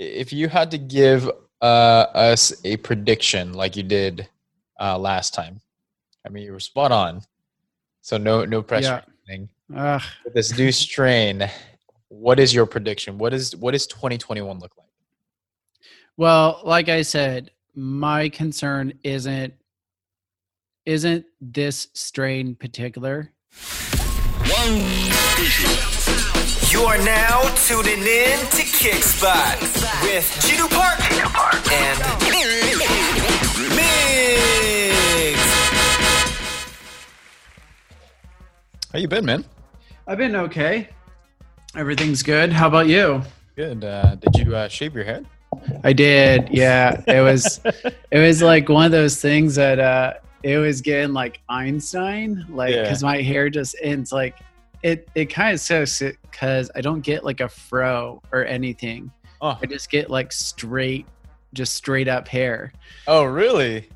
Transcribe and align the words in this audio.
if 0.00 0.32
you 0.32 0.48
had 0.48 0.70
to 0.70 0.78
give 0.78 1.30
uh, 1.60 2.06
us 2.14 2.54
a 2.64 2.78
prediction 2.78 3.52
like 3.52 3.76
you 3.76 3.82
did 3.82 4.26
uh, 4.80 4.98
last 4.98 5.34
time, 5.34 5.60
I 6.26 6.30
mean, 6.30 6.42
you 6.42 6.52
were 6.52 6.60
spot 6.60 6.90
on. 6.90 7.20
So 8.00 8.16
no, 8.16 8.46
no 8.46 8.62
pressure. 8.62 9.04
Yeah. 9.28 9.36
Ugh. 9.76 10.02
With 10.24 10.34
this 10.34 10.56
new 10.58 10.72
strain, 10.72 11.48
what 12.08 12.40
is 12.40 12.52
your 12.52 12.66
prediction? 12.66 13.18
What 13.18 13.32
is 13.32 13.54
what 13.54 13.72
does 13.72 13.86
2021 13.86 14.58
look 14.58 14.72
like? 14.76 14.88
Well, 16.16 16.60
like 16.64 16.88
I 16.88 17.02
said, 17.02 17.52
my 17.74 18.28
concern 18.30 18.94
isn't 19.04 19.54
isn't 20.86 21.26
this 21.40 21.88
strain 21.92 22.56
particular. 22.56 23.32
You 26.68 26.82
are 26.82 26.98
now 26.98 27.42
tuning 27.56 27.98
in 28.00 28.38
to 28.38 28.62
Kickspot 28.62 29.60
with 30.02 30.26
Gino 30.46 30.68
Park, 30.68 31.00
and 31.72 31.98
Migs. 33.70 35.36
How 38.92 38.98
you 38.98 39.08
been, 39.08 39.24
man? 39.24 39.44
I've 40.06 40.18
been 40.18 40.36
okay. 40.36 40.88
Everything's 41.76 42.22
good. 42.22 42.52
How 42.52 42.66
about 42.68 42.86
you? 42.88 43.22
Good. 43.56 43.84
Uh, 43.84 44.14
did 44.16 44.36
you 44.36 44.54
uh, 44.56 44.68
shave 44.68 44.94
your 44.94 45.04
head? 45.04 45.26
I 45.82 45.92
did. 45.92 46.48
Yeah, 46.50 47.02
it 47.06 47.20
was 47.20 47.60
it 48.10 48.18
was 48.18 48.42
like 48.42 48.68
one 48.68 48.86
of 48.86 48.92
those 48.92 49.20
things 49.20 49.56
that 49.56 49.78
uh 49.80 50.14
it 50.42 50.56
was 50.58 50.80
getting 50.80 51.12
like 51.12 51.40
Einstein, 51.48 52.46
like 52.48 52.74
Yeah. 52.74 52.82
because 52.82 53.02
my 53.02 53.20
hair 53.20 53.50
just 53.50 53.74
ends 53.82 54.12
like 54.12 54.36
it. 54.82 55.08
It 55.14 55.26
kind 55.26 55.54
of 55.54 55.60
sucks 55.60 56.02
because 56.22 56.70
I 56.74 56.80
don't 56.80 57.00
get 57.00 57.24
like 57.24 57.40
a 57.40 57.48
fro 57.48 58.22
or 58.32 58.44
anything. 58.44 59.10
Oh, 59.40 59.58
I 59.60 59.66
just 59.66 59.90
get 59.90 60.10
like 60.10 60.32
straight, 60.32 61.06
just 61.54 61.74
straight 61.74 62.08
up 62.08 62.28
hair. 62.28 62.72
oh, 63.06 63.24
really? 63.24 63.88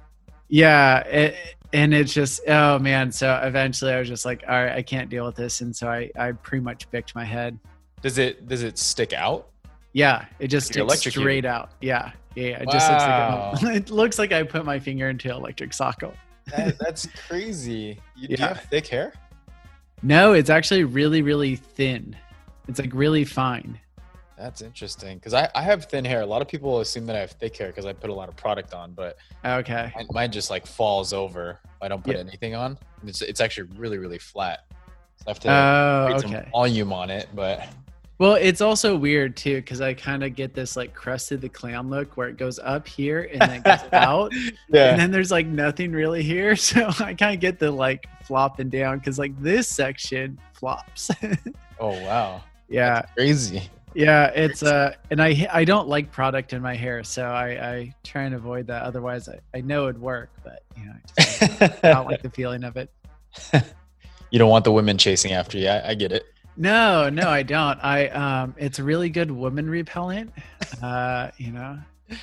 Yeah, 0.49 1.01
it, 1.01 1.37
and 1.73 1.93
it's 1.93 2.15
just 2.15 2.41
oh 2.49 2.79
man. 2.79 3.11
So 3.11 3.41
eventually, 3.43 3.93
I 3.93 3.99
was 3.99 4.09
just 4.09 4.25
like, 4.25 4.45
all 4.49 4.55
right, 4.55 4.73
I 4.73 4.83
can't 4.83 5.11
deal 5.11 5.27
with 5.27 5.35
this, 5.35 5.61
and 5.61 5.75
so 5.75 5.89
I 5.89 6.11
I 6.17 6.33
pretty 6.33 6.63
much 6.63 6.91
bicked 6.91 7.15
my 7.15 7.25
head. 7.25 7.59
Does 8.03 8.19
it 8.19 8.47
does 8.49 8.63
it 8.63 8.79
stick 8.79 9.13
out? 9.13 9.49
Yeah, 9.93 10.27
it 10.39 10.49
just 10.49 10.75
You're 10.75 10.89
sticks 10.91 11.17
straight 11.17 11.45
out. 11.45 11.71
Yeah, 11.81 12.13
yeah. 12.35 12.45
yeah. 12.45 12.63
It 12.63 12.71
just 12.71 12.91
looks 12.91 13.63
like 13.63 13.73
a, 13.73 13.77
it 13.77 13.91
looks 13.91 14.19
like 14.19 14.33
I 14.33 14.43
put 14.43 14.65
my 14.65 14.79
finger 14.79 15.09
into 15.09 15.31
an 15.31 15.37
electric 15.37 15.73
socket. 15.73 16.15
That, 16.47 16.79
that's 16.79 17.07
crazy. 17.29 17.99
You, 18.17 18.29
Do 18.29 18.35
you 18.35 18.47
have 18.47 18.61
thick 18.63 18.87
hair? 18.87 19.15
No, 20.05 20.35
it's 20.35 20.51
actually 20.51 20.85
really, 20.85 21.23
really 21.23 21.57
thin. 21.57 22.15
It's 22.69 22.79
like 22.79 22.93
really 22.93 23.25
fine. 23.25 23.81
That's 24.37 24.61
interesting 24.61 25.17
because 25.17 25.33
I, 25.33 25.49
I 25.55 25.63
have 25.63 25.87
thin 25.87 26.05
hair. 26.05 26.21
A 26.21 26.27
lot 26.27 26.43
of 26.43 26.49
people 26.49 26.81
assume 26.81 27.07
that 27.07 27.17
I 27.17 27.21
have 27.21 27.31
thick 27.31 27.57
hair 27.57 27.69
because 27.69 27.87
I 27.87 27.95
put 27.95 28.11
a 28.11 28.15
lot 28.15 28.29
of 28.29 28.37
product 28.37 28.75
on, 28.75 28.93
but 28.93 29.17
Okay. 29.45 29.91
mine, 29.97 30.07
mine 30.13 30.31
just 30.33 30.51
like 30.51 30.67
falls 30.67 31.13
over 31.15 31.59
I 31.81 31.89
don't 31.89 32.05
put 32.05 32.17
Yeah. 32.17 32.21
anything 32.21 32.55
on. 32.55 32.79
It's 33.07 33.23
it's 33.23 33.41
actually 33.41 33.71
really 33.79 33.97
really 33.99 34.19
flat. 34.19 34.61
So 35.17 35.25
I 35.27 35.31
have 35.31 35.41
to 35.41 35.51
Oh, 35.51 36.05
create 36.07 36.21
some 36.21 36.35
okay. 36.35 36.49
volume 36.51 36.93
on 36.93 37.09
it, 37.11 37.29
but 37.35 37.67
Well, 38.19 38.35
it's 38.35 38.61
also 38.61 38.97
weird 38.97 39.37
too 39.37 39.57
because 39.57 39.81
I 39.81 39.93
kind 39.93 40.23
of 40.23 40.37
get 40.37 40.55
this 40.55 40.77
like 40.77 40.97
Krusty 40.97 41.41
the 41.41 41.49
Clown 41.49 41.91
look 41.91 42.17
where 42.17 42.29
it 42.29 42.37
goes 42.37 42.61
up 42.61 42.87
here 42.87 43.29
and 43.33 43.41
then 43.41 43.63
goes 43.63 43.81
out, 43.93 44.33
and 44.33 45.01
then 45.01 45.11
there's 45.11 45.33
like 45.33 45.47
nothing 45.47 45.93
really 45.93 46.23
here. 46.23 46.55
So 46.65 46.89
I 47.01 47.15
kind 47.15 47.35
of 47.35 47.41
get 47.41 47.59
the 47.59 47.71
like 47.71 48.07
flopping 48.25 48.71
down 48.71 48.99
because 48.99 49.19
like 49.19 49.39
this 49.41 49.69
section 49.69 50.39
flops. 50.53 51.11
oh 51.81 52.01
wow, 52.03 52.43
yeah, 52.69 53.03
crazy. 53.17 53.69
yeah. 53.95 54.29
It's 54.29 54.63
uh, 54.63 54.95
and 55.11 55.21
I 55.21 55.47
I 55.53 55.65
don't 55.65 55.89
like 55.89 56.11
product 56.11 56.53
in 56.53 56.63
my 56.63 56.75
hair, 56.75 57.05
so 57.05 57.25
I 57.25 57.49
I 57.49 57.95
try 58.05 58.23
and 58.23 58.35
avoid 58.35 58.69
that. 58.69 58.83
Otherwise, 58.83 59.29
I 59.29 59.41
I 59.53 59.61
know 59.61 59.89
it'd 59.89 60.01
work, 60.01 60.31
but 60.43 60.63
you 60.77 60.87
know, 60.87 60.93
I, 61.19 61.23
just, 61.23 61.53
I 61.85 61.93
don't 61.93 62.07
like 62.07 62.23
the 62.23 62.31
feeling 62.31 62.65
of 62.65 62.77
it. 62.77 62.91
you 64.31 64.39
don't 64.39 64.51
want 64.51 64.65
the 64.65 64.73
women 64.73 64.99
chasing 64.99 65.33
after 65.33 65.59
you. 65.59 65.69
I, 65.69 65.91
I 65.91 65.95
get 65.95 66.13
it. 66.13 66.25
No, 66.57 67.11
no, 67.11 67.29
I 67.29 67.43
don't. 67.43 67.79
I 67.83 68.09
um, 68.09 68.55
it's 68.57 68.79
a 68.79 68.85
really 68.85 69.11
good 69.11 69.31
woman 69.31 69.69
repellent. 69.69 70.33
Uh, 70.83 71.31
you 71.37 71.53
know, 71.53 71.79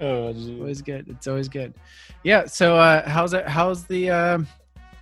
Oh, 0.00 0.26
always 0.26 0.82
good. 0.82 1.08
It's 1.08 1.26
always 1.26 1.48
good. 1.48 1.74
Yeah. 2.22 2.46
So, 2.46 2.76
uh, 2.76 3.08
how's 3.08 3.32
it? 3.32 3.48
How's 3.48 3.84
the 3.84 4.10
um, 4.10 4.46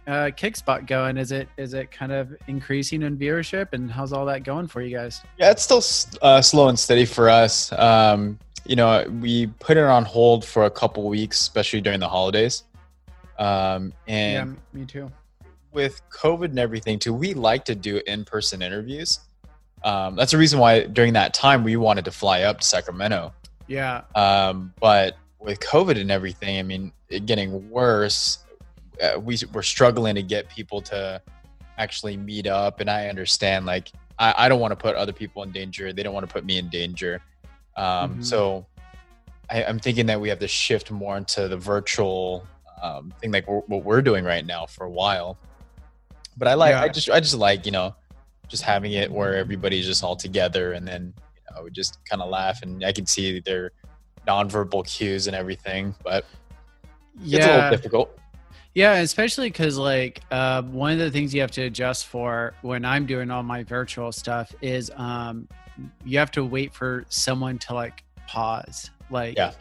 uh, 0.06 0.30
Kickspot 0.36 0.86
going? 0.86 1.16
Is 1.16 1.32
it 1.32 1.48
is 1.56 1.74
it 1.74 1.90
kind 1.90 2.12
of 2.12 2.34
increasing 2.46 3.02
in 3.02 3.16
viewership, 3.16 3.72
and 3.72 3.90
how's 3.90 4.12
all 4.12 4.24
that 4.26 4.44
going 4.44 4.68
for 4.68 4.82
you 4.82 4.96
guys? 4.96 5.20
Yeah, 5.38 5.50
it's 5.50 5.62
still 5.62 5.82
uh, 6.22 6.40
slow 6.40 6.68
and 6.68 6.78
steady 6.78 7.06
for 7.06 7.28
us. 7.28 7.72
Um, 7.72 8.38
you 8.66 8.76
know, 8.76 9.04
we 9.20 9.48
put 9.58 9.76
it 9.76 9.84
on 9.84 10.04
hold 10.04 10.44
for 10.44 10.64
a 10.64 10.70
couple 10.70 11.08
weeks, 11.08 11.40
especially 11.40 11.80
during 11.80 12.00
the 12.00 12.08
holidays. 12.08 12.62
Um, 13.38 13.92
and 14.06 14.56
yeah, 14.72 14.78
me 14.78 14.86
too. 14.86 15.10
With 15.74 16.00
COVID 16.10 16.46
and 16.46 16.58
everything, 16.58 16.98
too, 16.98 17.12
we 17.12 17.34
like 17.34 17.64
to 17.66 17.74
do 17.74 18.00
in-person 18.06 18.62
interviews. 18.62 19.20
Um, 19.82 20.16
that's 20.16 20.32
the 20.32 20.38
reason 20.38 20.58
why 20.58 20.84
during 20.84 21.12
that 21.12 21.34
time 21.34 21.62
we 21.62 21.76
wanted 21.76 22.06
to 22.06 22.10
fly 22.10 22.42
up 22.42 22.60
to 22.60 22.66
Sacramento. 22.66 23.34
Yeah. 23.66 24.02
Um, 24.14 24.72
but 24.80 25.16
with 25.38 25.60
COVID 25.60 26.00
and 26.00 26.10
everything, 26.10 26.58
I 26.58 26.62
mean, 26.62 26.92
it 27.08 27.26
getting 27.26 27.68
worse. 27.70 28.38
Uh, 29.02 29.20
we 29.20 29.36
we're 29.52 29.62
struggling 29.62 30.14
to 30.14 30.22
get 30.22 30.48
people 30.48 30.80
to 30.82 31.20
actually 31.76 32.16
meet 32.16 32.46
up, 32.46 32.80
and 32.80 32.88
I 32.88 33.08
understand. 33.08 33.66
Like, 33.66 33.90
I, 34.18 34.32
I 34.38 34.48
don't 34.48 34.60
want 34.60 34.70
to 34.72 34.76
put 34.76 34.96
other 34.96 35.12
people 35.12 35.42
in 35.42 35.50
danger. 35.52 35.92
They 35.92 36.02
don't 36.02 36.14
want 36.14 36.26
to 36.26 36.32
put 36.32 36.44
me 36.44 36.58
in 36.58 36.68
danger. 36.70 37.20
Um, 37.76 38.16
Mhm. 38.16 38.24
So, 38.24 38.66
I, 39.50 39.64
I'm 39.64 39.78
thinking 39.78 40.06
that 40.06 40.20
we 40.20 40.28
have 40.28 40.38
to 40.38 40.48
shift 40.48 40.90
more 40.90 41.16
into 41.16 41.48
the 41.48 41.56
virtual 41.56 42.46
um, 42.82 43.12
thing, 43.20 43.32
like 43.32 43.48
we're, 43.48 43.60
what 43.60 43.84
we're 43.84 44.02
doing 44.02 44.24
right 44.24 44.46
now 44.46 44.66
for 44.66 44.84
a 44.84 44.90
while. 44.90 45.36
But 46.36 46.48
I 46.48 46.54
like, 46.54 46.74
I 46.74 46.88
just, 46.88 47.10
I 47.10 47.20
just 47.20 47.34
like, 47.36 47.66
you 47.66 47.72
know, 47.72 47.94
just 48.48 48.62
having 48.62 48.92
it 48.92 49.10
where 49.10 49.36
everybody's 49.36 49.86
just 49.86 50.02
all 50.04 50.16
together, 50.16 50.72
and 50.72 50.86
then 50.86 51.14
you 51.36 51.56
know, 51.56 51.62
we 51.64 51.70
just 51.70 51.98
kind 52.08 52.20
of 52.22 52.28
laugh, 52.28 52.62
and 52.62 52.84
I 52.84 52.92
can 52.92 53.06
see 53.06 53.40
their 53.40 53.72
nonverbal 54.26 54.86
cues 54.86 55.26
and 55.26 55.36
everything. 55.36 55.94
But 56.02 56.24
yeah. 57.20 57.36
it's 57.38 57.46
a 57.46 57.48
little 57.48 57.64
Yeah. 57.64 57.70
difficult. 57.70 58.18
Yeah, 58.74 58.94
especially 58.94 59.50
because 59.50 59.78
like 59.78 60.20
uh, 60.32 60.62
one 60.62 60.92
of 60.92 60.98
the 60.98 61.10
things 61.10 61.32
you 61.32 61.40
have 61.42 61.52
to 61.52 61.62
adjust 61.62 62.06
for 62.06 62.54
when 62.62 62.84
I'm 62.84 63.06
doing 63.06 63.30
all 63.30 63.44
my 63.44 63.62
virtual 63.62 64.10
stuff 64.10 64.52
is 64.60 64.90
um, 64.96 65.46
you 66.04 66.18
have 66.18 66.32
to 66.32 66.44
wait 66.44 66.74
for 66.74 67.04
someone 67.08 67.58
to 67.58 67.74
like 67.74 68.02
pause. 68.26 68.90
Like, 69.10 69.36
Yeah. 69.36 69.52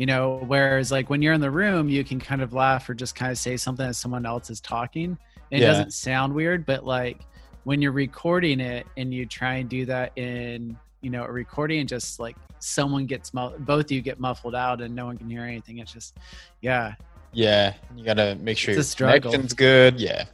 You 0.00 0.06
know, 0.06 0.42
whereas 0.46 0.90
like 0.90 1.10
when 1.10 1.20
you're 1.20 1.34
in 1.34 1.42
the 1.42 1.50
room, 1.50 1.90
you 1.90 2.02
can 2.04 2.18
kind 2.18 2.40
of 2.40 2.54
laugh 2.54 2.88
or 2.88 2.94
just 2.94 3.14
kind 3.14 3.30
of 3.30 3.36
say 3.36 3.54
something 3.58 3.84
as 3.86 3.98
someone 3.98 4.24
else 4.24 4.48
is 4.48 4.58
talking. 4.58 5.18
It 5.50 5.60
Yeah. 5.60 5.66
doesn't 5.66 5.92
sound 5.92 6.32
weird, 6.34 6.64
but 6.64 6.86
like 6.86 7.18
when 7.64 7.82
you're 7.82 7.92
recording 7.92 8.60
it 8.60 8.86
and 8.96 9.12
you 9.12 9.26
try 9.26 9.56
and 9.56 9.68
do 9.68 9.84
that 9.84 10.16
in 10.16 10.74
you 11.02 11.10
know 11.10 11.24
a 11.24 11.30
recording 11.30 11.80
and 11.80 11.88
just 11.88 12.18
like 12.18 12.34
someone 12.60 13.04
gets 13.04 13.34
mu- 13.34 13.50
both 13.58 13.84
of 13.86 13.92
you 13.92 14.00
get 14.00 14.18
muffled 14.18 14.54
out 14.54 14.80
and 14.80 14.94
no 14.94 15.04
one 15.04 15.18
can 15.18 15.28
hear 15.28 15.42
anything 15.44 15.76
it's 15.78 15.92
just 15.92 16.16
yeah 16.62 16.94
Yeah, 17.34 17.74
you 17.94 18.02
gotta 18.02 18.36
make 18.36 18.56
sure 18.56 18.70
It's 18.72 18.76
your 18.78 18.82
struggle. 18.84 19.32
connection's 19.32 19.52
good. 19.52 20.00
Yeah, 20.00 20.24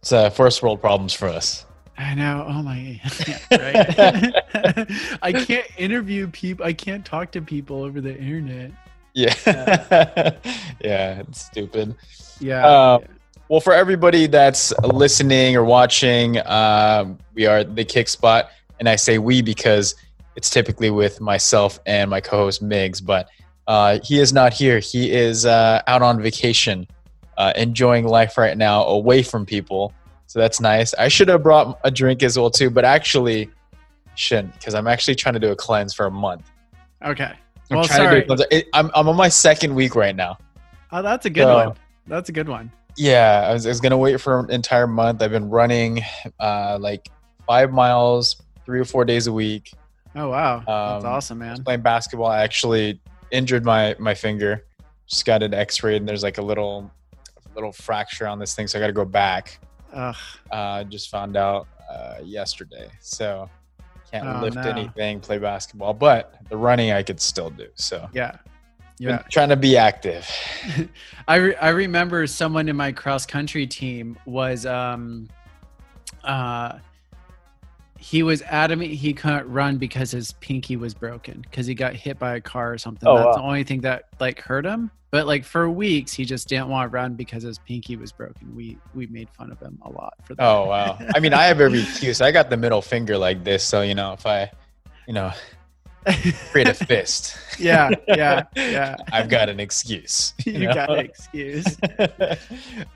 it's 0.00 0.12
uh, 0.12 0.30
first 0.30 0.62
world 0.62 0.80
problems 0.80 1.12
for 1.12 1.28
us. 1.28 1.66
I 1.98 2.14
know. 2.14 2.46
Oh 2.48 2.62
my. 2.62 2.98
Yeah, 3.28 3.38
right. 3.52 4.86
I 5.22 5.32
can't 5.32 5.66
interview 5.76 6.26
people. 6.28 6.64
I 6.64 6.72
can't 6.72 7.04
talk 7.04 7.32
to 7.32 7.42
people 7.42 7.82
over 7.84 8.00
the 8.00 8.16
internet. 8.16 8.70
Yeah, 9.14 9.34
yeah, 10.80 11.20
it's 11.20 11.42
stupid. 11.42 11.94
Yeah. 12.40 12.66
Um, 12.66 13.02
Well, 13.48 13.60
for 13.60 13.72
everybody 13.72 14.28
that's 14.28 14.72
listening 14.80 15.56
or 15.56 15.64
watching, 15.64 16.38
um, 16.46 17.18
we 17.34 17.46
are 17.46 17.64
the 17.64 17.84
Kick 17.84 18.06
Spot, 18.08 18.48
and 18.78 18.88
I 18.88 18.94
say 18.94 19.18
we 19.18 19.42
because 19.42 19.96
it's 20.36 20.48
typically 20.48 20.90
with 20.90 21.20
myself 21.20 21.80
and 21.84 22.08
my 22.08 22.20
co-host 22.20 22.62
Migs, 22.62 23.04
but 23.04 23.28
uh, 23.66 23.98
he 24.04 24.20
is 24.20 24.32
not 24.32 24.52
here. 24.52 24.78
He 24.78 25.10
is 25.10 25.46
uh, 25.46 25.82
out 25.86 26.02
on 26.02 26.22
vacation, 26.22 26.86
uh, 27.38 27.52
enjoying 27.56 28.06
life 28.06 28.38
right 28.38 28.56
now, 28.56 28.84
away 28.84 29.22
from 29.22 29.44
people. 29.44 29.92
So 30.26 30.38
that's 30.38 30.60
nice. 30.60 30.94
I 30.94 31.08
should 31.08 31.28
have 31.28 31.42
brought 31.42 31.78
a 31.82 31.90
drink 31.90 32.22
as 32.22 32.38
well 32.38 32.50
too, 32.50 32.70
but 32.70 32.84
actually 32.84 33.50
shouldn't 34.14 34.54
because 34.54 34.74
I'm 34.74 34.86
actually 34.86 35.16
trying 35.16 35.34
to 35.34 35.40
do 35.40 35.50
a 35.50 35.56
cleanse 35.56 35.92
for 35.92 36.06
a 36.06 36.10
month. 36.10 36.50
okay. 37.04 37.32
I'm 37.70 37.76
Well, 37.78 37.84
trying 37.86 37.98
to 38.24 38.26
sorry. 38.26 38.36
do. 38.38 38.44
It, 38.50 38.68
I'm, 38.74 38.90
I'm 38.94 39.08
on 39.08 39.16
my 39.16 39.28
second 39.28 39.74
week 39.74 39.94
right 39.94 40.14
now. 40.16 40.38
Oh, 40.92 41.02
that's 41.02 41.26
a 41.26 41.30
good 41.30 41.44
So- 41.44 41.54
one. 41.68 41.76
That's 42.06 42.28
a 42.28 42.32
good 42.32 42.48
one. 42.48 42.72
Yeah, 42.96 43.46
I 43.48 43.52
was, 43.52 43.64
I 43.66 43.68
was 43.68 43.80
gonna 43.80 43.96
wait 43.96 44.20
for 44.20 44.40
an 44.40 44.50
entire 44.50 44.88
month. 44.88 45.22
I've 45.22 45.30
been 45.30 45.48
running 45.48 46.02
uh, 46.40 46.76
like 46.80 47.08
five 47.46 47.72
miles, 47.72 48.42
three 48.66 48.80
or 48.80 48.84
four 48.84 49.04
days 49.04 49.28
a 49.28 49.32
week. 49.32 49.72
Oh 50.16 50.28
wow, 50.30 50.58
that's 50.58 51.04
Um, 51.04 51.10
awesome, 51.12 51.38
man. 51.38 51.62
playing 51.62 51.82
basketball. 51.82 52.26
I 52.26 52.42
actually 52.42 53.00
injured 53.30 53.64
my 53.64 53.94
my 54.00 54.12
finger. 54.14 54.64
Just 55.06 55.24
got 55.24 55.42
an 55.44 55.54
X-ray, 55.54 55.96
and 55.96 56.08
there's 56.08 56.24
like 56.24 56.38
a 56.38 56.42
little 56.42 56.90
little 57.54 57.70
fracture 57.72 58.26
on 58.26 58.40
this 58.40 58.54
thing, 58.56 58.66
so 58.66 58.78
I 58.78 58.80
got 58.80 58.88
to 58.88 58.92
go 58.92 59.04
back. 59.04 59.60
Ugh. 59.92 60.16
Uh, 60.50 60.82
just 60.84 61.10
found 61.10 61.36
out 61.36 61.68
uh, 61.88 62.14
yesterday. 62.24 62.88
So 63.00 63.48
can't 64.10 64.26
Oh, 64.26 64.40
lift 64.40 64.56
no. 64.56 64.62
anything, 64.62 65.20
play 65.20 65.38
basketball, 65.38 65.94
but 65.94 66.34
the 66.48 66.56
running 66.56 66.90
I 66.92 67.02
could 67.02 67.20
still 67.20 67.50
do. 67.50 67.68
So 67.74 68.08
Yeah. 68.12 68.32
been 68.98 69.08
Yeah. 69.08 69.18
trying 69.30 69.48
to 69.50 69.56
be 69.56 69.76
active. 69.76 70.28
I, 71.28 71.36
re- 71.36 71.56
I 71.56 71.68
remember 71.70 72.26
someone 72.26 72.68
in 72.68 72.76
my 72.76 72.92
cross 72.92 73.24
country 73.26 73.66
team 73.66 74.18
was 74.26 74.66
um 74.66 75.28
uh 76.24 76.78
he 78.00 78.22
was 78.22 78.40
adamant 78.42 78.90
he 78.90 79.12
couldn't 79.12 79.46
run 79.50 79.76
because 79.76 80.10
his 80.10 80.32
pinky 80.40 80.74
was 80.74 80.94
broken 80.94 81.42
because 81.42 81.66
he 81.66 81.74
got 81.74 81.94
hit 81.94 82.18
by 82.18 82.36
a 82.36 82.40
car 82.40 82.72
or 82.72 82.78
something. 82.78 83.06
Oh, 83.06 83.16
That's 83.16 83.26
wow. 83.26 83.32
the 83.34 83.42
only 83.42 83.62
thing 83.62 83.82
that 83.82 84.04
like 84.18 84.40
hurt 84.40 84.64
him. 84.64 84.90
But 85.10 85.26
like 85.26 85.44
for 85.44 85.68
weeks 85.68 86.14
he 86.14 86.24
just 86.24 86.48
didn't 86.48 86.68
want 86.68 86.90
to 86.90 86.94
run 86.94 87.14
because 87.14 87.42
his 87.42 87.58
pinky 87.58 87.96
was 87.96 88.10
broken. 88.10 88.56
We 88.56 88.78
we 88.94 89.06
made 89.08 89.28
fun 89.28 89.52
of 89.52 89.60
him 89.60 89.78
a 89.82 89.90
lot 89.90 90.14
for 90.24 90.34
that. 90.34 90.42
Oh 90.42 90.66
wow! 90.66 90.98
I 91.14 91.20
mean, 91.20 91.34
I 91.34 91.44
have 91.44 91.60
every 91.60 91.80
excuse. 91.82 92.22
I 92.22 92.32
got 92.32 92.48
the 92.48 92.56
middle 92.56 92.80
finger 92.80 93.18
like 93.18 93.44
this, 93.44 93.62
so 93.62 93.82
you 93.82 93.94
know, 93.94 94.14
if 94.14 94.24
I, 94.24 94.50
you 95.06 95.12
know, 95.12 95.30
create 96.52 96.68
a 96.68 96.74
fist, 96.74 97.36
yeah, 97.58 97.90
yeah, 98.08 98.44
yeah. 98.56 98.96
I've 99.12 99.28
got 99.28 99.50
an 99.50 99.60
excuse. 99.60 100.32
You 100.46 100.60
know? 100.60 100.72
got 100.72 100.90
an 100.90 101.00
excuse. 101.00 101.66
uh, 101.98 102.36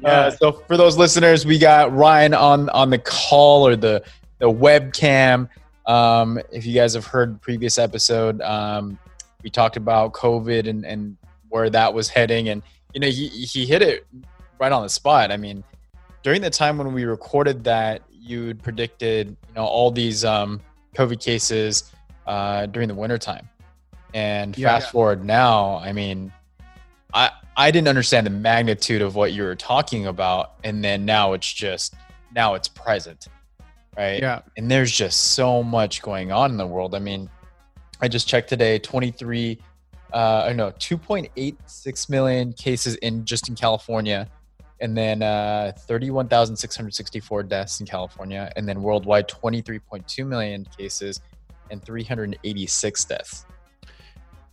Yeah. 0.00 0.30
so 0.30 0.52
for 0.52 0.78
those 0.78 0.96
listeners, 0.96 1.44
we 1.44 1.58
got 1.58 1.94
Ryan 1.94 2.32
on 2.32 2.70
on 2.70 2.88
the 2.88 2.98
call 2.98 3.68
or 3.68 3.76
the 3.76 4.02
the 4.38 4.50
webcam. 4.50 5.48
Um, 5.86 6.40
if 6.50 6.64
you 6.64 6.74
guys 6.74 6.94
have 6.94 7.06
heard 7.06 7.40
previous 7.40 7.78
episode, 7.78 8.40
um, 8.42 8.98
we 9.42 9.50
talked 9.50 9.76
about 9.76 10.12
COVID 10.12 10.68
and 10.68 10.84
and 10.84 11.16
where 11.50 11.70
that 11.70 11.92
was 11.92 12.08
heading, 12.08 12.48
and 12.48 12.62
you 12.94 13.00
know 13.00 13.08
he 13.08 13.28
he 13.28 13.66
hit 13.66 13.82
it 13.82 14.06
right 14.58 14.72
on 14.72 14.82
the 14.82 14.88
spot. 14.88 15.30
I 15.30 15.36
mean, 15.36 15.62
during 16.22 16.40
the 16.40 16.50
time 16.50 16.78
when 16.78 16.92
we 16.92 17.04
recorded 17.04 17.64
that, 17.64 18.02
you'd 18.10 18.62
predicted 18.62 19.28
you 19.28 19.54
know 19.54 19.64
all 19.64 19.90
these 19.90 20.24
um, 20.24 20.60
COVID 20.96 21.20
cases 21.20 21.92
uh, 22.26 22.66
during 22.66 22.88
the 22.88 22.94
wintertime. 22.94 23.48
And 24.14 24.56
Yeah. 24.56 24.68
fast 24.68 24.92
forward 24.92 25.24
now, 25.24 25.76
I 25.78 25.92
mean, 25.92 26.32
I 27.12 27.30
I 27.56 27.70
didn't 27.70 27.88
understand 27.88 28.26
the 28.26 28.30
magnitude 28.30 29.02
of 29.02 29.14
what 29.16 29.32
you 29.32 29.42
were 29.42 29.54
talking 29.56 30.06
about, 30.06 30.54
and 30.64 30.82
then 30.82 31.04
now 31.04 31.34
it's 31.34 31.52
just 31.52 31.94
now 32.34 32.54
it's 32.54 32.68
present, 32.68 33.28
right? 33.96 34.20
Yeah. 34.20 34.42
And 34.56 34.70
there's 34.70 34.92
just 34.92 35.32
so 35.32 35.62
much 35.62 36.02
going 36.02 36.32
on 36.32 36.50
in 36.50 36.56
the 36.56 36.66
world. 36.66 36.94
I 36.94 36.98
mean, 36.98 37.28
I 38.00 38.08
just 38.08 38.28
checked 38.28 38.48
today, 38.48 38.78
23, 38.78 39.58
uh, 40.12 40.52
no, 40.54 40.70
2.86 40.72 42.10
million 42.10 42.52
cases 42.52 42.96
in 42.96 43.24
just 43.24 43.48
in 43.48 43.54
California, 43.54 44.28
and 44.80 44.96
then 44.96 45.22
uh, 45.22 45.72
31,664 45.86 47.42
deaths 47.44 47.80
in 47.80 47.86
California, 47.86 48.52
and 48.56 48.68
then 48.68 48.82
worldwide 48.82 49.28
23.2 49.28 50.26
million 50.26 50.66
cases 50.76 51.20
and 51.70 51.82
386 51.84 53.04
deaths. 53.04 53.46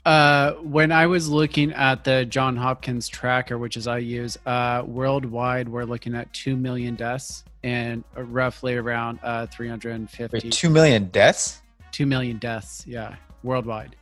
Uh, 0.05 0.53
when 0.53 0.91
I 0.91 1.05
was 1.05 1.29
looking 1.29 1.71
at 1.73 2.03
the 2.03 2.25
John 2.25 2.55
Hopkins 2.55 3.07
tracker, 3.07 3.57
which 3.59 3.77
is 3.77 3.85
I 3.85 3.99
use, 3.99 4.37
uh, 4.47 4.83
worldwide, 4.85 5.69
we're 5.69 5.83
looking 5.83 6.15
at 6.15 6.33
2 6.33 6.55
million 6.55 6.95
deaths 6.95 7.43
and 7.63 8.03
roughly 8.15 8.75
around 8.75 9.19
uh, 9.21 9.45
350. 9.47 10.35
Wait, 10.35 10.51
two 10.51 10.71
million 10.71 11.05
deaths? 11.09 11.61
2 11.91 12.07
million 12.07 12.37
deaths, 12.39 12.83
yeah, 12.87 13.15
worldwide. 13.43 13.95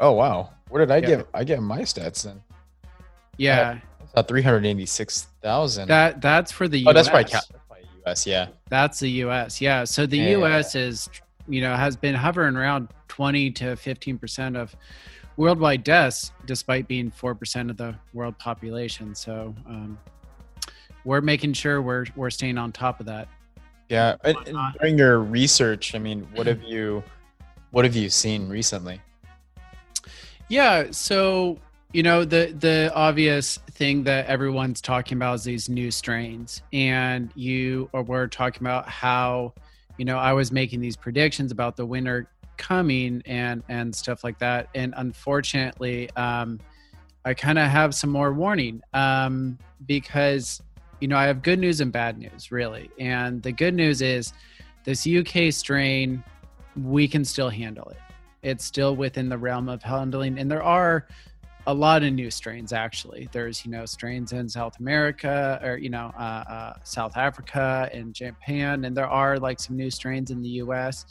Oh 0.00 0.12
wow! 0.12 0.50
What 0.70 0.78
did 0.80 0.90
I 0.90 0.96
Yeah. 0.96 1.06
get? 1.06 1.28
I 1.34 1.44
get 1.44 1.60
my 1.62 1.80
stats 1.82 2.24
then. 2.24 2.40
Yeah, 3.36 3.78
saw 4.14 4.22
386,000. 4.22 5.88
that 5.88 6.20
that's 6.20 6.50
for 6.52 6.68
the 6.68 6.84
oh, 6.86 6.90
US. 6.90 6.94
that's 6.94 7.08
probably, 7.08 7.32
that's 7.32 7.46
probably 7.46 7.88
US. 8.06 8.26
Yeah. 8.26 8.46
That's 8.68 9.00
the 9.00 9.10
US. 9.24 9.60
Yeah. 9.60 9.84
So 9.84 10.06
the 10.06 10.18
Yeah. 10.18 10.38
US 10.38 10.74
is, 10.74 11.08
you 11.48 11.60
know, 11.60 11.74
has 11.76 11.96
been 11.96 12.14
hovering 12.14 12.56
around 12.56 12.88
20 13.08 13.50
to 13.52 13.64
15% 13.76 14.56
of 14.56 14.74
worldwide 15.38 15.84
deaths, 15.84 16.32
despite 16.46 16.88
being 16.88 17.10
4% 17.12 17.70
of 17.70 17.76
the 17.76 17.94
world 18.12 18.36
population. 18.38 19.14
So 19.14 19.54
um, 19.66 19.96
we're 21.04 21.20
making 21.20 21.52
sure 21.52 21.80
we're, 21.80 22.06
we're 22.16 22.28
staying 22.28 22.58
on 22.58 22.72
top 22.72 22.98
of 22.98 23.06
that. 23.06 23.28
Yeah. 23.88 24.16
And, 24.24 24.36
and 24.46 24.58
during 24.78 24.98
your 24.98 25.20
research, 25.20 25.94
I 25.94 26.00
mean, 26.00 26.26
what 26.34 26.48
have 26.48 26.62
you, 26.64 27.04
what 27.70 27.84
have 27.84 27.94
you 27.94 28.10
seen 28.10 28.48
recently? 28.48 29.00
Yeah. 30.48 30.88
So, 30.90 31.58
you 31.92 32.02
know, 32.02 32.24
the, 32.24 32.52
the 32.58 32.92
obvious 32.92 33.58
thing 33.70 34.02
that 34.04 34.26
everyone's 34.26 34.80
talking 34.80 35.16
about 35.16 35.34
is 35.34 35.44
these 35.44 35.68
new 35.68 35.92
strains. 35.92 36.62
And 36.72 37.30
you 37.36 37.88
or 37.92 38.02
we're 38.02 38.26
talking 38.26 38.64
about 38.64 38.88
how, 38.88 39.54
you 39.98 40.04
know, 40.04 40.18
I 40.18 40.32
was 40.32 40.50
making 40.50 40.80
these 40.80 40.96
predictions 40.96 41.52
about 41.52 41.76
the 41.76 41.86
winter 41.86 42.28
coming 42.58 43.22
and 43.24 43.62
and 43.68 43.94
stuff 43.94 44.24
like 44.24 44.38
that. 44.40 44.68
And 44.74 44.92
unfortunately, 44.96 46.10
um, 46.16 46.60
I 47.24 47.34
kind 47.34 47.58
of 47.58 47.68
have 47.68 47.94
some 47.94 48.10
more 48.10 48.32
warning 48.32 48.82
um, 48.92 49.58
because 49.86 50.60
you 51.00 51.08
know 51.08 51.16
I 51.16 51.24
have 51.24 51.42
good 51.42 51.58
news 51.58 51.80
and 51.80 51.90
bad 51.90 52.18
news 52.18 52.52
really. 52.52 52.90
And 52.98 53.42
the 53.42 53.52
good 53.52 53.74
news 53.74 54.02
is 54.02 54.32
this 54.84 55.06
UK 55.06 55.52
strain, 55.52 56.22
we 56.76 57.08
can 57.08 57.24
still 57.24 57.48
handle 57.48 57.88
it. 57.88 57.98
It's 58.42 58.64
still 58.64 58.94
within 58.94 59.28
the 59.28 59.38
realm 59.38 59.68
of 59.68 59.82
handling, 59.82 60.38
and 60.38 60.50
there 60.50 60.62
are 60.62 61.06
a 61.68 61.74
lot 61.74 62.02
of 62.02 62.14
new 62.14 62.30
strains 62.30 62.72
actually. 62.72 63.28
There's 63.30 63.64
you 63.64 63.70
know 63.70 63.84
strains 63.84 64.32
in 64.32 64.48
South 64.48 64.80
America 64.80 65.60
or 65.62 65.76
you 65.76 65.90
know 65.90 66.10
uh, 66.18 66.44
uh, 66.48 66.72
South 66.82 67.16
Africa 67.16 67.90
and 67.92 68.14
Japan, 68.14 68.86
and 68.86 68.96
there 68.96 69.06
are 69.06 69.38
like 69.38 69.60
some 69.60 69.76
new 69.76 69.90
strains 69.90 70.30
in 70.30 70.40
the 70.40 70.48
U.S. 70.64 71.04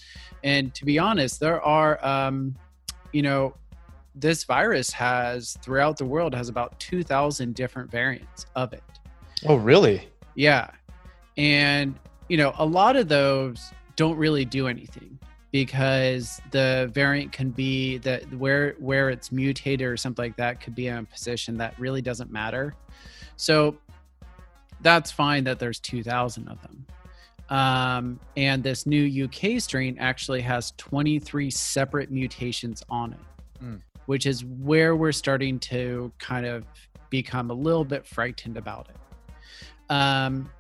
And 0.44 0.74
to 0.74 0.84
be 0.84 0.98
honest, 0.98 1.40
there 1.40 1.62
are 1.62 2.04
um, 2.06 2.56
you 3.14 3.22
know 3.22 3.54
this 4.16 4.46
virus 4.46 4.92
has 4.92 5.56
throughout 5.62 5.96
the 5.96 6.06
world 6.06 6.34
has 6.34 6.50
about 6.50 6.80
2,000 6.80 7.54
different 7.54 7.92
variants 7.92 8.48
of 8.56 8.74
it. 8.74 8.84
Oh, 9.46 9.58
really? 9.58 10.08
Yeah. 10.34 10.72
And, 11.38 11.94
you 12.28 12.38
know, 12.38 12.52
a 12.58 12.66
lot 12.66 12.96
of 12.96 13.08
those 13.08 13.72
don't 13.96 14.18
really 14.18 14.44
do 14.44 14.68
anything 14.68 15.20
because 15.58 16.40
the 16.52 16.88
variant 16.94 17.32
can 17.32 17.50
be 17.50 17.98
that 17.98 18.32
where 18.32 18.76
where 18.78 19.10
it's 19.10 19.32
mutated 19.32 19.88
or 19.88 19.98
something 19.98 20.26
like 20.26 20.38
that 20.38 20.62
could 20.62 20.76
be 20.76 20.86
in 20.86 20.98
a 20.98 21.04
position 21.04 21.58
that 21.58 21.74
really 21.80 22.00
doesn't 22.00 22.32
matter. 22.32 22.76
So 23.38 23.76
that's 24.82 25.10
fine 25.10 25.44
that 25.46 25.58
there's 25.58 25.80
2000 25.80 26.48
of 26.48 26.62
them. 26.62 26.86
Um, 27.50 28.20
and 28.36 28.62
this 28.62 28.86
new 28.86 29.24
UK 29.24 29.60
strain 29.60 29.98
actually 29.98 30.42
has 30.42 30.74
23 30.78 31.50
separate 31.50 32.12
mutations 32.12 32.84
on 32.88 33.14
it, 33.14 33.20
Hmm. 33.60 33.76
which 34.06 34.28
is 34.28 34.46
where 34.46 34.96
we're 34.96 35.12
starting 35.12 35.58
to 35.72 36.12
kind 36.20 36.46
of 36.46 36.66
become 37.10 37.50
a 37.50 37.56
little 37.56 37.86
bit 37.86 38.06
frightened 38.06 38.58
about 38.58 38.90
it. 38.90 38.98
Um, 39.92 40.52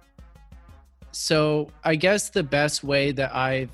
so 1.12 1.70
I 1.84 1.98
guess 1.98 2.32
the 2.32 2.42
best 2.42 2.84
way 2.84 3.12
that 3.12 3.36
I've 3.36 3.70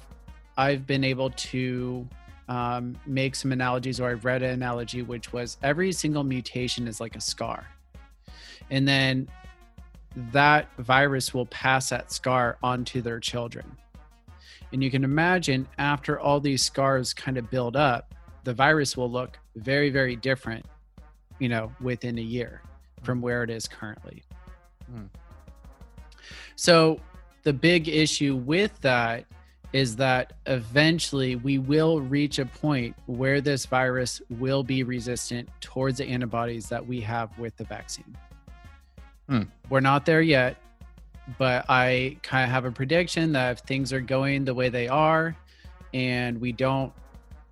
I've 0.58 0.86
been 0.86 1.04
able 1.04 1.30
to 1.32 2.08
um, 2.48 2.98
make 3.06 3.36
some 3.36 3.52
analogies, 3.52 4.00
or 4.00 4.10
I've 4.10 4.26
read 4.26 4.44
an 4.44 4.52
analogy, 4.52 5.02
which 5.02 5.34
was 5.34 5.58
every 5.64 5.92
single 5.92 6.24
mutation 6.24 6.88
is 6.88 7.00
like 7.00 7.16
a 7.16 7.22
scar, 7.22 7.66
and 8.70 8.88
then 8.88 9.28
that 10.32 10.68
virus 10.78 11.34
will 11.34 11.48
pass 11.48 11.90
that 11.90 12.12
scar 12.12 12.58
onto 12.62 13.02
their 13.02 13.20
children. 13.20 13.66
And 14.72 14.84
you 14.84 14.92
can 14.92 15.04
imagine 15.04 15.68
after 15.78 16.20
all 16.20 16.40
these 16.40 16.64
scars 16.64 17.14
kind 17.14 17.38
of 17.38 17.50
build 17.50 17.76
up, 17.76 18.14
the 18.44 18.54
virus 18.54 18.98
will 18.98 19.10
look 19.10 19.40
very, 19.56 19.90
very 19.90 20.16
different, 20.16 20.66
you 21.40 21.50
know, 21.50 21.72
within 21.80 22.18
a 22.18 22.22
year 22.22 22.62
from 23.04 23.22
where 23.22 23.44
it 23.44 23.50
is 23.50 23.68
currently. 23.68 24.24
Hmm. 24.92 25.06
So 26.56 27.00
the 27.44 27.54
big 27.54 27.88
issue 27.88 28.36
with 28.36 28.80
that 28.82 29.26
is 29.74 29.96
that 29.96 30.34
eventually 30.46 31.36
we 31.36 31.58
will 31.58 32.00
reach 32.00 32.38
a 32.38 32.46
point 32.46 32.96
where 33.08 33.42
this 33.42 33.66
virus 33.66 34.22
will 34.30 34.64
be 34.64 34.84
resistant 34.84 35.50
towards 35.62 35.98
the 35.98 36.06
antibodies 36.06 36.70
that 36.70 36.86
we 36.86 37.02
have 37.02 37.38
with 37.40 37.58
the 37.58 37.64
vaccine. 37.64 38.16
Hmm. 39.28 39.44
We're 39.70 39.80
not 39.80 40.06
there 40.06 40.22
yet, 40.22 40.58
but 41.40 41.66
I 41.70 42.18
kind 42.22 42.44
of 42.44 42.52
have 42.52 42.66
a 42.66 42.72
prediction 42.72 43.32
that 43.34 43.52
if 43.54 43.60
things 43.60 43.92
are 43.92 44.02
going 44.02 44.46
the 44.46 44.54
way 44.54 44.70
they 44.70 44.88
are 44.88 45.36
and 45.94 46.40
we 46.40 46.52
don't 46.52 46.94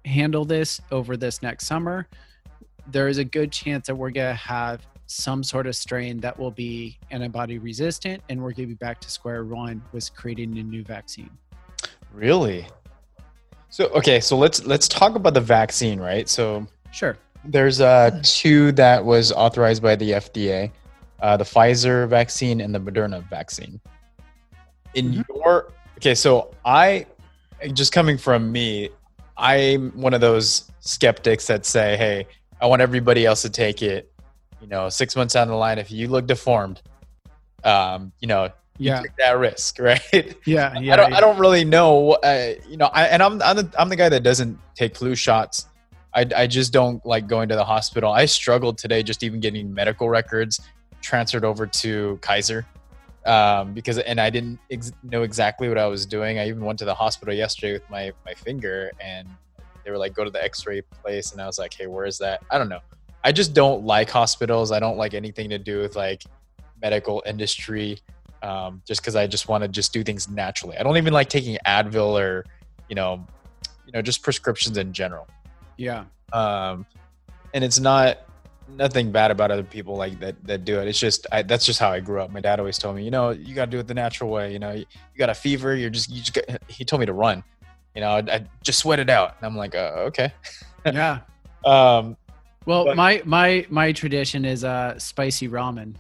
handle 0.06 0.46
this 0.46 0.80
over 0.92 1.18
this 1.18 1.42
next 1.42 1.66
summer, 1.66 2.08
there 2.88 3.08
is 3.08 3.18
a 3.18 3.24
good 3.24 3.52
chance 3.52 3.88
that 3.88 3.96
we're 3.96 4.12
going 4.12 4.32
to 4.32 4.36
have 4.36 4.86
some 5.08 5.44
sort 5.44 5.68
of 5.68 5.76
strain 5.76 6.20
that 6.20 6.38
will 6.38 6.52
be 6.52 6.98
antibody 7.10 7.58
resistant 7.58 8.22
and 8.30 8.40
we're 8.40 8.52
going 8.52 8.68
to 8.68 8.68
be 8.68 8.74
back 8.76 9.02
to 9.02 9.10
square 9.10 9.44
one 9.44 9.82
with 9.92 10.14
creating 10.16 10.58
a 10.60 10.64
new 10.64 10.84
vaccine. 10.84 11.30
Really? 12.14 12.68
So 13.70 13.88
okay, 13.90 14.20
so 14.20 14.38
let's 14.38 14.66
let's 14.66 14.88
talk 14.88 15.16
about 15.16 15.34
the 15.34 15.42
vaccine, 15.42 16.00
right? 16.00 16.28
So 16.28 16.68
Sure. 16.92 17.18
there's 17.46 17.80
uh 17.80 18.20
two 18.24 18.72
that 18.74 19.04
was 19.06 19.32
authorized 19.32 19.82
by 19.82 19.96
the 19.96 20.12
FDA, 20.12 20.72
uh, 21.22 21.38
the 21.38 21.46
Pfizer 21.46 22.08
vaccine 22.08 22.60
and 22.62 22.76
the 22.76 22.80
Moderna 22.80 23.24
vaccine. 23.30 23.80
In 24.94 25.14
Mhm. 25.14 25.26
your 25.30 25.72
okay, 25.98 26.16
so 26.16 26.54
I 26.66 27.06
just 27.74 27.94
coming 27.94 28.18
from 28.18 28.52
me, 28.52 28.90
I'm 29.38 29.92
one 29.92 30.14
of 30.14 30.20
those 30.22 30.70
skeptics 30.82 31.48
that 31.48 31.66
say, 31.66 31.96
"Hey, 31.96 32.28
I 32.60 32.66
want 32.66 32.82
everybody 32.82 33.26
else 33.26 33.42
to 33.44 33.50
take 33.50 33.82
it." 33.82 34.12
You 34.60 34.68
know, 34.68 34.90
six 34.90 35.16
months 35.16 35.34
down 35.34 35.48
the 35.48 35.56
line, 35.56 35.80
if 35.80 35.90
you 35.92 36.08
look 36.10 36.28
deformed, 36.28 36.82
um, 37.64 38.12
you 38.20 38.28
know, 38.28 38.50
Yeah. 38.82 39.02
take 39.02 39.16
that 39.18 39.38
risk, 39.38 39.80
right? 39.80 40.02
Yeah, 40.46 40.78
yeah. 40.80 40.94
I 40.94 40.96
don't. 40.96 41.12
yeah. 41.12 41.18
I 41.18 41.22
don't 41.22 41.40
really 41.40 41.66
know. 41.66 42.12
Uh, 42.14 42.54
you 42.68 42.78
know, 42.78 42.88
I, 42.88 43.06
and 43.06 43.22
I'm 43.22 43.42
I'm 43.42 43.58
the, 43.58 43.72
I'm 43.78 43.90
the 43.90 43.96
guy 43.96 44.10
that 44.10 44.24
doesn't 44.24 44.58
take 44.76 44.96
flu 44.96 45.16
shots. 45.16 45.68
I 46.14 46.26
I 46.36 46.48
just 46.48 46.74
don't 46.74 47.06
like 47.06 47.28
going 47.28 47.50
to 47.50 47.56
the 47.56 47.66
hospital. 47.66 48.12
I 48.12 48.26
struggled 48.26 48.78
today 48.78 49.04
just 49.04 49.24
even 49.24 49.40
getting 49.40 49.74
medical 49.74 50.10
records 50.10 50.60
transferred 51.02 51.44
over 51.44 51.66
to 51.66 52.20
Kaiser 52.22 52.66
um, 53.26 53.74
because 53.74 53.98
and 54.00 54.20
I 54.20 54.30
didn't 54.30 54.60
ex- 54.72 54.92
know 55.04 55.24
exactly 55.24 55.68
what 55.70 55.78
I 55.78 55.88
was 55.88 56.06
doing. 56.06 56.40
I 56.40 56.48
even 56.48 56.66
went 56.66 56.80
to 56.80 56.86
the 56.86 56.96
hospital 56.96 57.34
yesterday 57.34 57.74
with 57.74 57.90
my 57.90 58.12
my 58.26 58.34
finger, 58.34 58.92
and 59.00 59.28
they 59.84 59.92
were 59.92 59.98
like, 59.98 60.14
"Go 60.14 60.24
to 60.24 60.32
the 60.32 60.44
X-ray 60.44 60.82
place," 60.82 61.32
and 61.32 61.42
I 61.42 61.46
was 61.46 61.60
like, 61.60 61.74
"Hey, 61.74 61.88
where 61.88 62.06
is 62.06 62.18
that?" 62.18 62.44
I 62.50 62.58
don't 62.58 62.70
know. 62.70 62.80
I 63.24 63.32
just 63.32 63.54
don't 63.54 63.86
like 63.86 64.10
hospitals. 64.10 64.72
I 64.72 64.80
don't 64.80 64.98
like 64.98 65.14
anything 65.14 65.50
to 65.50 65.60
do 65.60 65.80
with 65.80 65.96
like 65.96 66.24
medical 66.82 67.22
industry 67.26 68.00
um, 68.42 68.82
just 68.88 69.02
because 69.02 69.16
I 69.16 69.28
just 69.28 69.48
want 69.48 69.64
to 69.64 69.68
just 69.68 69.94
do 69.94 70.04
things 70.04 70.30
naturally. 70.30 70.78
I 70.78 70.84
don't 70.84 70.98
even 70.98 71.14
like 71.14 71.30
taking 71.30 71.58
Advil 71.66 72.20
or, 72.20 72.46
you 72.90 72.96
know, 72.96 73.26
you 73.86 73.92
know, 73.94 74.02
just 74.02 74.24
prescriptions 74.24 74.78
in 74.78 74.94
general. 74.94 75.28
Yeah. 75.78 76.06
Um, 76.34 76.86
and 77.54 77.64
it's 77.64 77.80
not 77.80 78.20
nothing 78.70 79.12
bad 79.12 79.32
about 79.32 79.52
other 79.52 79.64
people 79.64 79.96
like 79.98 80.18
that 80.22 80.42
that 80.48 80.64
do 80.64 80.80
it. 80.80 80.88
It's 80.88 81.00
just 81.00 81.28
I, 81.32 81.42
that's 81.42 81.66
just 81.66 81.80
how 81.80 81.92
I 81.92 82.00
grew 82.00 82.22
up. 82.22 82.32
My 82.32 82.40
dad 82.40 82.60
always 82.60 82.78
told 82.78 82.96
me, 82.96 83.04
you 83.04 83.12
know, 83.12 83.32
you 83.32 83.54
got 83.54 83.66
to 83.66 83.72
do 83.72 83.80
it 83.80 83.88
the 83.88 83.94
natural 83.94 84.30
way. 84.30 84.54
You 84.54 84.60
know, 84.60 84.72
you, 84.72 84.80
you 85.14 85.18
got 85.18 85.30
a 85.30 85.34
fever, 85.36 85.76
you're 85.76 85.90
just 85.90 86.10
you 86.10 86.22
just 86.22 86.34
got, 86.34 86.46
he 86.68 86.86
told 86.86 87.00
me 87.02 87.06
to 87.06 87.14
run. 87.14 87.44
You 87.96 88.02
know, 88.02 88.12
I, 88.12 88.18
I 88.20 88.46
just 88.64 88.80
sweat 88.80 89.00
it 89.00 89.10
out, 89.10 89.36
and 89.38 89.46
I'm 89.46 89.58
like, 89.58 89.76
uh, 89.76 90.08
okay. 90.08 90.32
Yeah. 90.86 91.20
Um, 91.66 92.16
Well, 92.66 92.86
But- 92.86 92.96
my 92.96 93.22
my 93.26 93.66
my 93.70 93.92
tradition 93.92 94.46
is 94.46 94.64
uh 94.64 94.98
spicy 94.98 95.48
ramen. 95.50 95.96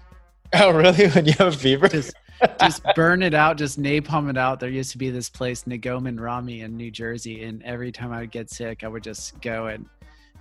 oh, 0.54 0.72
really? 0.72 1.08
When 1.16 1.26
you 1.26 1.34
have 1.40 1.54
a 1.54 1.58
fever? 1.58 1.88
Just 1.90 2.14
just 2.60 2.84
burn 2.96 3.24
it 3.24 3.34
out, 3.34 3.58
just 3.58 3.80
napalm 3.82 4.30
it 4.30 4.38
out. 4.38 4.60
There 4.60 4.70
used 4.70 4.92
to 4.92 4.98
be 4.98 5.10
this 5.10 5.30
place, 5.30 5.64
Nagomin 5.66 6.20
Rami 6.20 6.62
in 6.62 6.76
New 6.78 6.92
Jersey, 6.92 7.44
and 7.44 7.62
every 7.64 7.92
time 7.92 8.12
I 8.12 8.22
would 8.22 8.32
get 8.32 8.50
sick, 8.50 8.84
I 8.84 8.88
would 8.88 9.04
just 9.04 9.40
go 9.42 9.68
and 9.68 9.86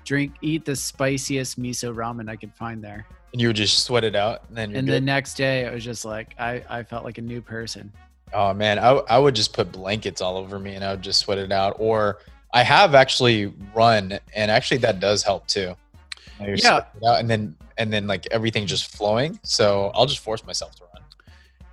drink, 0.04 0.33
eat 0.40 0.64
the 0.64 0.75
spiciest 0.76 1.61
miso 1.61 1.95
ramen 1.95 2.28
I 2.30 2.37
could 2.37 2.54
find 2.54 2.83
there. 2.83 3.07
and 3.33 3.40
you 3.40 3.49
would 3.49 3.57
just 3.57 3.85
sweat 3.85 4.02
it 4.04 4.16
out, 4.16 4.42
and 4.49 4.57
then 4.57 4.75
And 4.76 4.87
good. 4.87 4.95
the 4.95 5.00
next 5.00 5.35
day, 5.35 5.64
it 5.64 5.73
was 5.73 5.85
just 5.85 6.04
like 6.04 6.35
I 6.38 6.62
I 6.69 6.83
felt 6.83 7.04
like 7.04 7.19
a 7.19 7.23
new 7.23 7.40
person. 7.40 7.92
Oh 8.33 8.52
man, 8.54 8.78
I, 8.78 8.90
I 9.09 9.19
would 9.19 9.35
just 9.35 9.52
put 9.52 9.71
blankets 9.73 10.21
all 10.21 10.37
over 10.37 10.59
me 10.59 10.75
and 10.76 10.85
I 10.85 10.92
would 10.92 11.02
just 11.02 11.19
sweat 11.21 11.38
it 11.38 11.50
out. 11.52 11.76
Or 11.78 12.19
I 12.52 12.62
have 12.62 12.95
actually 12.95 13.52
run, 13.75 14.19
and 14.35 14.50
actually 14.50 14.78
that 14.78 15.00
does 15.00 15.23
help 15.23 15.47
too. 15.47 15.75
You're 16.40 16.54
Yeah. 16.57 16.85
out, 17.07 17.21
and 17.21 17.28
then 17.30 17.57
and 17.78 17.92
then 17.92 18.07
like 18.07 18.26
everything 18.30 18.66
just 18.66 18.90
flowing. 18.97 19.38
So 19.42 19.90
I'll 19.95 20.07
just 20.07 20.21
force 20.21 20.45
myself 20.45 20.75
to 20.76 20.83
run. 20.85 20.89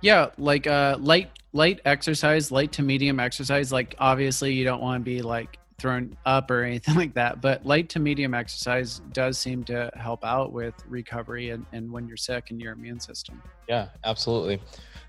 Yeah, 0.00 0.30
like 0.38 0.66
uh 0.66 0.96
light 1.00 1.30
light 1.52 1.80
exercise, 1.84 2.52
light 2.52 2.72
to 2.72 2.82
medium 2.82 3.20
exercise. 3.20 3.72
Like 3.72 3.94
obviously 3.98 4.52
you 4.52 4.64
don't 4.64 4.80
want 4.80 5.00
to 5.00 5.04
be 5.04 5.22
like 5.22 5.58
thrown 5.78 6.16
up 6.26 6.50
or 6.50 6.62
anything 6.62 6.94
like 7.02 7.14
that, 7.14 7.40
but 7.40 7.64
light 7.64 7.88
to 7.90 8.00
medium 8.00 8.34
exercise 8.34 9.00
does 9.12 9.38
seem 9.38 9.64
to 9.64 9.90
help 9.94 10.24
out 10.24 10.52
with 10.52 10.74
recovery 10.88 11.50
and, 11.50 11.64
and 11.72 11.90
when 11.90 12.06
you're 12.06 12.16
sick 12.16 12.50
and 12.50 12.60
your 12.60 12.72
immune 12.72 13.00
system. 13.00 13.42
Yeah, 13.68 13.88
absolutely. 14.04 14.60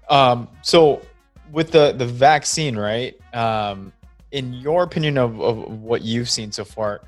Um, 0.10 0.48
so 0.62 1.02
with 1.52 1.72
the 1.72 1.94
the 1.94 2.06
vaccine, 2.06 2.78
right? 2.78 3.16
Um, 3.34 3.92
in 4.32 4.54
your 4.54 4.84
opinion 4.84 5.18
of, 5.18 5.42
of 5.42 5.82
what 5.82 6.04
you've 6.04 6.30
seen 6.30 6.52
so 6.52 6.64
far, 6.64 7.02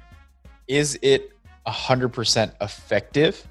is 0.67 0.97
it 1.01 1.31
hundred 1.67 2.09
percent 2.09 2.53
effective? 2.61 3.47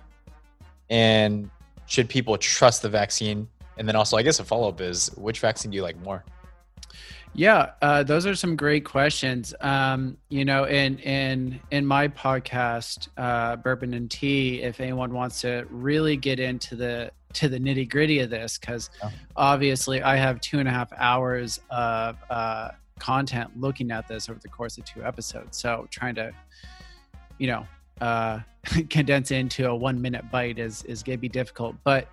And 0.88 1.48
should 1.86 2.08
people 2.08 2.36
trust 2.36 2.82
the 2.82 2.88
vaccine? 2.88 3.48
And 3.78 3.88
then 3.88 3.96
also, 3.96 4.16
I 4.16 4.22
guess 4.22 4.40
a 4.40 4.44
follow 4.44 4.68
up 4.68 4.80
is 4.80 5.08
which 5.16 5.40
vaccine 5.40 5.70
do 5.70 5.76
you 5.76 5.82
like 5.82 5.98
more? 6.02 6.24
Yeah, 7.32 7.70
uh, 7.80 8.02
those 8.02 8.26
are 8.26 8.34
some 8.34 8.56
great 8.56 8.84
questions. 8.84 9.54
Um, 9.60 10.16
you 10.30 10.44
know, 10.44 10.64
in 10.64 10.98
in 10.98 11.60
in 11.70 11.86
my 11.86 12.08
podcast, 12.08 13.08
uh, 13.16 13.54
Bourbon 13.56 13.94
and 13.94 14.10
Tea, 14.10 14.62
if 14.62 14.80
anyone 14.80 15.14
wants 15.14 15.40
to 15.42 15.64
really 15.70 16.16
get 16.16 16.40
into 16.40 16.74
the 16.74 17.12
to 17.34 17.48
the 17.48 17.58
nitty 17.60 17.88
gritty 17.88 18.18
of 18.18 18.30
this, 18.30 18.58
because 18.58 18.90
Yeah. 19.00 19.10
obviously 19.36 20.02
I 20.02 20.16
have 20.16 20.40
two 20.40 20.58
and 20.58 20.68
a 20.68 20.72
half 20.72 20.92
hours 20.96 21.60
of 21.70 22.16
uh, 22.28 22.70
content 22.98 23.50
looking 23.58 23.92
at 23.92 24.08
this 24.08 24.28
over 24.28 24.40
the 24.40 24.48
course 24.48 24.76
of 24.78 24.84
two 24.84 25.04
episodes. 25.04 25.56
So 25.56 25.86
trying 25.90 26.16
to, 26.16 26.32
you 27.38 27.46
know, 27.46 27.66
uh, 28.00 28.40
condense 28.90 29.30
into 29.30 29.68
a 29.68 29.74
one 29.74 30.02
minute 30.02 30.28
bite 30.32 30.58
is 30.58 30.82
is 30.82 31.04
gonna 31.04 31.18
be 31.18 31.28
difficult. 31.28 31.76
But 31.84 32.08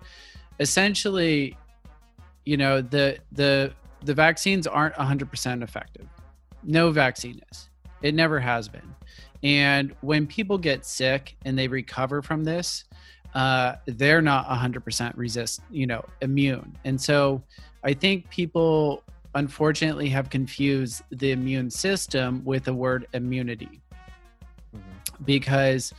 essentially, 0.60 1.56
you 2.44 2.56
know, 2.56 2.80
the 2.80 3.18
the 3.32 3.72
the 4.04 4.14
vaccines 4.14 4.66
aren't 4.66 4.94
100% 4.94 5.62
effective. 5.62 6.06
No 6.62 6.90
vaccine 6.90 7.40
is. 7.50 7.68
It 8.00 8.14
never 8.14 8.38
has 8.38 8.68
been. 8.68 8.94
And 9.42 9.94
when 10.02 10.26
people 10.26 10.56
get 10.56 10.84
sick 10.84 11.36
and 11.44 11.58
they 11.58 11.66
recover 11.66 12.22
from 12.22 12.44
this, 12.44 12.84
uh, 13.34 13.74
they're 13.86 14.22
not 14.22 14.48
100% 14.48 15.16
resist, 15.16 15.60
you 15.70 15.86
know, 15.86 16.04
immune. 16.20 16.76
And 16.84 17.00
so 17.00 17.42
I 17.84 17.92
think 17.92 18.30
people 18.30 19.02
unfortunately 19.34 20.08
have 20.08 20.30
confused 20.30 21.02
the 21.10 21.32
immune 21.32 21.70
system 21.70 22.42
with 22.44 22.64
the 22.64 22.74
word 22.74 23.06
immunity 23.12 23.80
because 25.24 25.92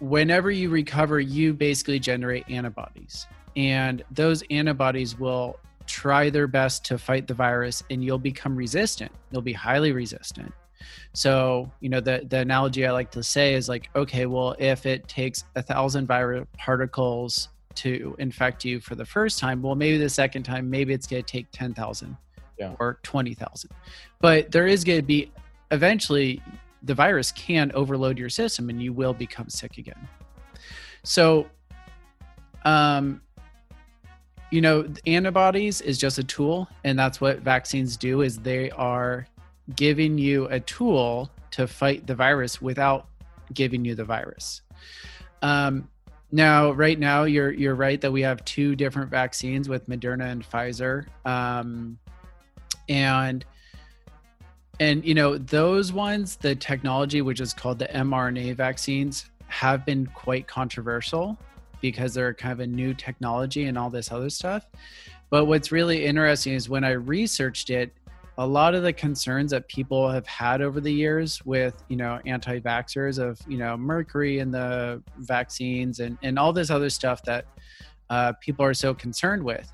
whenever 0.00 0.50
you 0.50 0.70
recover, 0.70 1.20
you 1.20 1.54
basically 1.54 1.98
generate 1.98 2.48
antibodies. 2.48 3.26
And 3.56 4.04
those 4.10 4.42
antibodies 4.50 5.18
will 5.18 5.58
try 5.86 6.30
their 6.30 6.46
best 6.46 6.84
to 6.86 6.98
fight 6.98 7.26
the 7.26 7.34
virus 7.34 7.82
and 7.90 8.02
you'll 8.02 8.18
become 8.18 8.56
resistant. 8.56 9.12
You'll 9.30 9.42
be 9.42 9.52
highly 9.52 9.92
resistant. 9.92 10.52
So, 11.12 11.70
you 11.80 11.88
know, 11.88 12.00
the, 12.00 12.26
the 12.28 12.38
analogy 12.38 12.86
I 12.86 12.90
like 12.90 13.10
to 13.12 13.22
say 13.22 13.54
is 13.54 13.68
like, 13.68 13.88
okay, 13.94 14.26
well, 14.26 14.56
if 14.58 14.86
it 14.86 15.06
takes 15.08 15.44
a 15.54 15.62
thousand 15.62 16.08
viral 16.08 16.46
particles 16.58 17.48
to 17.76 18.16
infect 18.18 18.64
you 18.64 18.80
for 18.80 18.94
the 18.94 19.04
first 19.04 19.38
time, 19.38 19.62
well, 19.62 19.74
maybe 19.74 19.98
the 19.98 20.08
second 20.08 20.42
time, 20.42 20.68
maybe 20.68 20.92
it's 20.92 21.06
going 21.06 21.22
to 21.22 21.30
take 21.30 21.46
10,000 21.52 22.16
Yeah. 22.58 22.74
or 22.80 22.98
20,000. 23.02 23.70
But 24.20 24.50
there 24.50 24.66
is 24.66 24.84
going 24.84 25.00
to 25.00 25.06
be 25.06 25.30
eventually 25.70 26.42
the 26.82 26.94
virus 26.94 27.32
can 27.32 27.70
overload 27.74 28.18
your 28.18 28.28
system 28.28 28.68
and 28.68 28.82
you 28.82 28.92
will 28.92 29.14
become 29.14 29.48
sick 29.48 29.78
again. 29.78 30.08
So, 31.02 31.46
um, 32.64 33.20
you 34.54 34.60
know, 34.60 34.88
antibodies 35.04 35.80
is 35.80 35.98
just 35.98 36.16
a 36.18 36.22
tool, 36.22 36.68
and 36.84 36.96
that's 36.96 37.20
what 37.20 37.40
vaccines 37.40 37.96
do. 37.96 38.20
Is 38.20 38.38
they 38.38 38.70
are 38.70 39.26
giving 39.74 40.16
you 40.16 40.46
a 40.46 40.60
tool 40.60 41.28
to 41.50 41.66
fight 41.66 42.06
the 42.06 42.14
virus 42.14 42.62
without 42.62 43.08
giving 43.52 43.84
you 43.84 43.96
the 43.96 44.04
virus. 44.04 44.62
Um, 45.42 45.88
now, 46.30 46.70
right 46.70 46.96
now, 46.96 47.24
you're 47.24 47.50
you're 47.50 47.74
right 47.74 48.00
that 48.00 48.12
we 48.12 48.22
have 48.22 48.44
two 48.44 48.76
different 48.76 49.10
vaccines 49.10 49.68
with 49.68 49.88
Moderna 49.88 50.30
and 50.30 50.48
Pfizer, 50.48 51.06
um, 51.26 51.98
and 52.88 53.44
and 54.78 55.04
you 55.04 55.14
know 55.14 55.36
those 55.36 55.92
ones, 55.92 56.36
the 56.36 56.54
technology 56.54 57.22
which 57.22 57.40
is 57.40 57.52
called 57.52 57.80
the 57.80 57.88
mRNA 57.88 58.54
vaccines, 58.54 59.28
have 59.48 59.84
been 59.84 60.06
quite 60.06 60.46
controversial 60.46 61.36
because 61.90 62.14
they're 62.14 62.32
kind 62.32 62.52
of 62.52 62.60
a 62.60 62.66
new 62.66 62.94
technology 62.94 63.64
and 63.64 63.76
all 63.76 63.90
this 63.90 64.10
other 64.10 64.30
stuff. 64.30 64.66
But 65.28 65.44
what's 65.44 65.70
really 65.70 66.06
interesting 66.06 66.54
is 66.54 66.66
when 66.66 66.82
I 66.82 66.92
researched 66.92 67.68
it, 67.68 67.92
a 68.38 68.46
lot 68.46 68.74
of 68.74 68.82
the 68.82 68.92
concerns 68.94 69.50
that 69.50 69.68
people 69.68 70.08
have 70.08 70.26
had 70.26 70.62
over 70.62 70.80
the 70.80 70.90
years 70.90 71.44
with, 71.44 71.74
you 71.88 71.96
know, 71.96 72.20
anti-vaxxers 72.24 73.18
of, 73.18 73.38
you 73.46 73.58
know, 73.58 73.76
mercury 73.76 74.38
in 74.38 74.50
the 74.50 75.02
vaccines 75.18 76.00
and, 76.00 76.16
and 76.22 76.38
all 76.38 76.54
this 76.54 76.70
other 76.70 76.88
stuff 76.88 77.22
that 77.24 77.44
uh, 78.08 78.32
people 78.40 78.64
are 78.64 78.72
so 78.72 78.94
concerned 78.94 79.44
with. 79.44 79.70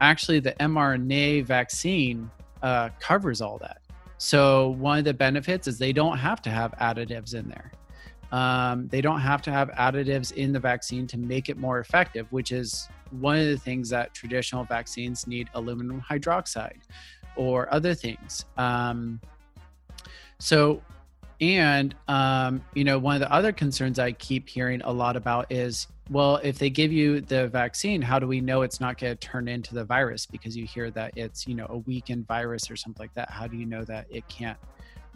Actually, 0.00 0.40
the 0.40 0.52
mRNA 0.60 1.44
vaccine 1.44 2.30
uh, 2.62 2.88
covers 3.00 3.42
all 3.42 3.58
that. 3.58 3.82
So 4.16 4.70
one 4.70 4.98
of 4.98 5.04
the 5.04 5.12
benefits 5.12 5.68
is 5.68 5.78
they 5.78 5.92
don't 5.92 6.16
have 6.16 6.40
to 6.42 6.50
have 6.50 6.72
additives 6.80 7.34
in 7.34 7.50
there. 7.50 7.70
Um, 8.32 8.88
they 8.88 9.00
don't 9.00 9.20
have 9.20 9.42
to 9.42 9.50
have 9.50 9.70
additives 9.70 10.32
in 10.32 10.52
the 10.52 10.60
vaccine 10.60 11.06
to 11.08 11.18
make 11.18 11.48
it 11.48 11.58
more 11.58 11.80
effective, 11.80 12.26
which 12.30 12.52
is 12.52 12.88
one 13.10 13.36
of 13.36 13.46
the 13.46 13.56
things 13.56 13.88
that 13.90 14.14
traditional 14.14 14.64
vaccines 14.64 15.26
need 15.26 15.48
aluminum 15.54 16.00
hydroxide 16.00 16.82
or 17.36 17.72
other 17.72 17.94
things. 17.94 18.44
Um, 18.56 19.20
so, 20.38 20.80
and, 21.40 21.94
um, 22.06 22.62
you 22.74 22.84
know, 22.84 22.98
one 22.98 23.16
of 23.16 23.20
the 23.20 23.32
other 23.32 23.52
concerns 23.52 23.98
I 23.98 24.12
keep 24.12 24.48
hearing 24.48 24.80
a 24.82 24.92
lot 24.92 25.16
about 25.16 25.50
is 25.50 25.88
well, 26.10 26.40
if 26.42 26.58
they 26.58 26.70
give 26.70 26.92
you 26.92 27.20
the 27.20 27.46
vaccine, 27.46 28.02
how 28.02 28.18
do 28.18 28.26
we 28.26 28.40
know 28.40 28.62
it's 28.62 28.80
not 28.80 28.98
going 28.98 29.16
to 29.16 29.26
turn 29.26 29.46
into 29.46 29.74
the 29.74 29.84
virus? 29.84 30.26
Because 30.26 30.56
you 30.56 30.66
hear 30.66 30.90
that 30.90 31.12
it's, 31.16 31.46
you 31.46 31.54
know, 31.54 31.66
a 31.68 31.78
weakened 31.78 32.26
virus 32.26 32.68
or 32.68 32.74
something 32.74 33.00
like 33.00 33.14
that. 33.14 33.30
How 33.30 33.46
do 33.46 33.56
you 33.56 33.64
know 33.64 33.84
that 33.84 34.06
it 34.10 34.26
can't 34.26 34.58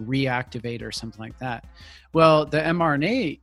reactivate 0.00 0.82
or 0.82 0.92
something 0.92 1.20
like 1.20 1.38
that. 1.38 1.64
Well, 2.12 2.46
the 2.46 2.58
mRNA 2.58 3.40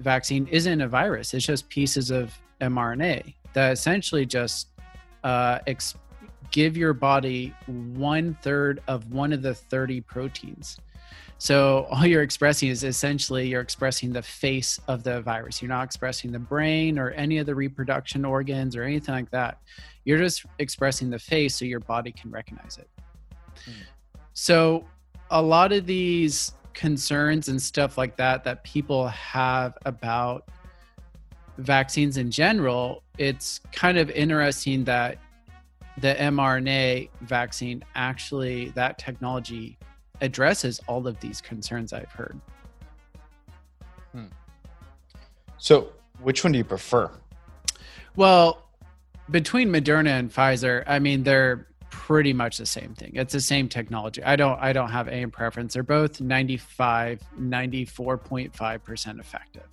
vaccine 0.00 0.46
isn't 0.48 0.80
a 0.80 0.88
virus; 0.88 1.34
it's 1.34 1.46
just 1.46 1.68
pieces 1.68 2.10
of 2.10 2.32
mRNA 2.60 3.34
that 3.52 3.72
essentially 3.72 4.26
just 4.26 4.68
uh, 5.24 5.58
ex- 5.66 5.94
give 6.50 6.76
your 6.76 6.92
body 6.92 7.54
one 7.66 8.36
third 8.42 8.82
of 8.86 9.12
one 9.12 9.32
of 9.32 9.42
the 9.42 9.54
30 9.54 10.00
proteins. 10.02 10.78
So 11.38 11.88
all 11.90 12.06
you're 12.06 12.22
expressing 12.22 12.68
is 12.68 12.84
essentially 12.84 13.48
you're 13.48 13.60
expressing 13.60 14.12
the 14.12 14.22
face 14.22 14.78
of 14.86 15.02
the 15.02 15.22
virus. 15.22 15.60
You're 15.60 15.70
not 15.70 15.82
expressing 15.82 16.30
the 16.30 16.38
brain 16.38 17.00
or 17.00 17.10
any 17.10 17.38
of 17.38 17.46
the 17.46 17.54
reproduction 17.54 18.24
organs 18.24 18.76
or 18.76 18.84
anything 18.84 19.14
like 19.14 19.30
that. 19.32 19.58
You're 20.04 20.18
just 20.18 20.46
expressing 20.60 21.10
the 21.10 21.18
face 21.18 21.56
so 21.56 21.64
your 21.64 21.80
body 21.80 22.12
can 22.12 22.30
recognize 22.30 22.78
it. 22.78 22.88
Hmm. 23.64 23.72
So 24.34 24.84
a 25.32 25.42
lot 25.42 25.72
of 25.72 25.86
these 25.86 26.52
concerns 26.74 27.48
and 27.48 27.60
stuff 27.60 27.98
like 27.98 28.16
that 28.16 28.44
that 28.44 28.62
people 28.64 29.08
have 29.08 29.76
about 29.86 30.48
vaccines 31.58 32.18
in 32.18 32.30
general, 32.30 33.02
it's 33.18 33.60
kind 33.72 33.98
of 33.98 34.10
interesting 34.10 34.84
that 34.84 35.18
the 35.98 36.14
mRNA 36.14 37.08
vaccine 37.22 37.82
actually 37.94 38.70
that 38.70 38.98
technology 38.98 39.78
addresses 40.20 40.80
all 40.86 41.06
of 41.06 41.18
these 41.20 41.40
concerns 41.40 41.92
I've 41.92 42.12
heard. 42.12 42.38
Hmm. 44.12 44.26
So, 45.58 45.92
which 46.20 46.44
one 46.44 46.52
do 46.52 46.58
you 46.58 46.64
prefer? 46.64 47.10
Well, 48.16 48.62
between 49.30 49.70
Moderna 49.70 50.18
and 50.18 50.30
Pfizer, 50.30 50.84
I 50.86 50.98
mean 50.98 51.22
they're 51.22 51.66
pretty 51.92 52.32
much 52.32 52.56
the 52.56 52.64
same 52.64 52.94
thing. 52.94 53.12
It's 53.14 53.34
the 53.34 53.40
same 53.40 53.68
technology. 53.68 54.24
I 54.24 54.34
don't 54.34 54.58
I 54.60 54.72
don't 54.72 54.88
have 54.88 55.08
any 55.08 55.26
preference. 55.26 55.74
They're 55.74 55.82
both 55.82 56.20
95 56.20 57.20
94.5% 57.38 59.20
effective. 59.20 59.68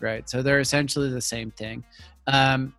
Right? 0.00 0.28
So 0.28 0.42
they're 0.42 0.58
essentially 0.58 1.10
the 1.10 1.20
same 1.20 1.52
thing. 1.52 1.84
Um, 2.26 2.74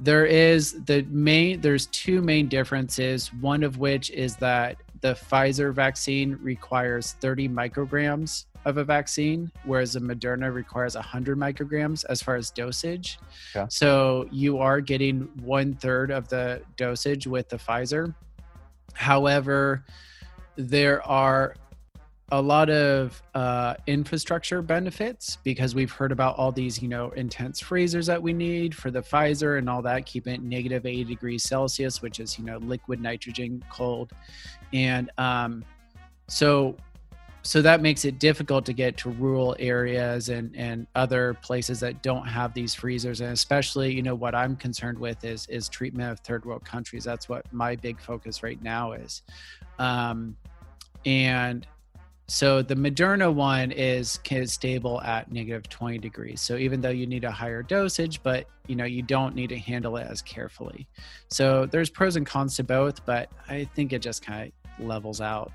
there 0.00 0.26
is 0.26 0.84
the 0.84 1.02
main 1.08 1.60
there's 1.60 1.86
two 1.86 2.20
main 2.20 2.48
differences 2.48 3.32
one 3.34 3.62
of 3.62 3.78
which 3.78 4.10
is 4.10 4.36
that 4.36 4.76
the 5.00 5.14
pfizer 5.14 5.72
vaccine 5.72 6.36
requires 6.42 7.12
30 7.20 7.48
micrograms 7.48 8.46
of 8.66 8.76
a 8.76 8.84
vaccine 8.84 9.50
whereas 9.64 9.94
the 9.94 10.00
moderna 10.00 10.52
requires 10.52 10.94
100 10.94 11.38
micrograms 11.38 12.04
as 12.08 12.22
far 12.22 12.36
as 12.36 12.50
dosage 12.50 13.18
yeah. 13.54 13.66
so 13.68 14.28
you 14.30 14.58
are 14.58 14.80
getting 14.80 15.22
one 15.42 15.74
third 15.74 16.10
of 16.10 16.28
the 16.28 16.60
dosage 16.76 17.26
with 17.26 17.48
the 17.48 17.56
pfizer 17.56 18.14
however 18.92 19.84
there 20.56 21.06
are 21.06 21.54
a 22.32 22.42
lot 22.42 22.68
of 22.70 23.22
uh, 23.34 23.74
infrastructure 23.86 24.60
benefits 24.60 25.38
because 25.44 25.76
we've 25.76 25.92
heard 25.92 26.10
about 26.10 26.36
all 26.36 26.50
these, 26.50 26.82
you 26.82 26.88
know, 26.88 27.10
intense 27.10 27.60
freezers 27.60 28.06
that 28.06 28.20
we 28.20 28.32
need 28.32 28.74
for 28.74 28.90
the 28.90 29.00
Pfizer 29.00 29.58
and 29.58 29.70
all 29.70 29.80
that, 29.82 30.06
keeping 30.06 30.34
it 30.34 30.42
negative 30.42 30.86
80 30.86 31.04
degrees 31.04 31.44
Celsius, 31.44 32.02
which 32.02 32.18
is, 32.18 32.36
you 32.36 32.44
know, 32.44 32.58
liquid 32.58 33.00
nitrogen 33.00 33.62
cold. 33.70 34.12
And 34.72 35.08
um, 35.18 35.64
so, 36.28 36.76
so 37.46 37.62
that 37.62 37.80
makes 37.80 38.04
it 38.04 38.18
difficult 38.18 38.66
to 38.66 38.72
get 38.72 38.96
to 38.96 39.10
rural 39.10 39.54
areas 39.60 40.30
and, 40.30 40.54
and 40.56 40.84
other 40.96 41.34
places 41.42 41.78
that 41.78 42.02
don't 42.02 42.26
have 42.26 42.52
these 42.52 42.74
freezers. 42.74 43.20
And 43.20 43.32
especially, 43.32 43.94
you 43.94 44.02
know, 44.02 44.16
what 44.16 44.34
I'm 44.34 44.56
concerned 44.56 44.98
with 44.98 45.24
is, 45.24 45.46
is 45.46 45.68
treatment 45.68 46.10
of 46.10 46.18
third 46.20 46.44
world 46.44 46.64
countries. 46.64 47.04
That's 47.04 47.28
what 47.28 47.50
my 47.52 47.76
big 47.76 48.00
focus 48.00 48.42
right 48.42 48.60
now 48.60 48.92
is. 48.92 49.22
Um, 49.78 50.36
and 51.04 51.64
so 52.26 52.62
the 52.62 52.74
Moderna 52.74 53.32
one 53.32 53.70
is, 53.70 54.18
stable 54.46 55.00
at 55.02 55.30
negative 55.30 55.68
20 55.68 55.98
degrees. 55.98 56.40
So 56.40 56.56
even 56.56 56.80
though 56.80 56.90
you 56.90 57.06
need 57.06 57.22
a 57.22 57.30
higher 57.30 57.62
dosage, 57.62 58.20
but 58.24 58.48
you 58.66 58.74
know 58.74 58.84
you 58.84 59.02
don't 59.02 59.36
need 59.36 59.50
to 59.50 59.58
handle 59.58 59.96
it 59.96 60.06
as 60.10 60.20
carefully. 60.22 60.88
So 61.28 61.66
there's 61.66 61.88
pros 61.88 62.16
and 62.16 62.26
cons 62.26 62.56
to 62.56 62.64
both, 62.64 63.06
but 63.06 63.30
I 63.48 63.64
think 63.76 63.92
it 63.92 64.00
just 64.00 64.26
kind 64.26 64.48
of 64.48 64.52
levels 64.78 65.20
out. 65.20 65.52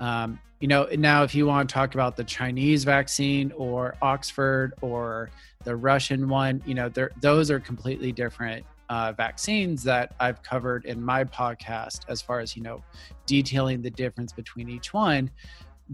Um, 0.00 0.38
you 0.60 0.68
know, 0.68 0.88
now 0.96 1.22
if 1.24 1.34
you 1.34 1.46
want 1.46 1.68
to 1.68 1.72
talk 1.72 1.94
about 1.94 2.16
the 2.16 2.24
Chinese 2.24 2.84
vaccine 2.84 3.52
or 3.56 3.96
Oxford 4.00 4.74
or 4.80 5.30
the 5.64 5.74
Russian 5.74 6.28
one, 6.28 6.62
you 6.66 6.74
know, 6.74 6.90
those 7.20 7.50
are 7.50 7.58
completely 7.58 8.12
different 8.12 8.64
uh, 8.92 9.10
vaccines 9.10 9.82
that 9.82 10.14
I've 10.20 10.42
covered 10.42 10.84
in 10.84 11.02
my 11.02 11.24
podcast 11.24 12.00
as 12.08 12.20
far 12.20 12.40
as 12.40 12.54
you 12.54 12.62
know 12.62 12.84
detailing 13.24 13.80
the 13.80 13.90
difference 13.90 14.34
between 14.34 14.68
each 14.68 14.92
one. 14.92 15.30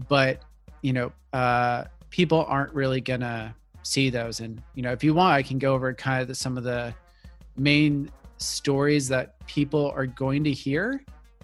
But 0.09 0.43
you 0.81 0.91
know 0.91 1.13
uh, 1.31 1.85
people 2.09 2.43
aren't 2.49 2.73
really 2.73 2.99
gonna 2.99 3.55
see 3.83 4.09
those. 4.09 4.41
And 4.41 4.61
you 4.75 4.83
know 4.83 4.91
if 4.91 5.01
you 5.01 5.13
want 5.13 5.33
i 5.33 5.41
can 5.41 5.57
go 5.57 5.73
over 5.73 5.93
kind 5.93 6.21
of 6.21 6.27
the, 6.27 6.35
some 6.35 6.57
of 6.57 6.65
the 6.65 6.93
main 7.55 8.11
stories 8.37 9.07
that 9.07 9.39
people 9.47 9.91
are 9.95 10.05
going 10.05 10.43
to 10.43 10.51
hear 10.51 11.01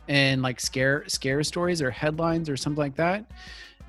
and 0.07 0.41
like 0.41 0.59
scare 0.59 1.03
scare 1.07 1.43
stories 1.43 1.81
or 1.81 1.91
headlines 1.91 2.49
or 2.49 2.57
something 2.57 2.81
like 2.81 2.95
that 2.95 3.25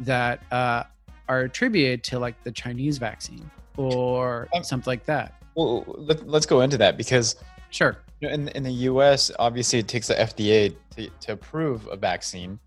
that 0.00 0.42
uh, 0.52 0.84
are 1.28 1.40
attributed 1.40 2.02
to 2.04 2.18
like 2.18 2.42
the 2.44 2.52
chinese 2.52 2.98
vaccine 2.98 3.50
or 3.76 4.48
um, 4.54 4.64
something 4.64 4.90
like 4.90 5.04
that. 5.04 5.34
Well 5.54 5.84
let, 5.86 6.22
us 6.28 6.46
go 6.46 6.60
into 6.60 6.78
that 6.78 6.96
because 6.96 7.36
sure. 7.70 7.98
in, 8.20 8.48
in 8.48 8.62
the 8.62 8.72
us 8.72 9.30
obviously 9.38 9.78
it 9.78 9.88
takes 9.88 10.08
the 10.08 10.14
fda 10.14 10.74
to, 10.96 11.10
to 11.20 11.32
approve 11.32 11.86
a 11.88 11.96
vaccine. 11.96 12.58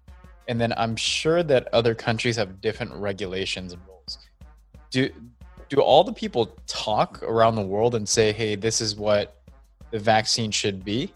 And 0.48 0.60
then 0.60 0.74
I'm 0.78 0.96
sure 0.96 1.44
that 1.44 1.68
other 1.74 1.94
countries 1.94 2.36
have 2.38 2.60
different 2.60 2.92
regulations 2.94 3.74
and 3.74 3.82
rules. 3.88 4.18
Do 4.90 5.10
do 5.70 5.80
all 5.80 6.04
the 6.04 6.14
people 6.14 6.58
talk 6.66 7.22
around 7.22 7.56
the 7.56 7.62
world 7.62 7.94
and 7.94 8.10
say, 8.10 8.32
"Hey, 8.32 8.56
this 8.56 8.82
is 8.82 8.96
what 8.96 9.42
the 9.92 10.00
vaccine 10.00 10.50
should 10.50 10.84
be," 10.84 11.14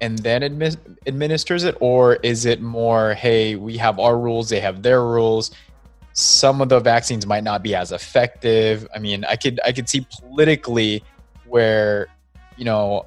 and 0.00 0.18
then 0.18 0.42
admi- 0.42 0.78
administers 1.06 1.64
it, 1.64 1.76
or 1.80 2.14
is 2.16 2.46
it 2.46 2.60
more, 2.60 3.14
"Hey, 3.14 3.56
we 3.56 3.76
have 3.76 3.98
our 3.98 4.18
rules, 4.18 4.48
they 4.48 4.60
have 4.60 4.82
their 4.82 5.04
rules." 5.04 5.50
Some 6.12 6.60
of 6.60 6.68
the 6.68 6.80
vaccines 6.80 7.26
might 7.26 7.44
not 7.44 7.62
be 7.62 7.74
as 7.74 7.92
effective. 7.92 8.86
I 8.94 8.98
mean, 8.98 9.24
I 9.24 9.36
could 9.36 9.60
I 9.64 9.72
could 9.72 9.88
see 9.88 10.06
politically 10.20 11.04
where 11.46 12.08
you 12.56 12.64
know 12.64 13.06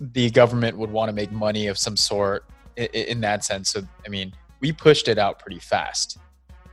the 0.00 0.30
government 0.30 0.76
would 0.76 0.90
want 0.90 1.08
to 1.08 1.12
make 1.12 1.30
money 1.30 1.68
of 1.68 1.78
some 1.78 1.96
sort 1.96 2.44
in, 2.76 2.86
in 2.86 3.20
that 3.20 3.44
sense. 3.44 3.70
So, 3.70 3.82
I 4.04 4.08
mean 4.08 4.32
we 4.64 4.72
pushed 4.72 5.08
it 5.08 5.18
out 5.18 5.38
pretty 5.38 5.58
fast. 5.58 6.16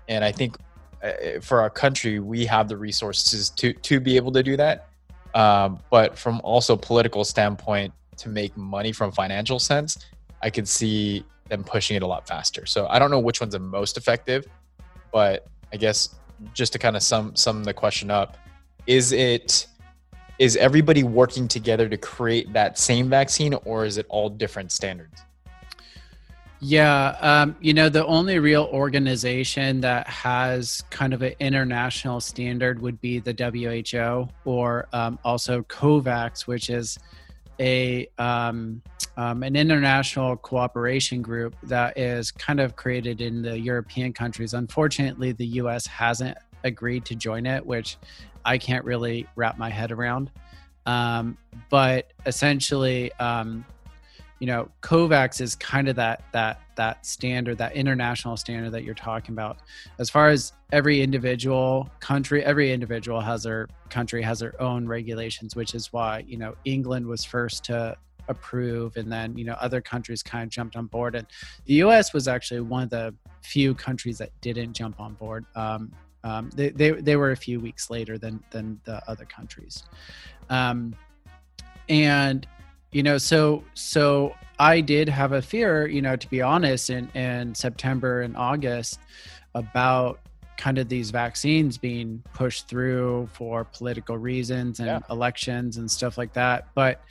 And 0.07 0.23
I 0.23 0.31
think 0.31 0.55
uh, 1.03 1.41
for 1.41 1.59
our 1.59 1.69
country, 1.69 2.19
we 2.19 2.45
have 2.45 2.69
the 2.69 2.77
resources 2.77 3.49
to 3.51 3.73
to 3.73 3.99
be 3.99 4.15
able 4.15 4.31
to 4.31 4.43
do 4.43 4.55
that. 4.55 4.87
Um, 5.33 5.79
but 5.89 6.17
from 6.17 6.39
also 6.41 6.77
political 6.77 7.25
standpoint, 7.25 7.93
to 8.21 8.29
make 8.29 8.55
money 8.55 8.91
from 8.91 9.11
financial 9.11 9.59
sense, 9.59 9.97
I 10.41 10.49
could 10.49 10.67
see 10.67 11.25
them 11.49 11.63
pushing 11.63 11.97
it 11.97 12.03
a 12.03 12.07
lot 12.07 12.27
faster. 12.27 12.65
So 12.65 12.87
I 12.87 12.97
don't 12.97 13.11
know 13.11 13.19
which 13.19 13.41
one's 13.41 13.53
the 13.53 13.59
most 13.59 13.97
effective, 13.97 14.47
but 15.11 15.47
I 15.73 15.77
guess 15.77 16.15
just 16.53 16.73
to 16.73 16.79
kind 16.79 16.95
of 16.95 17.03
sum 17.03 17.35
sum 17.35 17.63
the 17.63 17.73
question 17.73 18.09
up, 18.09 18.37
is 18.87 19.11
it 19.11 19.67
is 20.39 20.57
everybody 20.57 21.03
working 21.03 21.47
together 21.47 21.87
to 21.87 21.97
create 21.97 22.51
that 22.53 22.79
same 22.79 23.09
vaccine, 23.09 23.53
or 23.65 23.85
is 23.85 23.97
it 23.97 24.05
all 24.09 24.29
different 24.29 24.71
standards? 24.71 25.21
Yeah, 26.63 27.15
um, 27.21 27.55
you 27.59 27.73
know, 27.73 27.89
the 27.89 28.05
only 28.05 28.37
real 28.37 28.69
organization 28.71 29.81
that 29.81 30.07
has 30.07 30.83
kind 30.91 31.11
of 31.11 31.23
an 31.23 31.33
international 31.39 32.21
standard 32.21 32.79
would 32.81 33.01
be 33.01 33.17
the 33.17 33.33
WHO 33.33 34.29
or 34.45 34.87
um, 34.93 35.17
also 35.23 35.63
COVAX, 35.63 36.45
which 36.45 36.69
is 36.69 36.99
a 37.61 38.09
um, 38.17 38.81
um, 39.17 39.43
an 39.43 39.55
international 39.55 40.35
cooperation 40.37 41.21
group 41.21 41.55
that 41.63 41.97
is 41.97 42.31
kind 42.31 42.59
of 42.59 42.75
created 42.75 43.21
in 43.21 43.41
the 43.41 43.57
European 43.59 44.13
countries. 44.13 44.53
Unfortunately, 44.53 45.31
the 45.31 45.45
U.S. 45.45 45.85
hasn't 45.85 46.37
agreed 46.63 47.05
to 47.05 47.15
join 47.15 47.45
it, 47.45 47.65
which 47.65 47.97
I 48.43 48.57
can't 48.57 48.83
really 48.83 49.27
wrap 49.35 49.57
my 49.57 49.69
head 49.69 49.91
around. 49.91 50.31
Um, 50.85 51.37
but 51.69 52.11
essentially, 52.25 53.13
um, 53.13 53.65
you 54.41 54.47
know 54.47 54.69
covax 54.81 55.39
is 55.39 55.55
kind 55.55 55.87
of 55.87 55.95
that 55.95 56.23
that 56.33 56.59
that 56.75 57.05
standard 57.05 57.57
that 57.59 57.73
international 57.73 58.35
standard 58.35 58.71
that 58.71 58.83
you're 58.83 58.93
talking 58.93 59.33
about. 59.33 59.59
As 59.99 60.09
far 60.09 60.27
as 60.29 60.51
every 60.73 61.01
individual 61.01 61.89
country 61.99 62.43
every 62.43 62.73
individual 62.73 63.21
has 63.21 63.43
their 63.43 63.69
country 63.89 64.21
has 64.21 64.39
their 64.39 64.59
own 64.61 64.87
regulations 64.87 65.55
which 65.55 65.75
is 65.75 65.91
why 65.91 66.23
you 66.25 66.37
know 66.37 66.55
england 66.63 67.05
was 67.05 67.25
first 67.25 67.65
to 67.65 67.97
approve 68.27 68.97
and 68.97 69.11
then 69.11 69.37
you 69.37 69.43
know 69.43 69.53
other 69.59 69.81
countries 69.81 70.23
kind 70.23 70.43
of 70.43 70.49
jumped 70.49 70.75
on 70.75 70.87
board. 70.87 71.15
And 71.15 71.27
the 71.65 71.75
us 71.75 72.13
was 72.13 72.27
actually 72.27 72.61
one 72.61 72.83
of 72.83 72.89
the 72.89 73.13
few 73.41 73.75
countries 73.75 74.17
that 74.17 74.31
didn't 74.41 74.73
jump 74.73 74.99
on 74.99 75.13
board. 75.13 75.45
Um, 75.55 75.91
um, 76.23 76.49
they, 76.55 76.69
they, 76.69 76.91
they 76.91 77.15
were 77.15 77.31
a 77.31 77.35
few 77.35 77.59
weeks 77.59 77.89
later 77.89 78.17
than 78.17 78.43
than 78.51 78.79
the 78.85 79.01
other 79.07 79.25
countries. 79.25 79.83
Um, 80.49 80.95
and 81.89 82.47
you 82.91 83.03
know 83.03 83.17
so 83.17 83.63
so 83.73 84.33
i 84.59 84.81
did 84.81 85.07
have 85.07 85.31
a 85.31 85.41
fear 85.41 85.87
you 85.87 86.01
know 86.01 86.15
to 86.15 86.27
be 86.29 86.41
honest 86.41 86.89
in 86.89 87.07
in 87.09 87.53
september 87.55 88.21
and 88.21 88.35
august 88.35 88.99
about 89.55 90.19
kind 90.57 90.77
of 90.77 90.87
these 90.89 91.09
vaccines 91.09 91.77
being 91.77 92.21
pushed 92.33 92.67
through 92.67 93.27
for 93.33 93.63
political 93.65 94.17
reasons 94.17 94.79
and 94.79 94.87
Yeah. 94.87 94.99
elections 95.09 95.77
and 95.77 95.89
stuff 95.89 96.19
like 96.19 96.33
that. 96.33 96.67
But 96.75 97.01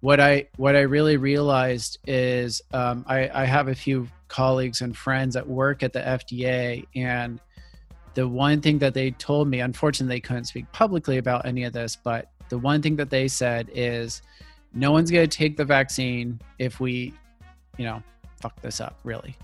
what 0.00 0.18
I 0.18 0.48
what 0.56 0.74
I 0.74 0.80
really 0.80 1.16
realized 1.16 1.98
is 2.08 2.60
um, 2.72 3.04
I, 3.06 3.30
I 3.32 3.44
have 3.44 3.68
a 3.68 3.76
few 3.76 4.08
colleagues 4.26 4.80
and 4.80 4.96
friends 4.96 5.34
that 5.34 5.46
work 5.46 5.84
at 5.84 5.92
the 5.92 6.00
FDA, 6.00 6.84
and 6.96 7.40
the 8.14 8.26
one 8.26 8.60
thing 8.60 8.78
that 8.80 8.92
they 8.92 9.12
told 9.12 9.46
me, 9.46 9.60
unfortunately, 9.60 10.16
they 10.16 10.20
couldn't 10.20 10.46
speak 10.46 10.70
publicly 10.72 11.18
about 11.18 11.46
any 11.46 11.62
of 11.62 11.72
this, 11.72 11.96
but 11.96 12.26
the 12.48 12.58
one 12.58 12.82
thing 12.82 12.96
that 12.96 13.10
they 13.10 13.28
said 13.28 13.70
is, 13.72 14.20
no 14.76 14.92
one's 14.92 15.10
going 15.10 15.28
to 15.28 15.36
take 15.36 15.56
the 15.56 15.64
vaccine 15.64 16.38
if 16.58 16.80
we, 16.80 17.14
you 17.78 17.84
know, 17.86 18.02
fuck 18.40 18.60
this 18.60 18.80
up, 18.80 18.98
really. 19.04 19.34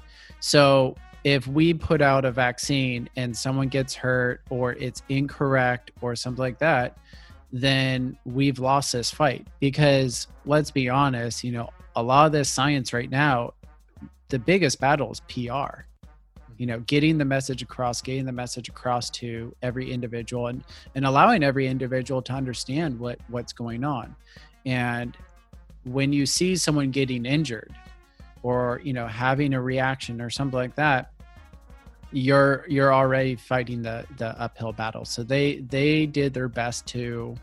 So 0.41 0.95
if 1.25 1.47
we 1.47 1.73
put 1.73 2.03
out 2.03 2.25
a 2.27 2.31
vaccine 2.31 3.09
and 3.17 3.35
someone 3.35 3.69
gets 3.69 3.95
hurt 3.95 4.43
or 4.51 4.73
it's 4.75 5.03
incorrect 5.09 5.91
or 6.03 6.15
something 6.15 6.43
like 6.43 6.59
that, 6.59 6.99
then 7.51 8.19
we've 8.27 8.59
lost 8.59 8.93
this 8.93 9.11
fight. 9.11 9.47
Because 9.59 10.27
let's 10.45 10.71
be 10.71 10.91
honest, 10.91 11.43
you 11.43 11.53
know, 11.53 11.71
a 11.97 12.03
lot 12.03 12.27
of 12.27 12.33
this 12.33 12.51
science 12.51 12.93
right 12.93 13.11
now, 13.11 13.55
the 14.29 14.39
biggest 14.39 14.81
battle 14.81 15.13
is 15.13 15.21
PR. 15.21 15.85
You 16.59 16.67
know, 16.67 16.81
getting 16.81 17.17
the 17.17 17.25
message 17.25 17.63
across, 17.63 18.03
getting 18.03 18.27
the 18.27 18.33
message 18.33 18.69
across 18.69 19.09
to 19.11 19.55
every 19.63 19.91
individual 19.91 20.49
and, 20.49 20.63
and 20.95 21.07
allowing 21.07 21.43
every 21.43 21.67
individual 21.67 22.21
to 22.23 22.33
understand 22.35 22.99
what, 22.99 23.19
what's 23.29 23.53
going 23.53 23.83
on. 23.83 24.15
And 24.65 25.17
when 25.85 26.13
you 26.13 26.27
see 26.27 26.57
someone 26.57 26.91
getting 26.91 27.27
injured 27.27 27.75
or, 28.43 28.81
you 28.85 28.93
know, 28.93 29.07
having 29.07 29.55
a 29.55 29.61
reaction 29.61 30.21
or 30.21 30.31
something 30.31 30.59
like 30.59 30.75
that, 30.77 31.13
you're 32.13 32.65
you're 32.69 32.93
already 32.93 33.37
fighting 33.37 33.83
the 33.83 34.05
the 34.19 34.39
uphill 34.41 34.73
battle. 34.73 35.05
So 35.05 35.23
they 35.23 35.57
they 35.57 36.07
did 36.07 36.35
their 36.35 36.49
best 36.49 36.87
to 36.89 37.35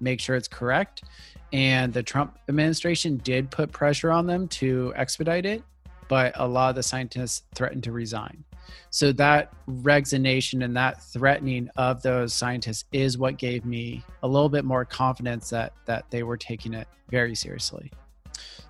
make 0.00 0.20
sure 0.20 0.36
it's 0.36 0.48
correct, 0.48 1.04
and 1.52 1.92
the 1.92 2.02
Trump 2.02 2.38
administration 2.48 3.16
did 3.18 3.50
put 3.50 3.72
pressure 3.72 4.12
on 4.12 4.26
them 4.26 4.46
to 4.48 4.92
expedite 4.96 5.46
it, 5.46 5.62
but 6.08 6.32
a 6.36 6.46
lot 6.46 6.68
of 6.68 6.76
the 6.76 6.82
scientists 6.82 7.44
threatened 7.54 7.84
to 7.84 7.92
resign. 7.92 8.44
So 8.90 9.12
that 9.12 9.52
resignation 9.66 10.62
and 10.62 10.76
that 10.76 11.02
threatening 11.02 11.68
of 11.76 12.02
those 12.02 12.32
scientists 12.32 12.84
is 12.92 13.18
what 13.18 13.36
gave 13.36 13.64
me 13.64 14.02
a 14.22 14.28
little 14.28 14.48
bit 14.48 14.64
more 14.64 14.84
confidence 14.84 15.50
that 15.50 15.72
that 15.86 16.10
they 16.10 16.22
were 16.22 16.36
taking 16.36 16.74
it 16.74 16.88
very 17.10 17.34
seriously. 17.34 17.90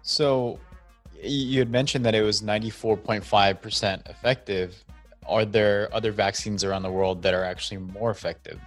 So 0.03 0.59
you 1.23 1.59
had 1.59 1.71
mentioned 1.71 2.05
that 2.07 2.15
it 2.15 2.23
was 2.23 2.43
94.5% 2.43 4.09
effective. 4.09 4.85
Are 5.27 5.45
there 5.45 5.89
other 5.93 6.13
vaccines 6.13 6.65
around 6.65 6.83
the 6.83 6.91
world 6.91 7.23
that 7.23 7.35
are 7.35 7.45
actually 7.45 7.79
more 7.79 8.11
effective? 8.11 8.61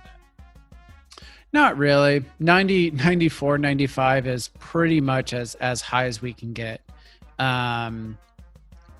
Not 1.53 1.77
really. 1.77 2.23
90, 2.39 2.91
94, 2.91 3.57
95 3.57 4.27
is 4.27 4.47
pretty 4.59 5.01
much 5.01 5.33
as 5.33 5.55
as 5.55 5.81
high 5.81 6.05
as 6.05 6.21
we 6.21 6.33
can 6.33 6.53
get. 6.53 6.81
Um, 7.39 8.17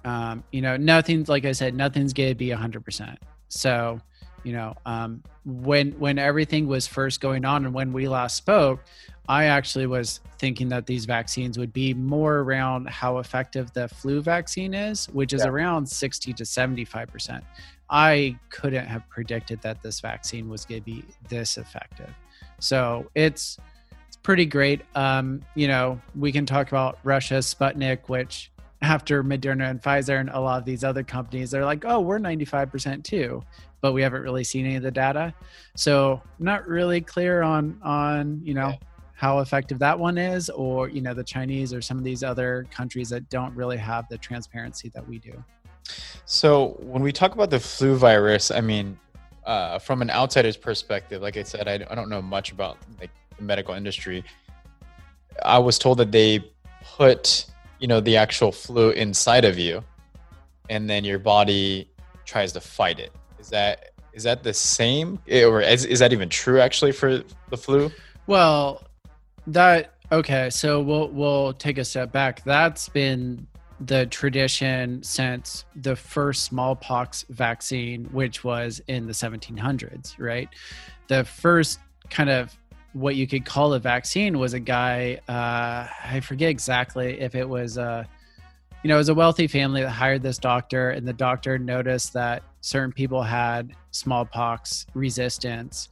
um, 0.05 0.43
you 0.51 0.61
know, 0.61 0.77
nothing's 0.77 1.29
like 1.29 1.45
I 1.45 1.51
said, 1.51 1.75
nothing's 1.75 2.13
gonna 2.13 2.35
be 2.35 2.49
hundred 2.49 2.83
percent. 2.85 3.19
So, 3.49 3.99
you 4.43 4.53
know, 4.53 4.75
um, 4.85 5.23
when 5.45 5.91
when 5.93 6.17
everything 6.17 6.67
was 6.67 6.87
first 6.87 7.21
going 7.21 7.45
on 7.45 7.65
and 7.65 7.73
when 7.73 7.93
we 7.93 8.07
last 8.07 8.35
spoke, 8.35 8.79
I 9.29 9.45
actually 9.45 9.87
was 9.87 10.19
thinking 10.39 10.69
that 10.69 10.85
these 10.87 11.05
vaccines 11.05 11.57
would 11.59 11.71
be 11.71 11.93
more 11.93 12.39
around 12.39 12.89
how 12.89 13.19
effective 13.19 13.71
the 13.73 13.87
flu 13.87 14.21
vaccine 14.21 14.73
is, 14.73 15.07
which 15.09 15.33
is 15.33 15.41
Yeah. 15.41 15.49
around 15.49 15.87
sixty 15.87 16.33
to 16.33 16.45
seventy 16.45 16.85
five 16.85 17.09
percent. 17.09 17.43
I 17.89 18.37
couldn't 18.49 18.85
have 18.85 19.07
predicted 19.09 19.61
that 19.61 19.81
this 19.83 19.99
vaccine 19.99 20.47
was 20.49 20.63
going 20.65 20.81
to 20.81 20.85
be 20.85 21.03
this 21.27 21.57
effective. 21.57 22.09
So 22.59 23.11
it's 23.15 23.57
it's 24.07 24.15
pretty 24.17 24.45
great. 24.45 24.81
Um, 24.95 25.41
you 25.55 25.67
know, 25.67 26.01
we 26.15 26.31
can 26.31 26.45
talk 26.45 26.69
about 26.69 26.99
Russia's 27.03 27.53
Sputnik, 27.53 28.07
which 28.07 28.51
after 28.81 29.23
Moderna 29.23 29.69
and 29.69 29.81
Pfizer 29.81 30.19
and 30.19 30.29
a 30.29 30.39
lot 30.39 30.57
of 30.59 30.65
these 30.65 30.83
other 30.83 31.03
companies, 31.03 31.51
they're 31.51 31.65
like, 31.65 31.85
oh, 31.85 31.99
we're 31.99 32.19
95% 32.19 33.03
too, 33.03 33.43
but 33.79 33.93
we 33.93 34.01
haven't 34.01 34.21
really 34.23 34.43
seen 34.43 34.65
any 34.65 34.75
of 34.75 34.83
the 34.83 34.91
data. 34.91 35.33
So 35.75 36.21
not 36.39 36.67
really 36.67 37.01
clear 37.01 37.41
on 37.43 37.79
on 37.83 38.41
you 38.43 38.53
know 38.53 38.69
Yeah. 38.69 38.77
how 39.13 39.39
effective 39.39 39.77
that 39.79 39.97
one 39.97 40.17
is, 40.17 40.49
or 40.49 40.89
you 40.89 41.01
know 41.01 41.13
the 41.13 41.23
Chinese 41.23 41.73
or 41.73 41.81
some 41.81 41.97
of 41.97 42.03
these 42.03 42.23
other 42.23 42.65
countries 42.71 43.09
that 43.09 43.29
don't 43.29 43.55
really 43.55 43.77
have 43.77 44.07
the 44.09 44.17
transparency 44.17 44.89
that 44.95 45.07
we 45.07 45.19
do. 45.19 45.43
So 46.25 46.77
when 46.79 47.03
we 47.03 47.11
talk 47.11 47.33
about 47.35 47.49
the 47.49 47.59
flu 47.59 47.95
virus, 47.95 48.49
I 48.51 48.61
mean, 48.61 48.97
uh, 49.45 49.77
from 49.79 50.01
an 50.01 50.09
outsider's 50.09 50.57
perspective, 50.57 51.21
like 51.21 51.37
I 51.37 51.43
said, 51.43 51.67
I, 51.67 51.73
I 51.89 51.95
don't 51.95 52.09
know 52.09 52.21
much 52.21 52.51
about 52.51 52.77
like 52.99 53.09
the 53.37 53.43
medical 53.43 53.73
industry. 53.75 54.23
I 55.43 55.57
was 55.59 55.79
told 55.79 55.97
that 55.99 56.11
they 56.11 56.51
put, 56.83 57.45
you 57.81 57.87
know, 57.87 57.99
the 57.99 58.15
actual 58.15 58.51
flu 58.51 58.91
inside 58.91 59.43
of 59.43 59.57
you, 59.57 59.83
and 60.69 60.89
then 60.89 61.03
your 61.03 61.19
body 61.19 61.89
tries 62.25 62.53
to 62.53 62.61
fight 62.61 62.99
it. 62.99 63.11
Is 63.39 63.49
that 63.49 63.89
is 64.13 64.23
that 64.23 64.43
the 64.43 64.53
same, 64.53 65.19
Eh, 65.27 65.43
or 65.43 65.61
is, 65.61 65.85
is 65.85 65.99
that 65.99 66.13
even 66.13 66.29
true 66.29 66.61
actually 66.61 66.91
for 66.91 67.23
the 67.49 67.57
flu? 67.57 67.91
Well, 68.27 68.83
that 69.47 69.95
okay. 70.11 70.49
So 70.51 70.81
we'll 70.81 71.09
we'll 71.09 71.53
take 71.53 71.79
a 71.79 71.83
step 71.83 72.11
back. 72.11 72.43
That's 72.43 72.87
been 72.87 73.47
the 73.79 74.05
tradition 74.05 75.01
since 75.01 75.65
the 75.75 75.95
first 75.95 76.43
smallpox 76.43 77.25
vaccine, 77.29 78.05
which 78.05 78.43
was 78.43 78.79
in 78.87 79.07
the 79.07 79.13
1700s. 79.13 80.19
Right, 80.19 80.49
the 81.07 81.23
first 81.23 81.79
kind 82.11 82.29
of 82.29 82.55
what 82.93 83.15
you 83.15 83.27
could 83.27 83.45
call 83.45 83.73
a 83.73 83.79
vaccine 83.79 84.39
was 84.39 84.53
a 84.53 84.59
guy. 84.59 85.19
Uh, 85.27 85.87
I 86.03 86.19
forget 86.21 86.49
exactly 86.49 87.19
if 87.19 87.35
it 87.35 87.47
was 87.47 87.77
a 87.77 88.07
you 88.83 88.87
know, 88.87 88.95
it 88.95 88.97
was 88.97 89.09
a 89.09 89.13
wealthy 89.13 89.47
family 89.47 89.81
that 89.81 89.91
hired 89.91 90.23
this 90.23 90.39
doctor, 90.39 90.89
and 90.89 91.07
the 91.07 91.13
doctor 91.13 91.59
noticed 91.59 92.13
that 92.13 92.41
certain 92.61 92.91
people 92.91 93.21
had 93.21 93.75
smallpox 93.91 94.87
resistance. 94.95 95.89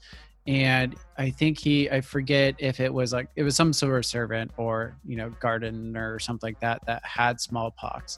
And 0.50 0.96
I 1.16 1.30
think 1.30 1.60
he, 1.60 1.92
I 1.92 2.02
forget 2.02 2.56
if 2.58 2.80
it 2.80 2.92
was 2.92 3.14
like, 3.14 3.28
it 3.36 3.44
was 3.44 3.56
some 3.56 3.72
sort 3.72 4.00
of 4.00 4.04
servant 4.04 4.50
or, 4.58 4.96
you 5.06 5.16
know, 5.16 5.30
gardener 5.40 6.12
or 6.12 6.18
something 6.18 6.48
like 6.48 6.60
that 6.62 6.84
that 6.88 7.06
had 7.06 7.40
smallpox. 7.40 8.18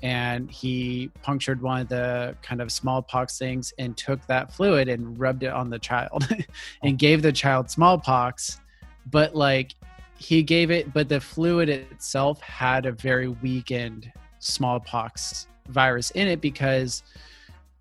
And 0.00 0.48
he 0.48 1.10
punctured 1.22 1.60
one 1.60 1.80
of 1.80 1.88
the 1.88 2.36
kind 2.40 2.62
of 2.62 2.70
smallpox 2.70 3.36
things 3.36 3.74
and 3.80 3.96
took 3.96 4.24
that 4.28 4.54
fluid 4.54 4.88
and 4.88 5.18
rubbed 5.18 5.42
it 5.42 5.52
on 5.52 5.70
the 5.70 5.78
child 5.80 6.24
and 6.84 6.94
oh. 6.94 6.96
gave 6.96 7.20
the 7.20 7.32
child 7.32 7.68
smallpox. 7.68 8.60
But 9.10 9.34
like, 9.34 9.74
he 10.16 10.44
gave 10.44 10.70
it, 10.70 10.92
but 10.92 11.08
the 11.08 11.20
fluid 11.20 11.68
itself 11.68 12.40
had 12.42 12.86
a 12.86 12.92
very 12.92 13.26
weakened 13.26 14.12
smallpox 14.38 15.48
virus 15.68 16.12
in 16.12 16.28
it 16.28 16.40
because 16.40 17.02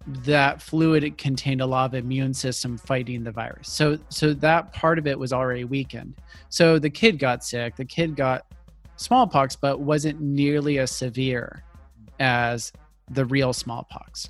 that 0.07 0.61
fluid 0.61 1.17
contained 1.17 1.61
a 1.61 1.65
lot 1.65 1.85
of 1.85 1.93
immune 1.93 2.33
system 2.33 2.77
fighting 2.77 3.23
the 3.23 3.31
virus. 3.31 3.69
So 3.69 3.97
so 4.09 4.33
that 4.33 4.73
part 4.73 4.97
of 4.97 5.07
it 5.07 5.17
was 5.17 5.31
already 5.31 5.63
weakened. 5.63 6.15
So 6.49 6.79
the 6.79 6.89
kid 6.89 7.19
got 7.19 7.43
sick. 7.43 7.75
The 7.75 7.85
kid 7.85 8.15
got 8.15 8.45
smallpox, 8.95 9.55
but 9.55 9.79
wasn't 9.79 10.19
nearly 10.19 10.79
as 10.79 10.91
severe 10.91 11.63
as 12.19 12.71
the 13.09 13.25
real 13.25 13.53
smallpox. 13.53 14.29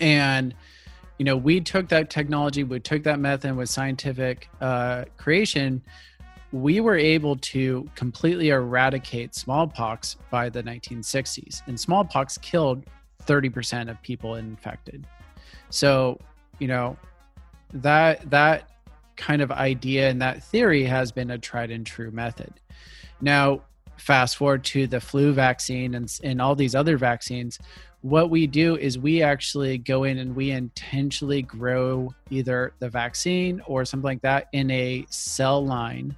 And 0.00 0.54
you 1.18 1.24
know, 1.24 1.36
we 1.36 1.60
took 1.60 1.88
that 1.88 2.08
technology, 2.08 2.64
we 2.64 2.80
took 2.80 3.02
that 3.02 3.20
method 3.20 3.54
with 3.54 3.68
scientific 3.68 4.48
uh, 4.62 5.04
creation 5.18 5.82
we 6.52 6.80
were 6.80 6.96
able 6.96 7.36
to 7.36 7.88
completely 7.94 8.48
eradicate 8.48 9.34
smallpox 9.34 10.16
by 10.30 10.48
the 10.48 10.62
1960s 10.62 11.62
and 11.66 11.78
smallpox 11.78 12.36
killed 12.38 12.84
30% 13.26 13.90
of 13.90 14.00
people 14.02 14.36
infected. 14.36 15.06
So 15.70 16.18
you 16.58 16.68
know 16.68 16.96
that 17.72 18.28
that 18.30 18.70
kind 19.16 19.42
of 19.42 19.52
idea 19.52 20.08
and 20.08 20.20
that 20.22 20.42
theory 20.42 20.84
has 20.84 21.12
been 21.12 21.30
a 21.30 21.38
tried 21.38 21.70
and 21.70 21.86
true 21.86 22.10
method. 22.10 22.52
Now 23.20 23.62
fast 23.96 24.36
forward 24.36 24.64
to 24.64 24.86
the 24.86 24.98
flu 24.98 25.32
vaccine 25.32 25.94
and, 25.94 26.18
and 26.24 26.40
all 26.40 26.54
these 26.54 26.74
other 26.74 26.96
vaccines 26.96 27.58
what 28.02 28.30
we 28.30 28.46
do 28.46 28.76
is 28.76 28.98
we 28.98 29.22
actually 29.22 29.76
go 29.76 30.04
in 30.04 30.18
and 30.18 30.34
we 30.34 30.50
intentionally 30.50 31.42
grow 31.42 32.12
either 32.30 32.72
the 32.78 32.88
vaccine 32.88 33.60
or 33.66 33.84
something 33.84 34.04
like 34.04 34.22
that 34.22 34.48
in 34.52 34.70
a 34.70 35.04
cell 35.10 35.64
line 35.64 36.16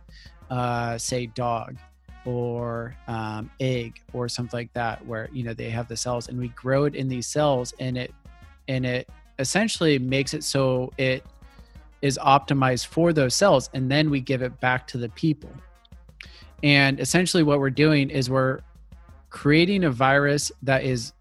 uh, 0.50 0.96
say 0.96 1.26
dog 1.26 1.76
or 2.24 2.94
um, 3.08 3.50
egg 3.60 4.00
or 4.12 4.28
something 4.28 4.58
like 4.58 4.72
that 4.74 5.04
where 5.06 5.28
you 5.32 5.42
know 5.42 5.52
they 5.52 5.70
have 5.70 5.88
the 5.88 5.96
cells 5.96 6.28
and 6.28 6.38
we 6.38 6.48
grow 6.48 6.84
it 6.84 6.94
in 6.94 7.08
these 7.08 7.26
cells 7.26 7.74
and 7.80 7.98
it 7.98 8.14
and 8.68 8.86
it 8.86 9.08
essentially 9.38 9.98
makes 9.98 10.34
it 10.34 10.44
so 10.44 10.92
it 10.98 11.24
is 12.00 12.18
optimized 12.22 12.86
for 12.86 13.12
those 13.12 13.34
cells 13.34 13.70
and 13.74 13.90
then 13.90 14.10
we 14.10 14.20
give 14.20 14.42
it 14.42 14.58
back 14.60 14.86
to 14.88 14.98
the 14.98 15.08
people. 15.10 15.50
And 16.62 17.00
essentially 17.00 17.42
what 17.42 17.58
we're 17.58 17.70
doing 17.70 18.10
is 18.10 18.28
we're 18.28 18.60
creating 19.30 19.84
a 19.84 19.90
virus 19.90 20.52
that 20.62 20.84
is 20.84 21.12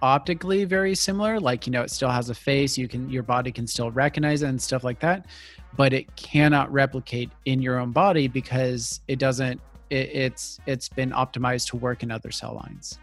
optically 0.00 0.64
very 0.64 0.96
similar 0.96 1.38
like 1.38 1.64
you 1.64 1.70
know 1.70 1.82
it 1.82 1.90
still 1.90 2.08
has 2.08 2.28
a 2.28 2.34
face 2.34 2.76
you 2.76 2.88
can 2.88 3.08
your 3.08 3.22
body 3.22 3.52
can 3.52 3.68
still 3.68 3.88
recognize 3.92 4.42
it 4.42 4.48
and 4.48 4.60
stuff 4.60 4.82
like 4.82 4.98
that 4.98 5.26
but 5.76 5.92
it 5.92 6.16
cannot 6.16 6.72
replicate 6.72 7.30
in 7.44 7.62
your 7.62 7.78
own 7.78 7.92
body 7.92 8.26
because 8.26 9.00
it 9.06 9.20
doesn't 9.20 9.60
it, 9.92 10.08
it's 10.24 10.58
it's 10.66 10.88
been 10.88 11.10
optimized 11.10 11.68
to 11.70 11.76
work 11.76 12.02
in 12.02 12.10
other 12.10 12.30
cell 12.30 12.54
lines 12.54 12.98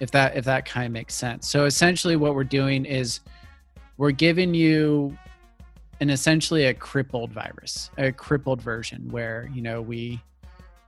if 0.00 0.10
that 0.10 0.36
if 0.36 0.44
that 0.44 0.64
kind 0.64 0.86
of 0.86 0.92
makes 0.92 1.14
sense 1.14 1.48
so 1.48 1.64
essentially 1.64 2.16
what 2.16 2.34
we're 2.34 2.44
doing 2.44 2.84
is 2.84 3.20
we're 3.96 4.10
giving 4.10 4.52
you 4.54 5.16
an 6.00 6.10
essentially 6.10 6.66
a 6.66 6.74
crippled 6.74 7.30
virus 7.32 7.90
a 7.98 8.10
crippled 8.10 8.60
version 8.60 9.08
where 9.10 9.48
you 9.54 9.62
know 9.62 9.80
we 9.80 10.20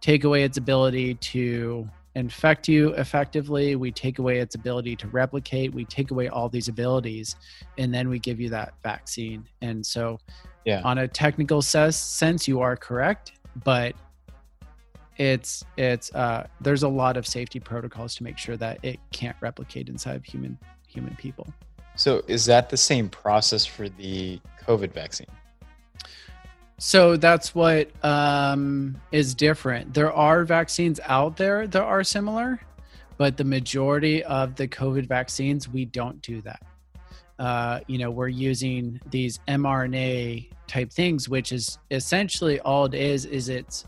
take 0.00 0.24
away 0.24 0.42
its 0.42 0.56
ability 0.58 1.14
to 1.14 1.88
infect 2.14 2.68
you 2.68 2.90
effectively 2.94 3.76
we 3.76 3.90
take 3.90 4.18
away 4.18 4.38
its 4.38 4.54
ability 4.54 4.94
to 4.96 5.06
replicate 5.08 5.72
we 5.72 5.84
take 5.84 6.10
away 6.10 6.28
all 6.28 6.48
these 6.48 6.68
abilities 6.68 7.36
and 7.78 7.94
then 7.94 8.08
we 8.08 8.18
give 8.18 8.38
you 8.40 8.50
that 8.50 8.74
vaccine 8.82 9.44
and 9.62 9.84
so 9.84 10.18
Yeah. 10.64 10.82
on 10.84 10.98
a 10.98 11.08
technical 11.08 11.62
ses- 11.62 11.96
sense 11.96 12.46
you 12.48 12.60
are 12.60 12.76
correct 12.76 13.32
but 13.64 13.94
it's 15.22 15.64
it's 15.76 16.12
uh 16.14 16.46
there's 16.60 16.82
a 16.82 16.88
lot 16.88 17.16
of 17.16 17.26
safety 17.26 17.60
protocols 17.60 18.14
to 18.16 18.24
make 18.24 18.36
sure 18.36 18.56
that 18.56 18.78
it 18.82 18.98
can't 19.12 19.36
replicate 19.40 19.88
inside 19.88 20.16
of 20.16 20.24
human 20.24 20.58
human 20.88 21.14
people 21.16 21.46
So 21.94 22.22
is 22.26 22.44
that 22.46 22.70
the 22.70 22.76
same 22.76 23.08
process 23.08 23.64
for 23.64 23.88
the 23.88 24.40
COVID 24.66 24.92
vaccine? 24.92 25.28
So 26.78 27.16
that's 27.16 27.54
what 27.54 27.90
um, 28.04 29.00
is 29.12 29.34
different. 29.36 29.94
There 29.94 30.12
are 30.12 30.44
vaccines 30.44 30.98
out 31.04 31.36
there 31.36 31.68
that 31.68 31.80
are 31.80 32.02
similar, 32.02 32.60
but 33.18 33.36
the 33.36 33.44
majority 33.44 34.24
of 34.24 34.56
the 34.56 34.66
COVID 34.66 35.06
vaccines, 35.06 35.68
we 35.68 35.84
don't 35.84 36.20
do 36.22 36.40
that. 36.40 36.62
Uh, 37.38 37.80
you 37.86 37.98
know, 37.98 38.10
we're 38.10 38.26
using 38.26 39.00
these 39.10 39.38
mRNA 39.46 40.50
type 40.66 40.90
things, 40.90 41.28
which 41.28 41.52
is 41.52 41.78
essentially 41.92 42.58
all 42.60 42.86
it 42.86 42.94
is. 42.94 43.26
Is 43.26 43.48
it's 43.48 43.86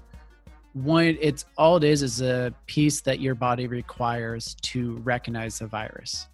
one. 0.74 1.16
It's 1.20 1.46
all 1.56 1.76
it 1.76 1.84
is 1.84 2.02
is 2.02 2.20
a 2.20 2.52
piece 2.66 3.00
that 3.02 3.20
your 3.20 3.34
body 3.34 3.66
requires 3.66 4.54
to 4.62 4.96
recognize 4.98 5.58
the 5.58 5.66
virus. 5.66 6.28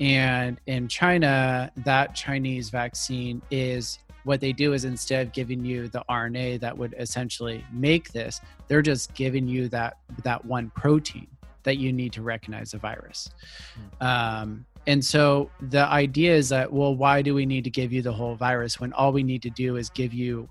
And 0.00 0.58
in 0.66 0.88
China, 0.88 1.70
that 1.84 2.14
Chinese 2.14 2.70
vaccine 2.70 3.42
is 3.50 3.98
what 4.24 4.40
they 4.40 4.52
do 4.52 4.72
is 4.72 4.84
instead 4.84 5.26
of 5.26 5.32
giving 5.32 5.64
you 5.64 5.88
the 5.88 6.02
RNA 6.08 6.60
that 6.60 6.76
would 6.76 6.94
essentially 6.98 7.64
make 7.72 8.12
this, 8.12 8.40
they're 8.68 8.82
just 8.82 9.14
giving 9.14 9.48
you 9.48 9.68
that 9.68 9.98
that 10.22 10.44
one 10.44 10.70
protein 10.70 11.26
that 11.62 11.76
you 11.76 11.92
need 11.92 12.12
to 12.14 12.22
recognize 12.22 12.72
a 12.74 12.78
virus. 12.78 13.30
Um, 14.00 14.64
and 14.86 15.04
so 15.04 15.50
the 15.60 15.86
idea 15.86 16.34
is 16.34 16.48
that 16.48 16.72
well, 16.72 16.94
why 16.94 17.22
do 17.22 17.34
we 17.34 17.44
need 17.44 17.64
to 17.64 17.70
give 17.70 17.92
you 17.92 18.02
the 18.02 18.12
whole 18.12 18.34
virus 18.34 18.80
when 18.80 18.92
all 18.94 19.12
we 19.12 19.22
need 19.22 19.42
to 19.42 19.50
do 19.50 19.76
is 19.76 19.90
give 19.90 20.14
you 20.14 20.48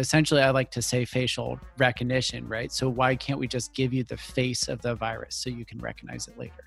essentially 0.00 0.42
I 0.42 0.50
like 0.50 0.70
to 0.72 0.82
say 0.82 1.04
facial 1.04 1.60
recognition, 1.78 2.48
right? 2.48 2.72
So 2.72 2.88
why 2.88 3.14
can't 3.14 3.38
we 3.38 3.46
just 3.46 3.74
give 3.74 3.92
you 3.92 4.02
the 4.02 4.16
face 4.16 4.68
of 4.68 4.82
the 4.82 4.94
virus 4.94 5.36
so 5.36 5.50
you 5.50 5.64
can 5.64 5.78
recognize 5.78 6.26
it 6.26 6.36
later? 6.38 6.64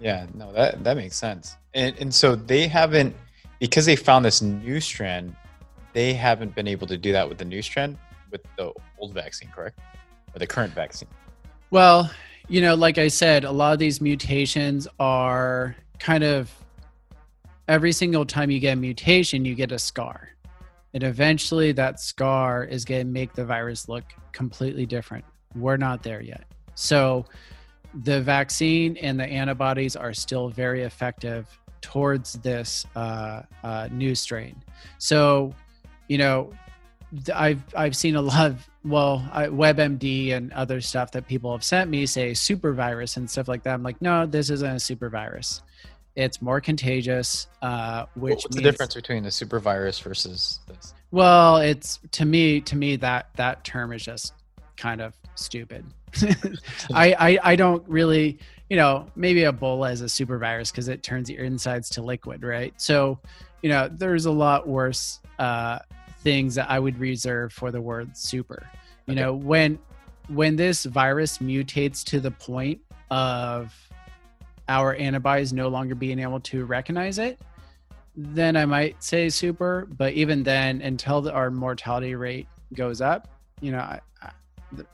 Yeah, 0.00 0.26
no, 0.34 0.52
that 0.52 0.82
that 0.82 0.96
makes 0.96 1.16
sense. 1.16 1.56
And 1.74 1.96
and 1.98 2.12
so 2.12 2.34
they 2.34 2.66
haven't 2.66 3.14
because 3.60 3.86
they 3.86 3.94
found 3.94 4.24
this 4.24 4.42
new 4.42 4.80
strand, 4.80 5.36
they 5.92 6.12
haven't 6.14 6.54
been 6.56 6.66
able 6.66 6.88
to 6.88 6.98
do 6.98 7.12
that 7.12 7.28
with 7.28 7.38
the 7.38 7.44
new 7.44 7.62
strand 7.62 7.96
with 8.32 8.42
the 8.56 8.72
old 8.98 9.14
vaccine, 9.14 9.48
correct? 9.54 9.78
Or 10.34 10.38
the 10.38 10.46
current 10.46 10.72
vaccine. 10.72 11.08
Well, 11.70 12.10
you 12.48 12.60
know, 12.60 12.74
like 12.74 12.98
I 12.98 13.08
said, 13.08 13.44
a 13.44 13.52
lot 13.52 13.72
of 13.72 13.78
these 13.78 14.00
mutations 14.00 14.88
are 14.98 15.76
kind 15.98 16.24
of 16.24 16.50
every 17.68 17.92
single 17.92 18.26
time 18.26 18.50
you 18.50 18.58
get 18.58 18.72
a 18.72 18.76
mutation, 18.76 19.44
you 19.44 19.54
get 19.54 19.70
a 19.70 19.78
scar. 19.78 20.30
And 20.94 21.02
eventually 21.02 21.72
that 21.72 22.00
scar 22.00 22.64
is 22.64 22.84
going 22.84 23.06
to 23.06 23.12
make 23.12 23.32
the 23.32 23.44
virus 23.44 23.88
look 23.88 24.04
completely 24.32 24.86
different. 24.86 25.24
We're 25.54 25.76
not 25.76 26.02
there 26.02 26.22
yet. 26.22 26.44
So 26.74 27.26
the 28.04 28.20
vaccine 28.20 28.96
and 28.98 29.18
the 29.18 29.26
antibodies 29.26 29.96
are 29.96 30.12
still 30.12 30.48
very 30.48 30.82
effective 30.82 31.46
towards 31.80 32.34
this 32.34 32.86
uh, 32.96 33.42
uh, 33.62 33.88
new 33.90 34.14
strain. 34.14 34.62
So, 34.98 35.54
you 36.08 36.18
know, 36.18 36.52
I've 37.34 37.62
I've 37.74 37.94
seen 37.94 38.16
a 38.16 38.22
lot 38.22 38.46
of 38.46 38.68
well, 38.84 39.28
I, 39.32 39.46
WebMD 39.46 40.32
and 40.32 40.52
other 40.54 40.80
stuff 40.80 41.12
that 41.12 41.28
people 41.28 41.52
have 41.52 41.62
sent 41.62 41.90
me 41.90 42.06
say 42.06 42.34
super 42.34 42.72
virus 42.72 43.16
and 43.16 43.30
stuff 43.30 43.48
like 43.48 43.62
that. 43.64 43.74
I'm 43.74 43.82
like, 43.82 44.00
no, 44.00 44.26
this 44.26 44.50
isn't 44.50 44.76
a 44.76 44.80
super 44.80 45.08
virus. 45.08 45.62
It's 46.14 46.42
more 46.42 46.60
contagious. 46.60 47.46
Uh, 47.62 48.06
which 48.14 48.44
What's 48.44 48.56
the 48.56 48.62
difference 48.62 48.94
between 48.94 49.22
the 49.22 49.30
super 49.30 49.58
virus 49.58 49.98
versus 49.98 50.60
this? 50.68 50.94
Well, 51.10 51.58
it's 51.58 52.00
to 52.12 52.24
me 52.24 52.60
to 52.62 52.76
me 52.76 52.96
that 52.96 53.28
that 53.36 53.64
term 53.64 53.92
is 53.92 54.04
just 54.04 54.34
kind 54.76 55.00
of 55.00 55.14
stupid. 55.34 55.84
I, 56.92 57.14
I 57.18 57.38
I 57.52 57.56
don't 57.56 57.86
really 57.88 58.38
you 58.68 58.76
know 58.76 59.06
maybe 59.16 59.40
Ebola 59.42 59.92
is 59.92 60.02
a 60.02 60.08
super 60.08 60.38
virus 60.38 60.70
because 60.70 60.88
it 60.88 61.02
turns 61.02 61.30
your 61.30 61.44
insides 61.44 61.88
to 61.90 62.02
liquid, 62.02 62.42
right? 62.42 62.74
So 62.80 63.18
you 63.62 63.70
know 63.70 63.88
there's 63.90 64.26
a 64.26 64.30
lot 64.30 64.68
worse 64.68 65.20
uh, 65.38 65.78
things 66.22 66.54
that 66.56 66.70
I 66.70 66.78
would 66.78 66.98
reserve 66.98 67.52
for 67.52 67.70
the 67.70 67.80
word 67.80 68.16
super. 68.16 68.66
You 69.06 69.12
Okay. 69.12 69.20
know 69.22 69.34
when 69.34 69.78
when 70.28 70.56
this 70.56 70.84
virus 70.84 71.38
mutates 71.38 72.04
to 72.04 72.20
the 72.20 72.30
point 72.30 72.80
of 73.10 73.74
our 74.72 74.94
antibodies 74.94 75.52
no 75.52 75.68
longer 75.68 75.94
being 75.94 76.18
able 76.18 76.40
to 76.40 76.64
recognize 76.64 77.18
it, 77.18 77.40
then 78.16 78.56
I 78.56 78.64
might 78.64 79.02
say 79.02 79.28
super. 79.28 79.86
But 79.96 80.14
even 80.14 80.42
then, 80.42 80.80
until 80.80 81.20
the, 81.20 81.32
our 81.32 81.50
mortality 81.50 82.14
rate 82.14 82.48
goes 82.74 83.00
up, 83.00 83.28
you 83.60 83.72
know, 83.72 83.78
I, 83.78 84.00
I, 84.22 84.30
the- 84.72 84.86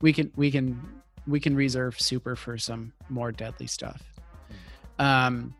we 0.00 0.12
can 0.12 0.32
we 0.36 0.50
can 0.50 0.80
we 1.26 1.38
can 1.38 1.54
reserve 1.54 2.00
super 2.00 2.34
for 2.36 2.58
some 2.58 2.92
more 3.08 3.30
deadly 3.32 3.66
stuff. 3.66 4.02
Um, 4.98 5.54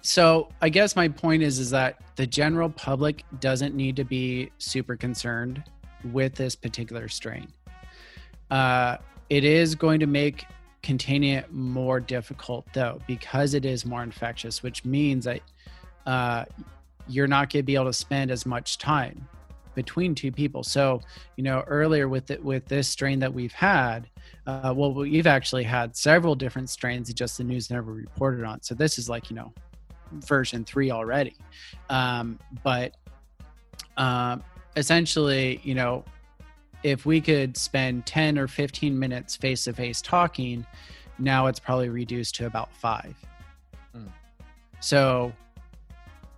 so 0.00 0.48
I 0.62 0.68
guess 0.68 0.96
my 0.96 1.08
point 1.08 1.42
is 1.42 1.58
is 1.58 1.70
that 1.70 2.00
the 2.16 2.26
general 2.26 2.70
public 2.70 3.24
doesn't 3.40 3.74
need 3.74 3.96
to 3.96 4.04
be 4.04 4.50
super 4.58 4.96
concerned 4.96 5.62
with 6.12 6.34
this 6.34 6.54
particular 6.54 7.08
strain. 7.08 7.48
Uh, 8.50 8.96
it 9.28 9.44
is 9.44 9.74
going 9.74 10.00
to 10.00 10.06
make 10.06 10.46
containing 10.88 11.34
it 11.34 11.52
more 11.52 12.00
difficult 12.00 12.66
though 12.72 12.98
because 13.06 13.52
it 13.52 13.66
is 13.66 13.84
more 13.84 14.02
infectious, 14.02 14.62
which 14.62 14.86
means 14.86 15.26
that 15.26 15.42
uh, 16.06 16.46
you're 17.06 17.26
not 17.26 17.52
going 17.52 17.60
to 17.60 17.62
be 17.62 17.74
able 17.74 17.84
to 17.84 17.92
spend 17.92 18.30
as 18.30 18.46
much 18.46 18.78
time 18.78 19.28
between 19.74 20.14
two 20.14 20.32
people. 20.32 20.62
So, 20.62 21.02
you 21.36 21.44
know, 21.44 21.62
earlier 21.66 22.08
with 22.08 22.30
it, 22.30 22.42
with 22.42 22.64
this 22.64 22.88
strain 22.88 23.18
that 23.18 23.30
we've 23.30 23.52
had, 23.52 24.08
uh, 24.46 24.72
well, 24.74 24.94
we've 24.94 25.26
actually 25.26 25.62
had 25.62 25.94
several 25.94 26.34
different 26.34 26.70
strains. 26.70 27.12
Just 27.12 27.36
the 27.36 27.44
news 27.44 27.68
never 27.70 27.92
reported 27.92 28.42
on. 28.42 28.62
So 28.62 28.74
this 28.74 28.98
is 28.98 29.10
like 29.10 29.28
you 29.28 29.36
know, 29.36 29.52
version 30.12 30.64
three 30.64 30.90
already. 30.90 31.36
Um, 31.90 32.38
but 32.64 32.96
um, 33.98 34.42
essentially, 34.74 35.60
you 35.62 35.74
know, 35.74 36.02
if 36.82 37.06
we 37.06 37.20
could 37.20 37.56
spend 37.56 38.06
10 38.06 38.38
or 38.38 38.48
15 38.48 38.98
minutes 38.98 39.36
face 39.36 39.64
to 39.64 39.72
face 39.72 40.00
talking, 40.00 40.66
now 41.18 41.46
it's 41.46 41.58
probably 41.58 41.88
reduced 41.88 42.34
to 42.36 42.46
about 42.46 42.72
five. 42.74 43.14
Hmm. 43.92 44.06
So 44.80 45.32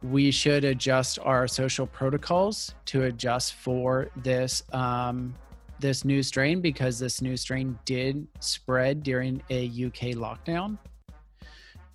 we 0.02 0.30
should 0.30 0.64
adjust 0.64 1.18
our 1.22 1.46
social 1.46 1.86
protocols 1.86 2.74
to 2.86 3.04
adjust 3.04 3.54
for 3.54 4.08
this 4.16 4.62
um, 4.72 5.34
this 5.78 6.04
new 6.04 6.22
strain 6.22 6.60
because 6.60 6.98
this 6.98 7.22
new 7.22 7.36
strain 7.36 7.78
did 7.86 8.26
spread 8.40 9.02
during 9.02 9.42
a 9.50 9.66
UK 9.66 10.14
lockdown. 10.14 10.78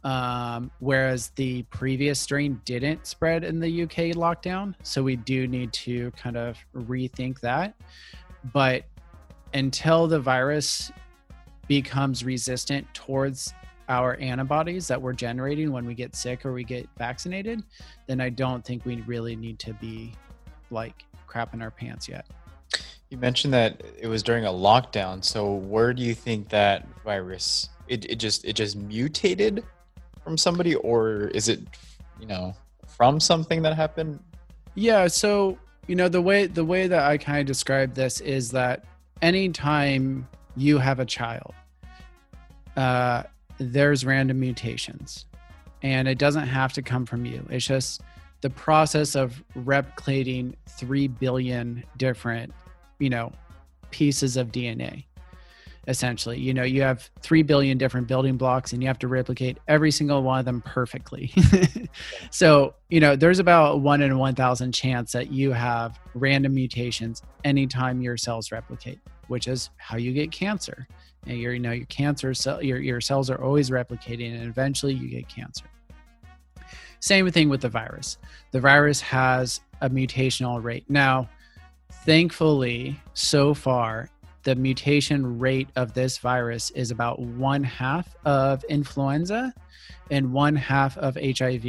Um, 0.04 0.70
whereas 0.80 1.30
the 1.30 1.64
previous 1.64 2.20
strain 2.20 2.62
didn't 2.66 3.08
spread 3.08 3.44
in 3.44 3.60
the 3.60 3.84
UK 3.84 4.14
lockdown. 4.16 4.76
So 4.84 5.02
we 5.02 5.16
do 5.16 5.48
need 5.48 5.74
to 5.74 6.12
kind 6.12 6.38
of 6.38 6.58
rethink 6.76 7.40
that. 7.42 7.76
But 8.54 8.84
until 9.54 10.08
the 10.08 10.20
virus 10.20 10.92
becomes 11.68 12.24
resistant 12.24 12.92
towards 12.94 13.54
our 13.88 14.18
antibodies 14.20 14.88
that 14.88 15.02
we're 15.02 15.14
generating 15.14 15.72
when 15.72 15.86
we 15.86 15.94
get 15.94 16.16
sick 16.16 16.46
or 16.46 16.54
we 16.54 16.64
get 16.64 16.88
vaccinated, 16.98 17.64
then 18.08 18.20
I 18.20 18.30
don't 18.30 18.66
think 18.66 18.86
we 18.86 19.02
really 19.02 19.36
need 19.36 19.60
to 19.60 19.74
be 19.74 20.14
like 20.72 21.04
crapping 21.28 21.62
our 21.62 21.72
pants 21.72 22.08
yet. 22.08 22.26
You 23.10 23.18
mentioned 23.18 23.54
that 23.54 23.84
it 24.00 24.08
was 24.08 24.24
during 24.24 24.46
a 24.46 24.52
lockdown. 24.52 25.24
So 25.24 25.54
where 25.54 25.94
do 25.94 26.02
you 26.02 26.16
think 26.16 26.50
that 26.50 26.88
virus 27.04 27.70
it, 27.88 28.06
it 28.10 28.16
just 28.16 28.46
it 28.46 28.54
just 28.54 28.76
mutated 28.76 29.64
from 30.24 30.38
somebody 30.38 30.76
or 30.76 31.28
is 31.28 31.50
it 31.50 31.62
you 32.20 32.26
know 32.26 32.56
from 32.88 33.20
something 33.20 33.62
that 33.62 33.76
happened? 33.76 34.20
Yeah, 34.74 35.08
so 35.08 35.58
you 35.88 35.96
know 35.96 36.10
the 36.10 36.22
way 36.22 36.48
the 36.48 36.66
way 36.66 36.88
that 36.88 37.04
I 37.04 37.18
kind 37.18 37.40
of 37.40 37.46
describe 37.46 37.94
this 37.94 38.22
is 38.22 38.52
that 38.52 38.86
anytime 39.22 40.28
you 40.56 40.78
have 40.78 41.00
a 41.00 41.06
child, 41.06 41.54
uh, 42.78 43.24
there's 43.58 44.06
random 44.06 44.40
mutations. 44.40 45.26
and 45.84 46.08
it 46.08 46.18
doesn't 46.18 46.48
have 46.48 46.74
to 46.74 46.82
come 46.82 47.06
from 47.06 47.26
you. 47.26 47.46
It's 47.52 47.66
just 47.66 48.02
the 48.42 48.50
process 48.50 49.16
of 49.16 49.44
replicating 49.56 50.56
3 50.68 51.08
billion 51.08 51.84
different, 51.98 52.54
you 52.98 53.10
know, 53.10 53.32
pieces 53.92 54.36
of 54.36 54.52
DNA. 54.52 55.06
Essentially, 55.88 56.40
you 56.40 56.54
know, 56.54 56.64
you 56.64 56.82
have 56.82 57.10
3 57.22 57.44
billion 57.44 57.78
different 57.78 58.08
building 58.08 58.38
blocks 58.38 58.74
and 58.74 58.82
you 58.82 58.88
have 58.88 58.98
to 59.00 59.08
replicate 59.08 59.60
every 59.68 59.92
single 59.92 60.24
one 60.24 60.40
of 60.40 60.46
them 60.46 60.62
perfectly. 60.62 61.32
so, 62.32 62.74
you 62.90 63.00
know, 63.00 63.16
there's 63.16 63.40
about 63.40 63.82
1 63.82 64.02
in 64.02 64.18
1000 64.18 64.72
chance 64.72 65.12
that 65.12 65.32
you 65.32 65.52
have 65.52 66.00
random 66.16 66.56
mutations 66.56 67.22
anytime 67.44 68.02
your 68.02 68.18
cells 68.18 68.52
replicate, 68.52 69.00
which 69.28 69.48
is 69.48 69.70
how 69.78 69.98
you 69.98 70.12
get 70.12 70.32
cancer. 70.32 70.88
And 71.28 71.38
you 71.38 71.60
know, 71.60 71.72
your 71.72 71.86
cancer 71.86 72.34
cell, 72.34 72.64
your, 72.64 72.80
your 72.80 73.02
cells 73.02 73.30
are 73.30 73.42
always 73.42 73.70
replicating 73.70 74.34
and 74.34 74.44
eventually 74.44 74.94
you 74.94 75.08
get 75.08 75.28
cancer. 75.28 75.66
Same 77.00 77.30
thing 77.30 77.50
with 77.50 77.62
the 77.62 77.70
virus. 77.70 78.18
The 78.52 78.60
virus 78.60 79.02
has 79.02 79.62
a 79.82 79.90
mutational 79.90 80.64
rate. 80.64 80.86
Now, 80.90 81.30
thankfully, 82.04 83.00
so 83.14 83.54
far, 83.54 84.10
the 84.46 84.56
mutation 84.56 85.40
rate 85.40 85.68
of 85.76 85.94
this 85.94 86.20
virus 86.20 86.70
is 86.72 86.92
about 86.92 87.20
one 87.20 87.64
half 87.64 88.16
of 88.26 88.64
influenza 88.66 89.52
and 90.12 90.32
one 90.32 90.56
half 90.56 90.96
of 91.00 91.18
HIV, 91.20 91.66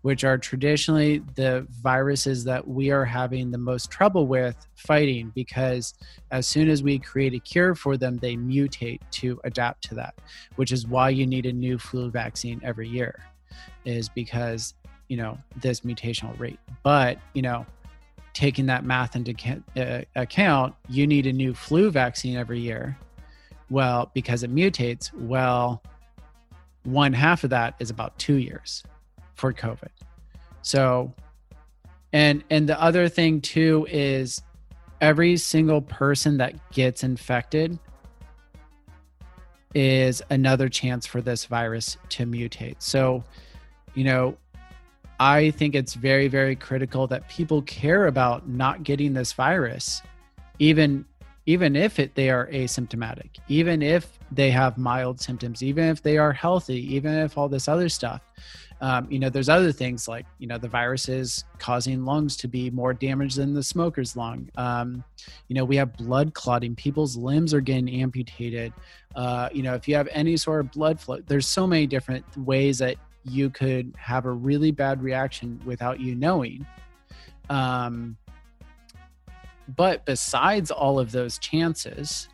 which 0.00 0.24
are 0.24 0.38
traditionally 0.38 1.18
the 1.34 1.66
viruses 1.82 2.42
that 2.44 2.66
we 2.66 2.90
are 2.90 3.04
having 3.04 3.50
the 3.50 3.58
most 3.58 3.90
trouble 3.90 4.26
with 4.26 4.56
fighting 4.76 5.30
because 5.34 5.92
as 6.30 6.46
soon 6.46 6.70
as 6.70 6.82
we 6.82 6.98
create 6.98 7.34
a 7.34 7.38
cure 7.38 7.74
for 7.74 7.98
them, 7.98 8.16
they 8.16 8.34
mutate 8.34 9.00
to 9.10 9.38
adapt 9.44 9.84
to 9.84 9.94
that, 9.94 10.14
which 10.56 10.72
is 10.72 10.86
why 10.86 11.10
you 11.10 11.26
need 11.26 11.44
a 11.44 11.52
new 11.52 11.78
flu 11.78 12.10
vaccine 12.10 12.62
every 12.64 12.88
year, 12.88 13.22
is 13.84 14.08
because, 14.08 14.72
you 15.08 15.18
know, 15.18 15.36
this 15.60 15.82
mutational 15.82 16.38
rate. 16.40 16.60
But, 16.82 17.18
you 17.34 17.42
know, 17.42 17.66
taking 18.40 18.64
that 18.64 18.84
math 18.84 19.16
into 19.16 19.34
uh, 19.76 20.00
account, 20.16 20.74
you 20.88 21.06
need 21.06 21.26
a 21.26 21.32
new 21.32 21.52
flu 21.52 21.90
vaccine 21.90 22.38
every 22.38 22.58
year. 22.58 22.96
Well, 23.68 24.10
because 24.14 24.42
it 24.42 24.50
mutates, 24.54 25.12
well, 25.12 25.82
one 26.84 27.12
half 27.12 27.44
of 27.44 27.50
that 27.50 27.74
is 27.80 27.90
about 27.90 28.18
two 28.18 28.36
years 28.36 28.82
for 29.34 29.52
COVID. 29.52 29.90
So, 30.62 31.12
and 32.14 32.42
and 32.48 32.66
the 32.66 32.80
other 32.80 33.10
thing 33.10 33.42
too 33.42 33.86
is 33.90 34.40
every 35.02 35.36
single 35.36 35.82
person 35.82 36.38
that 36.38 36.54
gets 36.70 37.04
infected 37.04 37.78
is 39.74 40.22
another 40.30 40.70
chance 40.70 41.04
for 41.04 41.20
this 41.20 41.44
virus 41.44 41.98
to 42.08 42.24
mutate. 42.24 42.76
So, 42.78 43.22
you 43.94 44.04
know, 44.04 44.34
I 45.20 45.50
think 45.50 45.74
it's 45.74 45.92
very, 45.92 46.28
very 46.28 46.56
critical 46.56 47.06
that 47.08 47.28
people 47.28 47.60
care 47.62 48.06
about 48.06 48.48
not 48.48 48.84
getting 48.84 49.12
this 49.12 49.34
virus, 49.34 50.00
even 50.58 51.04
even 51.44 51.76
if 51.76 51.98
it, 51.98 52.14
they 52.14 52.30
are 52.30 52.46
asymptomatic, 52.48 53.28
even 53.48 53.82
if 53.82 54.18
they 54.30 54.50
have 54.50 54.78
mild 54.78 55.20
symptoms, 55.20 55.62
even 55.62 55.84
if 55.88 56.02
they 56.02 56.16
are 56.16 56.32
healthy, 56.32 56.94
even 56.94 57.12
if 57.14 57.36
all 57.36 57.48
this 57.48 57.68
other 57.68 57.88
stuff. 57.88 58.22
Um, 58.82 59.08
you 59.10 59.18
know, 59.18 59.28
there's 59.28 59.50
other 59.50 59.72
things 59.72 60.08
like 60.08 60.24
you 60.38 60.46
know 60.46 60.56
the 60.56 60.68
virus 60.68 61.10
is 61.10 61.44
causing 61.58 62.02
lungs 62.06 62.34
to 62.38 62.48
be 62.48 62.70
more 62.70 62.94
damaged 62.94 63.36
than 63.36 63.52
the 63.52 63.62
smoker's 63.62 64.16
lung. 64.16 64.48
Um, 64.56 65.04
you 65.48 65.54
know, 65.54 65.66
we 65.66 65.76
have 65.76 65.94
blood 65.98 66.32
clotting. 66.32 66.74
People's 66.74 67.14
limbs 67.14 67.52
are 67.52 67.60
getting 67.60 67.90
amputated. 68.00 68.72
Uh, 69.14 69.50
you 69.52 69.62
know, 69.62 69.74
if 69.74 69.86
you 69.86 69.96
have 69.96 70.08
any 70.12 70.38
sort 70.38 70.60
of 70.60 70.70
blood 70.70 70.98
flow, 70.98 71.18
there's 71.26 71.46
so 71.46 71.66
many 71.66 71.86
different 71.86 72.24
ways 72.38 72.78
that 72.78 72.96
you 73.24 73.50
could 73.50 73.94
have 73.98 74.26
a 74.26 74.30
really 74.30 74.70
bad 74.70 75.02
reaction 75.02 75.60
without 75.64 76.00
you 76.00 76.14
knowing. 76.14 76.66
Um, 77.48 78.16
but 79.76 80.04
besides 80.04 80.70
all 80.70 80.98
of 80.98 81.12
those 81.12 81.38
chances, 81.38 82.28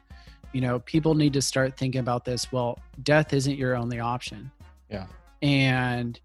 you 0.52 0.60
know, 0.60 0.78
people 0.80 1.14
need 1.14 1.32
to 1.34 1.42
start 1.42 1.76
thinking 1.76 2.00
about 2.00 2.24
this. 2.24 2.50
Well, 2.52 2.78
death 3.02 3.32
isn't 3.32 3.56
your 3.56 3.76
only 3.76 4.00
option. 4.00 4.50
Yeah. 4.90 5.06
And 5.42 6.18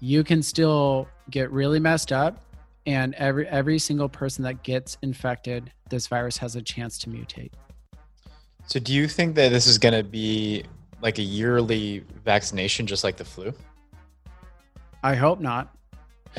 you 0.00 0.22
can 0.22 0.42
still 0.42 1.08
get 1.30 1.50
really 1.50 1.80
messed 1.80 2.12
up 2.12 2.42
and 2.86 3.14
every 3.14 3.46
every 3.48 3.78
single 3.78 4.08
person 4.08 4.42
that 4.44 4.62
gets 4.62 4.98
infected, 5.02 5.72
this 5.88 6.06
virus 6.06 6.36
has 6.38 6.56
a 6.56 6.62
chance 6.62 6.98
to 6.98 7.10
mutate. 7.10 7.52
So 8.66 8.80
do 8.80 8.92
you 8.92 9.08
think 9.08 9.34
that 9.36 9.50
this 9.50 9.66
is 9.66 9.78
going 9.78 9.94
to 9.94 10.04
be 10.04 10.64
like 11.00 11.18
a 11.18 11.22
yearly 11.22 12.04
vaccination 12.24 12.86
just 12.86 13.04
like 13.04 13.16
the 13.16 13.24
flu? 13.24 13.52
I 15.02 15.14
hope 15.14 15.40
not. 15.40 15.74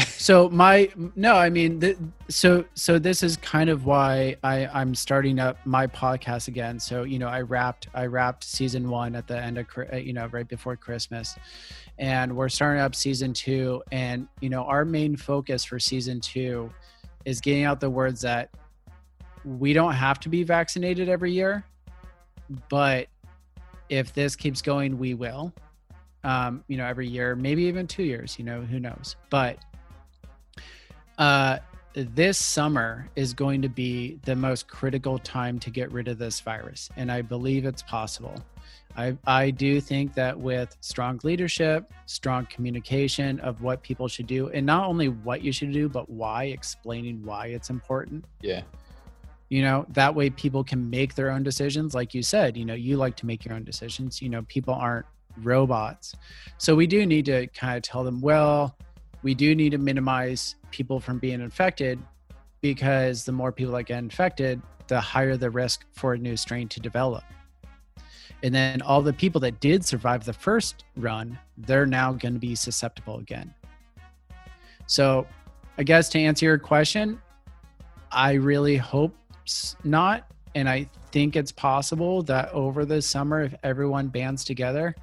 so 0.08 0.50
my 0.50 0.90
no, 1.16 1.36
I 1.36 1.50
mean, 1.50 1.80
th- 1.80 1.98
so 2.28 2.66
so 2.74 2.98
this 2.98 3.22
is 3.22 3.38
kind 3.38 3.70
of 3.70 3.86
why 3.86 4.36
I 4.44 4.66
I'm 4.68 4.96
starting 4.96 5.40
up 5.40 5.58
my 5.66 5.86
podcast 5.86 6.48
again. 6.48 6.80
So 6.80 7.04
you 7.04 7.20
know, 7.20 7.28
I 7.28 7.42
wrapped 7.42 7.88
I 7.94 8.08
wrapped 8.08 8.44
season 8.44 8.90
one 8.90 9.16
at 9.16 9.28
the 9.28 9.38
end 9.38 9.58
of 9.60 9.68
you 9.94 10.14
know 10.14 10.28
right 10.28 10.48
before 10.48 10.76
Christmas, 10.76 11.38
and 12.00 12.36
we're 12.36 12.50
starting 12.50 12.82
up 12.82 12.96
season 12.96 13.34
two. 13.34 13.84
And 13.92 14.28
you 14.42 14.50
know, 14.50 14.64
our 14.64 14.84
main 14.84 15.16
focus 15.16 15.64
for 15.64 15.80
season 15.80 16.20
two 16.20 16.72
is 17.26 17.40
getting 17.40 17.66
out 17.66 17.80
the 17.80 17.90
words 17.90 18.22
that 18.22 18.50
we 19.46 19.74
don't 19.74 19.94
have 19.94 20.20
to 20.22 20.30
be 20.30 20.44
vaccinated 20.44 21.08
every 21.08 21.32
year, 21.32 21.64
but 22.70 23.08
if 23.90 24.14
this 24.14 24.36
keeps 24.36 24.62
going, 24.62 24.98
we 24.98 25.14
will 25.14 25.54
um, 26.24 26.64
you 26.68 26.78
know, 26.78 26.86
every 26.86 27.08
year, 27.08 27.36
maybe 27.36 27.64
even 27.64 27.88
two 27.88 28.04
years, 28.04 28.38
you 28.38 28.46
know, 28.46 28.62
who 28.62 28.80
knows. 28.80 29.16
But 29.30 29.58
uh, 31.18 31.60
this 31.94 32.38
summer 32.38 33.10
is 33.16 33.34
going 33.34 33.62
to 33.62 33.70
be 33.70 34.20
the 34.24 34.36
most 34.36 34.68
critical 34.68 35.20
time 35.20 35.60
to 35.60 35.70
get 35.70 35.92
rid 35.92 36.08
of 36.08 36.18
this 36.18 36.40
virus. 36.40 36.90
And 36.98 37.12
I 37.12 37.22
believe 37.22 37.66
it's 37.66 37.84
possible. 37.84 38.36
I, 38.96 39.18
I 39.26 39.50
do 39.50 39.82
think 39.82 40.14
that 40.14 40.40
with 40.40 40.76
strong 40.82 41.20
leadership, 41.24 41.92
strong 42.06 42.46
communication 42.46 43.40
of 43.40 43.62
what 43.62 43.82
people 43.82 44.08
should 44.08 44.28
do, 44.28 44.50
and 44.50 44.66
not 44.66 44.88
only 44.88 45.10
what 45.10 45.42
you 45.42 45.52
should 45.52 45.72
do, 45.72 45.90
but 45.90 46.10
why, 46.10 46.46
explaining 46.46 47.24
why 47.26 47.48
it's 47.48 47.70
important. 47.70 48.26
Yeah. 48.42 48.62
You 49.50 49.62
know, 49.64 49.86
that 49.90 50.14
way 50.14 50.30
people 50.30 50.64
can 50.64 50.90
make 50.90 51.16
their 51.16 51.32
own 51.32 51.44
decisions. 51.44 51.94
Like 51.94 52.14
you 52.14 52.24
said, 52.24 52.56
you 52.56 52.66
know, 52.66 52.74
you 52.74 52.98
like 52.98 53.16
to 53.18 53.26
make 53.26 53.46
your 53.46 53.56
own 53.56 53.64
decisions. 53.64 54.22
You 54.22 54.30
know, 54.30 54.44
people 54.44 54.74
aren't 54.74 55.06
robots. 55.42 56.16
So 56.58 56.76
we 56.76 56.88
do 56.88 57.06
need 57.06 57.26
to 57.26 57.48
kind 57.48 57.78
of 57.78 57.84
tell 57.84 58.04
them, 58.04 58.22
well, 58.22 58.76
we 59.22 59.34
do 59.34 59.56
need 59.56 59.72
to 59.72 59.78
minimize 59.78 60.56
people 60.72 61.00
from 61.00 61.20
being 61.20 61.42
infected 61.42 62.00
because 62.62 63.26
the 63.26 63.32
more 63.32 63.52
people 63.52 63.74
that 63.74 63.84
get 63.84 64.00
infected, 64.00 64.62
the 64.88 65.00
higher 65.00 65.38
the 65.38 65.50
risk 65.50 65.86
for 65.92 66.14
a 66.14 66.18
new 66.18 66.38
strain 66.38 66.68
to 66.70 66.80
develop. 66.80 67.24
And 68.44 68.54
then 68.54 68.82
all 68.82 69.02
the 69.02 69.14
people 69.14 69.40
that 69.42 69.62
did 69.62 69.86
survive 69.86 70.26
the 70.26 70.34
first 70.34 70.84
run, 70.98 71.40
they're 71.58 71.86
now 71.86 72.12
going 72.12 72.34
to 72.34 72.40
be 72.40 72.56
susceptible 72.56 73.20
again. 73.20 73.54
So, 74.86 75.26
I 75.78 75.84
guess 75.84 76.10
to 76.10 76.20
answer 76.20 76.46
your 76.46 76.58
question, 76.60 77.20
I 78.12 78.34
really 78.34 78.78
hope 78.78 79.16
not. 79.84 80.30
And 80.56 80.70
I 80.70 80.88
think 81.14 81.36
it's 81.36 81.52
possible 81.52 82.24
that 82.24 82.50
over 82.52 82.84
the 82.84 83.02
summer, 83.02 83.44
if 83.44 83.56
everyone 83.64 84.08
bands 84.08 84.44
together, 84.44 84.96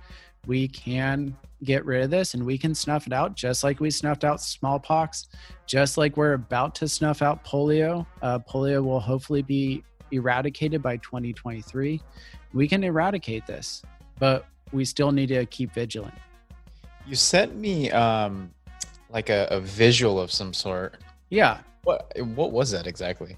we 0.46 0.66
can 0.66 1.34
get 1.62 1.84
rid 1.86 2.02
of 2.02 2.10
this 2.10 2.34
and 2.34 2.44
we 2.44 2.58
can 2.58 2.74
snuff 2.74 3.06
it 3.06 3.12
out 3.12 3.36
just 3.36 3.62
like 3.62 3.78
we 3.78 3.90
snuffed 3.90 4.24
out 4.24 4.42
smallpox, 4.42 5.28
just 5.66 5.96
like 5.96 6.16
we're 6.16 6.32
about 6.32 6.74
to 6.74 6.88
snuff 6.88 7.22
out 7.22 7.44
polio. 7.44 8.04
Uh, 8.22 8.40
polio 8.40 8.84
will 8.84 8.98
hopefully 8.98 9.40
be 9.40 9.84
eradicated 10.10 10.82
by 10.82 10.96
2023. 10.96 12.02
We 12.52 12.66
can 12.66 12.82
eradicate 12.82 13.46
this, 13.46 13.82
but 14.18 14.46
we 14.72 14.84
still 14.84 15.12
need 15.12 15.28
to 15.28 15.46
keep 15.46 15.72
vigilant. 15.72 16.14
You 17.06 17.14
sent 17.14 17.54
me 17.54 17.90
um, 17.92 18.50
like 19.10 19.28
a, 19.28 19.46
a 19.50 19.60
visual 19.60 20.18
of 20.18 20.32
some 20.32 20.52
sort. 20.52 20.96
Yeah. 21.28 21.58
What 21.84 22.12
what 22.20 22.52
was 22.52 22.72
that 22.72 22.86
exactly? 22.86 23.36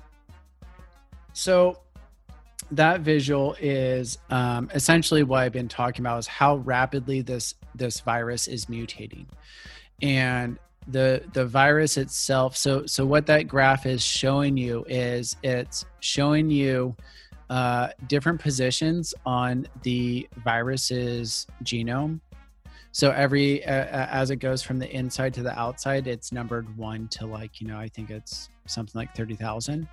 So 1.33 1.79
that 2.73 3.03
visual 3.03 3.55
is 3.61 4.19
um, 4.31 4.71
essentially 4.75 5.23
what 5.23 5.41
I've 5.43 5.53
been 5.53 5.69
talking 5.69 6.03
about 6.03 6.19
is 6.19 6.27
how 6.27 6.57
rapidly 6.57 7.21
this 7.21 7.55
this 7.75 8.01
virus 8.01 8.49
is 8.49 8.67
mutating, 8.67 9.27
and 10.01 10.59
the 10.89 11.23
the 11.35 11.47
virus 11.47 11.97
itself. 11.97 12.57
So 12.57 12.87
so 12.87 13.05
what 13.05 13.27
that 13.27 13.43
graph 13.43 13.87
is 13.87 14.03
showing 14.03 14.57
you 14.57 14.85
is 14.89 15.37
it's 15.43 15.85
showing 16.01 16.51
you 16.51 16.97
uh, 17.51 17.89
different 18.09 18.41
positions 18.41 19.15
on 19.27 19.69
the 19.83 20.27
virus's 20.43 21.47
genome. 21.65 22.21
So 22.93 23.11
every 23.11 23.65
uh, 23.67 23.87
as 24.11 24.31
it 24.31 24.37
goes 24.37 24.63
from 24.63 24.79
the 24.79 24.91
inside 24.91 25.35
to 25.35 25.43
the 25.43 25.59
outside, 25.59 26.07
it's 26.07 26.33
numbered 26.33 26.75
one 26.79 27.09
to 27.09 27.27
like 27.27 27.61
you 27.61 27.67
know 27.67 27.79
I 27.79 27.89
think 27.89 28.11
it's 28.11 28.49
something 28.67 28.99
like 28.99 29.15
thirty 29.15 29.35
thousand 29.35 29.89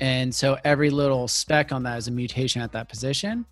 and 0.00 0.34
so 0.34 0.58
every 0.64 0.90
little 0.90 1.28
speck 1.28 1.72
on 1.72 1.82
that 1.84 1.98
is 1.98 2.08
a 2.08 2.10
mutation 2.10 2.60
at 2.62 2.72
that 2.72 2.88
position 2.88 3.46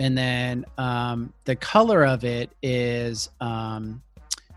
and 0.00 0.16
then 0.16 0.64
um, 0.78 1.32
the 1.44 1.54
color 1.54 2.06
of 2.06 2.24
it 2.24 2.50
is 2.62 3.28
um, 3.40 4.02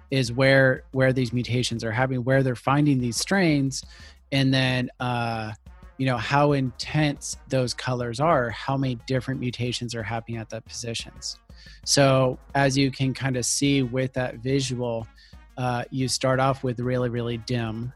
is 0.09 0.31
where 0.31 0.83
where 0.93 1.11
these 1.11 1.33
mutations 1.33 1.83
are 1.83 1.91
happening, 1.91 2.23
where 2.23 2.43
they're 2.43 2.55
finding 2.55 2.99
these 2.99 3.17
strains, 3.17 3.83
and 4.31 4.53
then 4.53 4.89
uh, 5.01 5.51
you 5.97 6.05
know 6.05 6.15
how 6.15 6.53
intense 6.53 7.35
those 7.49 7.73
colors 7.73 8.21
are, 8.21 8.49
how 8.51 8.77
many 8.77 8.95
different 9.05 9.41
mutations 9.41 9.93
are 9.93 10.01
happening 10.01 10.37
at 10.37 10.49
that 10.49 10.63
positions. 10.65 11.37
So 11.83 12.39
as 12.55 12.77
you 12.77 12.89
can 12.89 13.13
kind 13.13 13.35
of 13.35 13.45
see 13.45 13.83
with 13.83 14.13
that 14.13 14.35
visual, 14.35 15.05
uh, 15.57 15.83
you 15.91 16.07
start 16.07 16.39
off 16.39 16.63
with 16.63 16.79
really 16.79 17.09
really 17.09 17.37
dim 17.37 17.91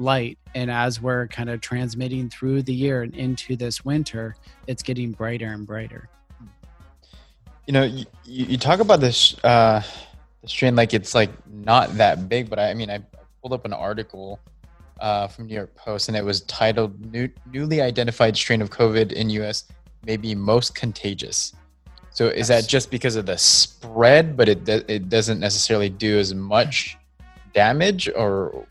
light 0.00 0.38
and 0.54 0.70
as 0.70 1.00
we're 1.00 1.28
kind 1.28 1.50
of 1.50 1.60
transmitting 1.60 2.28
through 2.28 2.62
the 2.62 2.74
year 2.74 3.02
and 3.02 3.14
into 3.14 3.54
this 3.54 3.84
winter 3.84 4.34
it's 4.66 4.82
getting 4.82 5.12
brighter 5.12 5.46
and 5.46 5.66
brighter. 5.66 6.08
You 7.66 7.72
know 7.74 7.84
you, 7.84 8.06
you 8.24 8.58
talk 8.58 8.80
about 8.80 9.00
this 9.00 9.36
uh 9.44 9.82
the 10.42 10.48
strain 10.48 10.74
like 10.74 10.94
it's 10.94 11.14
like 11.14 11.30
not 11.46 11.96
that 11.98 12.28
big 12.28 12.48
but 12.48 12.58
i, 12.58 12.70
I 12.70 12.74
mean 12.74 12.90
i 12.90 13.00
pulled 13.42 13.52
up 13.52 13.64
an 13.64 13.72
article 13.72 14.40
uh, 15.00 15.28
from 15.28 15.46
new 15.46 15.54
york 15.54 15.74
post 15.76 16.08
and 16.08 16.16
it 16.16 16.24
was 16.24 16.42
titled 16.42 17.12
New, 17.12 17.28
newly 17.50 17.80
identified 17.80 18.36
strain 18.36 18.60
of 18.60 18.70
covid 18.70 19.12
in 19.12 19.30
us 19.30 19.64
may 20.04 20.16
be 20.16 20.34
most 20.34 20.74
contagious. 20.74 21.54
So 22.10 22.26
is 22.26 22.48
that 22.48 22.66
just 22.66 22.90
because 22.90 23.16
of 23.16 23.26
the 23.26 23.38
spread 23.38 24.36
but 24.36 24.48
it, 24.48 24.68
it 24.68 25.08
doesn't 25.08 25.40
necessarily 25.40 25.88
do 25.88 26.18
as 26.18 26.34
much 26.34 26.98
damage 27.54 28.08
or 28.14 28.66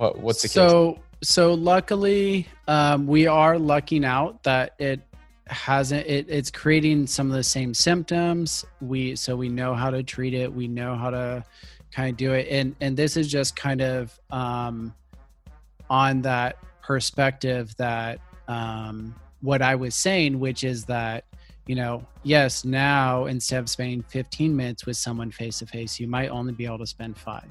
what, 0.00 0.18
what's 0.18 0.40
the 0.40 0.48
so, 0.48 0.94
case? 0.94 1.02
So 1.22 1.52
luckily, 1.52 2.48
um, 2.66 3.06
we 3.06 3.26
are 3.26 3.58
lucking 3.58 4.02
out 4.02 4.42
that 4.44 4.74
it 4.78 5.00
hasn't 5.46 6.06
it, 6.06 6.26
it's 6.30 6.50
creating 6.50 7.06
some 7.06 7.26
of 7.26 7.36
the 7.36 7.42
same 7.42 7.74
symptoms. 7.74 8.64
We 8.80 9.14
so 9.14 9.36
we 9.36 9.50
know 9.50 9.74
how 9.74 9.90
to 9.90 10.02
treat 10.02 10.32
it. 10.32 10.50
We 10.50 10.68
know 10.68 10.96
how 10.96 11.10
to 11.10 11.44
kind 11.92 12.10
of 12.10 12.16
do 12.16 12.32
it. 12.32 12.48
And 12.50 12.74
and 12.80 12.96
this 12.96 13.18
is 13.18 13.28
just 13.28 13.56
kind 13.56 13.82
of 13.82 14.18
um 14.30 14.94
on 15.90 16.22
that 16.22 16.56
perspective 16.82 17.76
that 17.76 18.20
um 18.48 19.14
what 19.42 19.60
i 19.62 19.74
was 19.74 19.94
saying 19.94 20.38
which 20.40 20.64
is 20.64 20.84
that 20.84 21.24
you 21.66 21.74
know 21.74 22.04
yes 22.22 22.64
now 22.64 23.26
instead 23.26 23.58
of 23.58 23.68
spending 23.68 24.02
15 24.02 24.56
minutes 24.56 24.86
with 24.86 24.96
someone 24.96 25.30
face 25.30 25.58
to 25.58 25.66
face 25.66 26.00
you 26.00 26.08
might 26.08 26.28
only 26.28 26.52
be 26.52 26.64
able 26.64 26.78
to 26.78 26.86
spend 26.86 27.16
five 27.16 27.48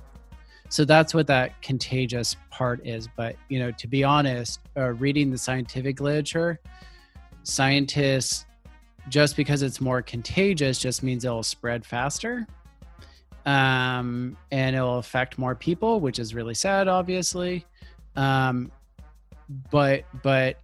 so 0.70 0.86
that's 0.86 1.13
what 1.13 1.28
that 1.28 1.59
contagious 1.61 2.36
part 2.49 2.86
is 2.86 3.07
but 3.17 3.36
you 3.49 3.59
know 3.59 3.72
to 3.72 3.88
be 3.88 4.03
honest 4.03 4.59
uh, 4.78 4.89
reading 4.93 5.32
the 5.32 5.38
scientific 5.38 5.99
literature 5.99 6.59
scientists 7.43 8.45
just 9.09 9.36
because 9.36 9.61
it's 9.63 9.82
more 9.82 10.01
contagious 10.01 10.80
just 10.80 11.03
means 11.03 11.26
it'll 11.26 11.43
spread 11.43 11.86
faster 11.86 12.47
um, 13.45 14.38
and 14.51 14.76
it'll 14.76 14.99
affect 14.99 15.38
more 15.38 15.55
people 15.55 15.99
which 15.99 16.20
is 16.20 16.34
really 16.36 16.53
sad 16.53 16.88
obviously 16.88 17.65
um, 18.15 18.72
but 19.72 20.03
but 20.22 20.57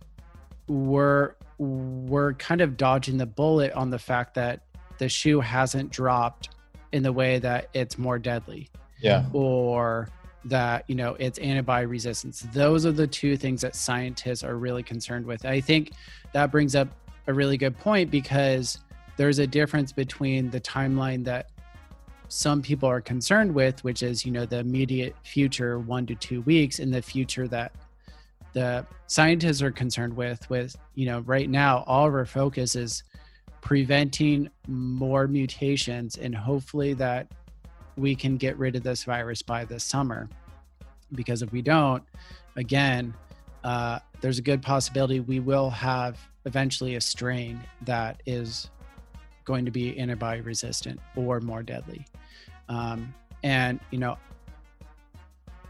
we're 0.68 1.36
we're 1.58 2.34
kind 2.34 2.62
of 2.62 2.78
dodging 2.78 3.18
the 3.18 3.26
bullet 3.26 3.72
on 3.74 3.90
the 3.90 4.00
fact 4.00 4.34
that 4.36 4.62
the 4.98 5.10
shoe 5.10 5.40
hasn't 5.40 5.90
dropped 5.90 6.50
in 6.92 7.02
the 7.04 7.12
way 7.12 7.40
that 7.40 7.70
it's 7.74 7.98
more 7.98 8.20
deadly 8.20 8.70
yeah. 9.06 9.26
or 9.34 10.10
that 10.46 10.86
you 10.88 10.96
know 10.96 11.16
it's 11.20 11.40
antibody 11.40 11.86
resistance. 11.86 12.46
Those 12.54 12.86
are 12.86 12.92
the 12.92 13.08
two 13.08 13.36
things 13.38 13.62
that 13.62 13.76
scientists 13.76 14.44
are 14.44 14.58
really 14.58 14.84
concerned 14.84 15.26
with. 15.26 15.46
I 15.46 15.60
think 15.60 15.92
that 16.34 16.52
brings 16.52 16.76
up 16.76 16.88
a 17.28 17.34
really 17.34 17.58
good 17.58 17.78
point 17.78 18.12
because 18.12 18.80
there's 19.18 19.40
a 19.40 19.48
difference 19.48 19.92
between 19.92 20.50
the 20.50 20.62
timeline 20.62 21.24
that 21.26 21.50
some 22.28 22.62
people 22.62 22.90
are 22.90 23.02
concerned 23.02 23.54
with 23.54 23.84
which 23.84 24.02
is 24.02 24.26
you 24.26 24.32
know 24.32 24.46
the 24.46 24.58
immediate 24.58 25.16
future 25.24 25.80
one 25.80 26.06
to 26.08 26.16
two 26.16 26.42
weeks 26.42 26.80
and 26.80 26.94
the 26.94 27.02
future 27.02 27.48
that 27.48 27.72
the 28.54 28.86
scientists 29.08 29.62
are 29.62 29.72
concerned 29.72 30.16
with 30.16 30.50
with 30.50 30.76
you 30.96 31.06
know 31.06 31.20
right 31.22 31.50
now 31.50 31.84
all 31.86 32.08
of 32.08 32.14
our 32.14 32.26
focus 32.26 32.76
is 32.76 33.04
preventing 33.62 34.50
more 34.68 35.28
mutations 35.28 36.18
and 36.18 36.36
hopefully 36.36 36.94
that 36.94 37.28
we 37.98 38.16
can 38.16 38.38
get 38.38 38.58
rid 38.58 38.76
of 38.76 38.84
this 38.84 39.04
virus 39.04 39.42
by 39.42 39.66
this 39.66 39.84
summer. 39.84 40.30
Because 41.14 41.42
if 41.42 41.52
we 41.52 41.62
don't, 41.62 42.04
again, 42.56 43.14
uh, 43.64 44.00
there's 44.22 44.38
a 44.38 44.42
good 44.42 44.62
possibility 44.62 45.20
we 45.20 45.40
will 45.40 45.70
have 45.70 46.20
eventually 46.46 46.96
a 46.96 47.02
strain 47.02 47.60
that 47.82 48.22
is 48.26 48.70
going 49.44 49.66
to 49.66 49.72
be 49.72 49.98
antibody 49.98 50.42
resistant 50.42 51.00
or 51.16 51.40
more 51.40 51.64
deadly. 51.64 52.06
Um, 52.70 53.14
and 53.44 53.80
you 53.92 54.00
know, 54.00 54.18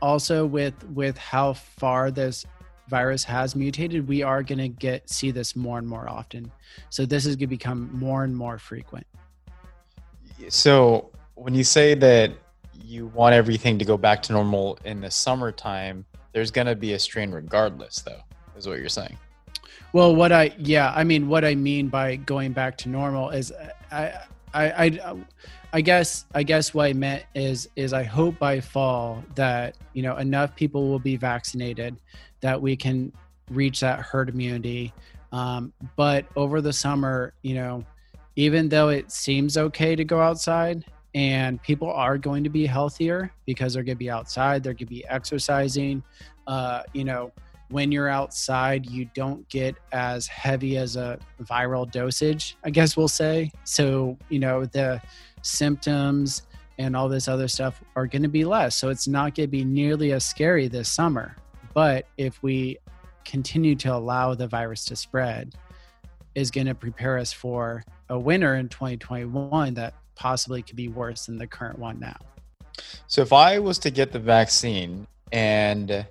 also 0.02 0.46
with 0.46 0.74
with 0.90 1.18
how 1.18 1.54
far 1.54 2.12
this 2.12 2.46
virus 2.88 3.24
has 3.24 3.56
mutated, 3.56 4.08
we 4.08 4.24
are 4.24 4.44
going 4.44 4.60
to 4.60 4.70
get 4.70 5.10
see 5.10 5.32
this 5.32 5.56
more 5.56 5.78
and 5.78 5.88
more 5.88 6.10
often. 6.10 6.52
So 6.90 7.06
this 7.06 7.26
is 7.26 7.36
going 7.36 7.40
to 7.42 7.48
become 7.48 7.90
more 7.94 8.24
and 8.24 8.36
more 8.36 8.58
frequent. 8.58 9.06
So 10.50 11.12
when 11.36 11.54
you 11.54 11.64
say 11.64 11.94
that 11.96 12.32
you 12.74 13.08
want 13.08 13.34
everything 13.34 13.78
to 13.80 13.86
go 13.86 13.98
back 13.98 14.22
to 14.24 14.34
normal 14.34 14.78
in 14.86 15.02
the 15.02 15.12
summertime, 15.12 16.06
there's 16.34 16.52
going 16.52 16.68
to 16.68 16.76
be 16.76 16.94
a 16.94 17.00
strain 17.00 17.32
regardless, 17.32 18.02
though, 18.02 18.22
is 18.58 18.68
what 18.68 18.80
you're 18.80 18.90
saying. 18.90 19.18
Well, 19.94 20.16
what 20.16 20.32
I 20.32 20.54
yeah, 20.58 20.92
I 20.96 21.04
mean, 21.04 21.28
what 21.28 21.46
I 21.46 21.56
mean 21.56 21.88
by 21.88 22.18
going 22.18 22.52
back 22.52 22.78
to 22.80 22.90
normal 22.90 23.30
is, 23.30 23.54
I, 23.92 24.14
I, 24.54 24.66
I, 24.86 25.16
I 25.72 25.82
guess, 25.82 26.26
I 26.34 26.44
guess 26.44 26.74
what 26.74 26.86
I 26.88 26.94
meant 26.94 27.24
is, 27.34 27.70
is 27.76 27.94
I 27.94 28.04
hope 28.04 28.38
by 28.38 28.60
fall 28.60 29.24
that 29.36 29.78
you 29.94 30.04
know 30.04 30.18
enough 30.18 30.56
people 30.56 30.90
will 30.90 31.00
be 31.00 31.16
vaccinated 31.16 31.96
that 32.42 32.62
we 32.62 32.76
can 32.76 33.14
reach 33.50 33.80
that 33.82 34.00
herd 34.00 34.30
immunity. 34.30 34.94
Um, 35.32 35.74
but 35.96 36.26
over 36.36 36.62
the 36.62 36.74
summer, 36.74 37.34
you 37.42 37.56
know, 37.56 37.84
even 38.36 38.68
though 38.70 38.90
it 38.90 39.12
seems 39.12 39.58
okay 39.58 39.96
to 39.96 40.04
go 40.04 40.20
outside, 40.20 40.86
and 41.16 41.60
people 41.64 41.90
are 41.90 42.18
going 42.20 42.44
to 42.44 42.50
be 42.50 42.68
healthier 42.68 43.32
because 43.46 43.74
they're 43.74 43.84
going 43.84 43.96
to 43.96 44.00
be 44.00 44.12
outside 44.12 44.62
they're 44.62 44.74
going 44.74 44.80
to 44.80 44.86
be 44.86 45.08
exercising. 45.08 46.04
Uh, 46.46 46.84
you 46.94 47.04
know 47.04 47.32
when 47.70 47.92
you're 47.92 48.10
outside 48.10 48.86
you 48.86 49.06
don't 49.16 49.48
get 49.50 49.76
as 49.92 50.28
heavy 50.28 50.78
as 50.78 50.96
a 50.98 51.18
viral 51.42 51.92
dosage 51.92 52.58
i 52.64 52.70
guess 52.70 52.96
we'll 52.96 53.08
say. 53.08 53.52
So 53.64 54.18
you 54.30 54.38
know 54.38 54.66
the 54.66 55.02
symptoms 55.42 56.44
and 56.78 56.96
all 56.96 57.08
this 57.08 57.28
other 57.28 57.48
stuff 57.48 57.82
are 57.96 58.08
going 58.08 58.24
to 58.24 58.30
be 58.30 58.44
less. 58.44 58.76
So 58.76 58.90
it's 58.90 59.08
not 59.08 59.36
going 59.36 59.48
to 59.48 59.52
be 59.52 59.64
nearly 59.64 60.12
as 60.12 60.26
scary 60.26 60.68
this 60.68 60.90
summer. 60.90 61.36
But 61.74 62.08
if 62.18 62.42
we 62.44 62.78
continue 63.24 63.76
to 63.76 63.94
allow 63.94 64.34
the 64.34 64.48
virus 64.48 64.86
to 64.86 64.96
spread 64.96 65.56
is 66.36 66.52
going 66.52 66.68
to 66.68 66.76
prepare 66.76 67.18
us 67.18 67.32
for 67.32 67.84
a 68.10 68.20
winter 68.20 68.56
in 68.56 68.68
2021 68.70 69.74
that 69.76 69.94
possibly 70.16 70.62
could 70.62 70.76
be 70.76 70.88
worse 70.88 71.26
than 71.26 71.38
the 71.38 71.48
current 71.48 71.80
one 71.80 72.00
now. 72.00 72.18
So 73.08 73.22
if 73.22 73.32
I 73.32 73.60
was 73.60 73.80
to 73.80 73.92
get 73.92 74.12
the 74.12 74.20
vaccine 74.20 75.08
and 75.32 76.06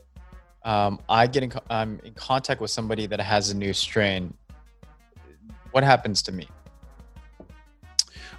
um, 0.65 0.99
I 1.09 1.27
get 1.27 1.43
in, 1.43 1.53
I'm 1.69 2.01
in 2.05 2.15
contact 2.15 2.61
with 2.61 2.71
somebody 2.71 3.07
that 3.07 3.21
has 3.21 3.51
a 3.51 3.57
new 3.57 3.73
strain, 3.73 4.35
what 5.73 5.85
happens 5.85 6.23
to 6.23 6.33
me? 6.33 6.49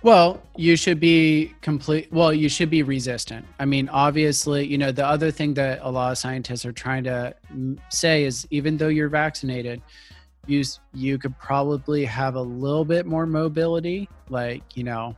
Well, 0.02 0.42
you 0.56 0.76
should 0.76 1.00
be 1.00 1.54
complete. 1.62 2.12
Well, 2.12 2.32
you 2.32 2.48
should 2.48 2.70
be 2.70 2.84
resistant. 2.84 3.46
I 3.60 3.66
mean, 3.66 3.90
obviously, 3.90 4.66
you 4.66 4.78
know, 4.78 4.92
the 4.92 5.06
other 5.06 5.32
thing 5.32 5.56
that 5.56 5.80
a 5.82 5.90
lot 5.90 6.12
of 6.12 6.18
scientists 6.20 6.64
are 6.64 6.72
trying 6.72 7.04
to 7.06 7.34
say 7.90 8.24
is 8.24 8.48
even 8.52 8.78
though 8.78 8.88
you're 8.88 9.10
vaccinated, 9.10 9.82
you 10.46 10.64
you 10.94 11.18
could 11.18 11.38
probably 11.40 12.06
have 12.06 12.36
a 12.36 12.42
little 12.42 12.86
bit 12.86 13.08
more 13.08 13.26
mobility, 13.26 14.08
like 14.30 14.62
you 14.76 14.84
know, 14.84 15.16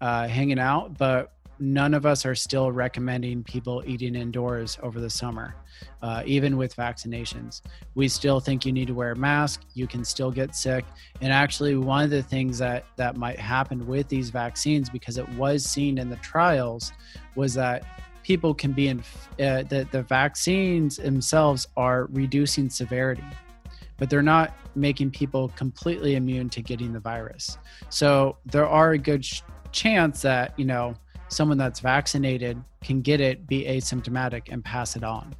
uh, 0.00 0.26
hanging 0.28 0.58
out, 0.58 0.96
but 0.98 1.32
none 1.60 1.92
of 1.92 2.06
us 2.06 2.24
are 2.24 2.34
still 2.34 2.72
recommending 2.72 3.44
people 3.44 3.82
eating 3.86 4.14
indoors 4.14 4.78
over 4.82 4.98
the 4.98 5.10
summer, 5.10 5.54
uh, 6.02 6.22
even 6.24 6.56
with 6.56 6.74
vaccinations. 6.74 7.60
We 7.94 8.08
still 8.08 8.40
think 8.40 8.64
you 8.64 8.72
need 8.72 8.88
to 8.88 8.94
wear 8.94 9.12
a 9.12 9.16
mask. 9.16 9.62
You 9.74 9.86
can 9.86 10.04
still 10.04 10.30
get 10.30 10.56
sick. 10.56 10.84
And 11.20 11.32
actually, 11.32 11.76
one 11.76 12.04
of 12.04 12.10
the 12.10 12.22
things 12.22 12.58
that 12.58 12.86
that 12.96 13.16
might 13.16 13.38
happen 13.38 13.86
with 13.86 14.08
these 14.08 14.30
vaccines, 14.30 14.88
because 14.88 15.18
it 15.18 15.28
was 15.30 15.64
seen 15.64 15.98
in 15.98 16.08
the 16.08 16.16
trials, 16.16 16.92
was 17.36 17.54
that 17.54 17.84
people 18.22 18.54
can 18.54 18.72
be 18.72 18.88
in 18.88 19.00
uh, 19.00 19.62
the 19.64 19.86
the 19.92 20.02
vaccines 20.02 20.96
themselves 20.96 21.68
are 21.76 22.06
reducing 22.06 22.70
severity 22.70 23.24
but 24.00 24.08
they're 24.08 24.22
not 24.22 24.56
making 24.74 25.10
people 25.10 25.50
completely 25.50 26.16
immune 26.16 26.48
to 26.48 26.62
getting 26.62 26.90
the 26.90 26.98
virus. 26.98 27.58
So 27.90 28.38
there 28.46 28.66
are 28.66 28.92
a 28.92 28.98
good 28.98 29.24
chance 29.72 30.22
that 30.22 30.58
you 30.58 30.64
know 30.64 30.94
someone 31.28 31.58
that's 31.58 31.80
vaccinated 31.80 32.62
can 32.82 33.00
get 33.00 33.20
it 33.20 33.46
be 33.46 33.64
asymptomatic 33.64 34.52
and 34.52 34.64
pass 34.64 34.96
it 34.96 35.04
on 35.04 35.34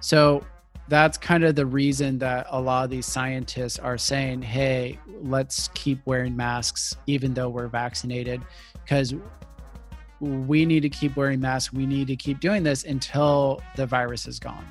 so 0.00 0.44
that's 0.88 1.16
kind 1.16 1.44
of 1.44 1.54
the 1.54 1.64
reason 1.64 2.18
that 2.18 2.46
a 2.50 2.60
lot 2.60 2.84
of 2.84 2.90
these 2.90 3.06
scientists 3.06 3.78
are 3.78 3.96
saying 3.96 4.42
hey 4.42 4.98
let's 5.22 5.68
keep 5.74 6.00
wearing 6.06 6.36
masks 6.36 6.96
even 7.06 7.32
though 7.34 7.48
we're 7.48 7.68
vaccinated 7.68 8.42
because 8.74 9.14
we 10.20 10.66
need 10.66 10.80
to 10.80 10.88
keep 10.88 11.16
wearing 11.16 11.40
masks. 11.40 11.72
We 11.72 11.86
need 11.86 12.06
to 12.08 12.16
keep 12.16 12.40
doing 12.40 12.62
this 12.62 12.84
until 12.84 13.62
the 13.76 13.86
virus 13.86 14.26
is 14.26 14.38
gone. 14.38 14.66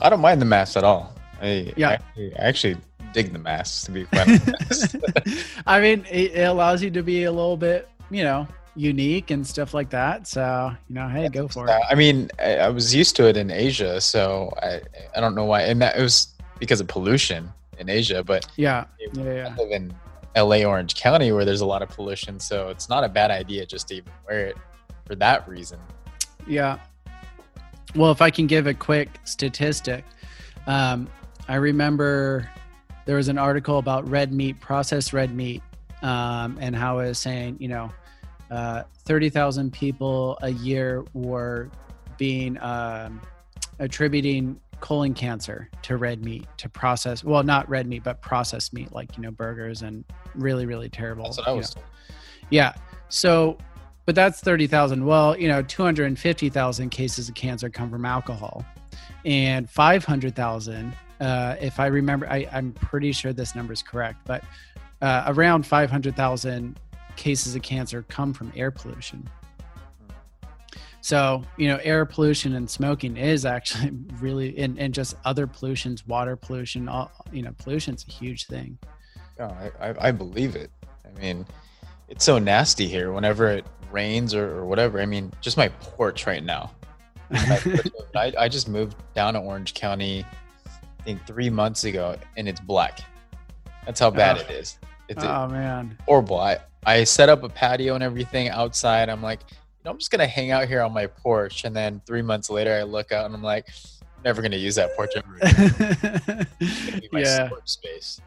I 0.00 0.10
don't 0.10 0.20
mind 0.20 0.40
the 0.40 0.46
mask 0.46 0.76
at 0.76 0.84
all. 0.84 1.14
I, 1.40 1.72
Yeah. 1.76 1.98
I, 2.16 2.20
I 2.20 2.32
actually 2.36 2.76
dig 3.12 3.32
the 3.32 3.38
masks 3.38 3.84
to 3.84 3.90
be 3.90 4.04
quite 4.06 4.28
honest. 4.28 4.96
I 5.66 5.80
mean, 5.80 6.04
it, 6.10 6.32
it 6.32 6.44
allows 6.44 6.82
you 6.82 6.90
to 6.90 7.02
be 7.02 7.24
a 7.24 7.32
little 7.32 7.56
bit, 7.56 7.88
you 8.10 8.24
know, 8.24 8.46
unique 8.76 9.30
and 9.30 9.46
stuff 9.46 9.74
like 9.74 9.90
that. 9.90 10.26
So, 10.26 10.72
you 10.88 10.94
know, 10.94 11.08
hey, 11.08 11.28
go 11.28 11.48
for 11.48 11.66
it. 11.66 11.70
Uh, 11.70 11.80
I 11.90 11.94
mean, 11.94 12.30
I, 12.38 12.56
I 12.56 12.68
was 12.68 12.94
used 12.94 13.16
to 13.16 13.28
it 13.28 13.36
in 13.36 13.50
Asia, 13.50 14.00
so 14.00 14.52
I 14.62 14.80
I 15.16 15.20
don't 15.20 15.34
know 15.34 15.44
why, 15.44 15.62
and 15.62 15.80
that 15.82 15.96
it 15.96 16.02
was 16.02 16.28
because 16.58 16.80
of 16.80 16.88
pollution 16.88 17.52
in 17.78 17.88
Asia. 17.88 18.22
But 18.22 18.46
Yeah. 18.56 18.84
Yeah. 18.98 19.22
Yeah. 19.22 19.54
I 19.56 19.62
live 19.62 19.70
in 19.70 19.94
L.A. 20.34 20.64
Orange 20.64 20.94
County 20.94 21.32
where 21.32 21.44
there's 21.44 21.62
a 21.62 21.66
lot 21.66 21.82
of 21.82 21.88
pollution, 21.88 22.38
so 22.38 22.68
it's 22.68 22.88
not 22.88 23.04
a 23.04 23.08
bad 23.08 23.30
idea 23.30 23.66
just 23.66 23.88
to 23.88 23.96
even 23.96 24.12
wear 24.26 24.46
it 24.46 24.56
for 25.06 25.14
that 25.16 25.48
reason. 25.48 25.78
Yeah. 26.46 26.78
Well, 27.94 28.12
if 28.12 28.20
I 28.20 28.30
can 28.30 28.46
give 28.46 28.66
a 28.66 28.74
quick 28.74 29.08
statistic, 29.24 30.04
um, 30.66 31.08
I 31.48 31.54
remember 31.54 32.48
there 33.08 33.16
was 33.16 33.28
an 33.28 33.38
article 33.38 33.78
about 33.78 34.06
red 34.06 34.34
meat, 34.34 34.60
processed 34.60 35.14
red 35.14 35.34
meat, 35.34 35.62
um, 36.02 36.58
and 36.60 36.76
how 36.76 36.98
it 36.98 37.08
was 37.08 37.18
saying, 37.18 37.56
you 37.58 37.66
know, 37.66 37.90
uh, 38.50 38.82
30,000 39.06 39.72
people 39.72 40.38
a 40.42 40.50
year 40.50 41.02
were 41.14 41.70
being 42.18 42.60
um, 42.60 43.22
attributing 43.78 44.60
colon 44.80 45.14
cancer 45.14 45.70
to 45.80 45.96
red 45.96 46.22
meat, 46.22 46.46
to 46.58 46.68
process, 46.68 47.24
well, 47.24 47.42
not 47.42 47.66
red 47.70 47.86
meat, 47.86 48.04
but 48.04 48.20
processed 48.20 48.74
meat, 48.74 48.92
like, 48.92 49.16
you 49.16 49.22
know, 49.22 49.30
burgers 49.30 49.80
and 49.80 50.04
really, 50.34 50.66
really 50.66 50.90
terrible. 50.90 51.24
That's 51.24 51.38
what 51.38 51.48
I 51.48 51.52
was. 51.52 51.74
Yeah. 52.50 52.74
So, 53.08 53.56
but 54.04 54.14
that's 54.16 54.40
30,000. 54.40 55.02
Well, 55.02 55.34
you 55.34 55.48
know, 55.48 55.62
250,000 55.62 56.90
cases 56.90 57.30
of 57.30 57.34
cancer 57.34 57.70
come 57.70 57.88
from 57.88 58.04
alcohol 58.04 58.66
and 59.24 59.68
500,000, 59.70 60.92
uh, 61.20 61.56
if 61.60 61.80
I 61.80 61.86
remember, 61.86 62.28
I, 62.28 62.48
I'm 62.52 62.72
pretty 62.72 63.12
sure 63.12 63.32
this 63.32 63.54
number 63.54 63.72
is 63.72 63.82
correct, 63.82 64.20
but 64.24 64.44
uh, 65.02 65.24
around 65.26 65.66
500,000 65.66 66.78
cases 67.16 67.54
of 67.54 67.62
cancer 67.62 68.04
come 68.08 68.32
from 68.32 68.52
air 68.56 68.70
pollution. 68.70 69.28
So, 71.00 71.42
you 71.56 71.68
know, 71.68 71.78
air 71.82 72.04
pollution 72.04 72.54
and 72.54 72.68
smoking 72.68 73.16
is 73.16 73.44
actually 73.44 73.92
really, 74.20 74.58
and, 74.58 74.78
and 74.78 74.92
just 74.92 75.16
other 75.24 75.46
pollutions, 75.46 76.06
water 76.06 76.36
pollution, 76.36 76.88
all, 76.88 77.10
you 77.32 77.42
know, 77.42 77.52
pollution's 77.58 78.04
a 78.08 78.12
huge 78.12 78.46
thing. 78.46 78.78
Oh, 79.40 79.44
I, 79.44 79.70
I, 79.80 80.08
I 80.08 80.10
believe 80.10 80.56
it. 80.56 80.70
I 81.04 81.20
mean, 81.20 81.46
it's 82.08 82.24
so 82.24 82.38
nasty 82.38 82.86
here. 82.86 83.12
Whenever 83.12 83.48
it 83.48 83.66
rains 83.90 84.34
or, 84.34 84.58
or 84.58 84.66
whatever, 84.66 85.00
I 85.00 85.06
mean, 85.06 85.32
just 85.40 85.56
my 85.56 85.68
porch 85.68 86.26
right 86.26 86.44
now. 86.44 86.72
I, 87.30 88.32
I 88.38 88.48
just 88.48 88.68
moved 88.68 88.96
down 89.14 89.34
to 89.34 89.40
Orange 89.40 89.74
County, 89.74 90.24
think 91.08 91.26
three 91.26 91.48
months 91.48 91.84
ago, 91.84 92.16
and 92.36 92.46
it's 92.46 92.60
black. 92.60 93.00
That's 93.86 93.98
how 93.98 94.10
bad 94.10 94.36
Oh. 94.36 94.40
it 94.40 94.50
is. 94.50 94.78
It's 95.08 95.24
oh, 95.24 95.48
man. 95.48 95.96
horrible. 96.06 96.38
I, 96.38 96.58
I 96.84 97.04
set 97.04 97.30
up 97.30 97.42
a 97.44 97.48
patio 97.48 97.94
and 97.94 98.04
everything 98.04 98.50
outside. 98.50 99.08
I'm 99.08 99.22
like, 99.22 99.40
I'm 99.86 99.96
just 99.96 100.10
gonna 100.10 100.26
hang 100.26 100.50
out 100.50 100.68
here 100.68 100.82
on 100.82 100.92
my 100.92 101.06
porch, 101.06 101.64
and 101.64 101.74
then 101.74 102.02
three 102.04 102.20
months 102.20 102.50
later, 102.50 102.74
I 102.74 102.82
look 102.82 103.10
out 103.10 103.24
and 103.24 103.34
I'm 103.34 103.42
like, 103.42 103.68
I'm 104.02 104.22
never 104.22 104.42
gonna 104.42 104.58
use 104.58 104.74
that 104.74 104.94
porch 104.96 105.12
ever. 105.16 105.36
Again. 105.40 106.46
It's 106.60 106.84
gonna 106.90 107.00
be 107.00 107.08
my 107.10 107.20
yeah. 107.20 107.48
space. 107.64 108.20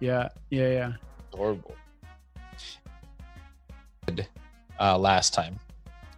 Yeah. 0.00 0.28
Yeah. 0.50 0.68
Yeah. 0.68 0.92
It's 1.28 1.36
horrible. 1.36 1.76
Uh, 4.80 4.98
last 4.98 5.32
time, 5.32 5.60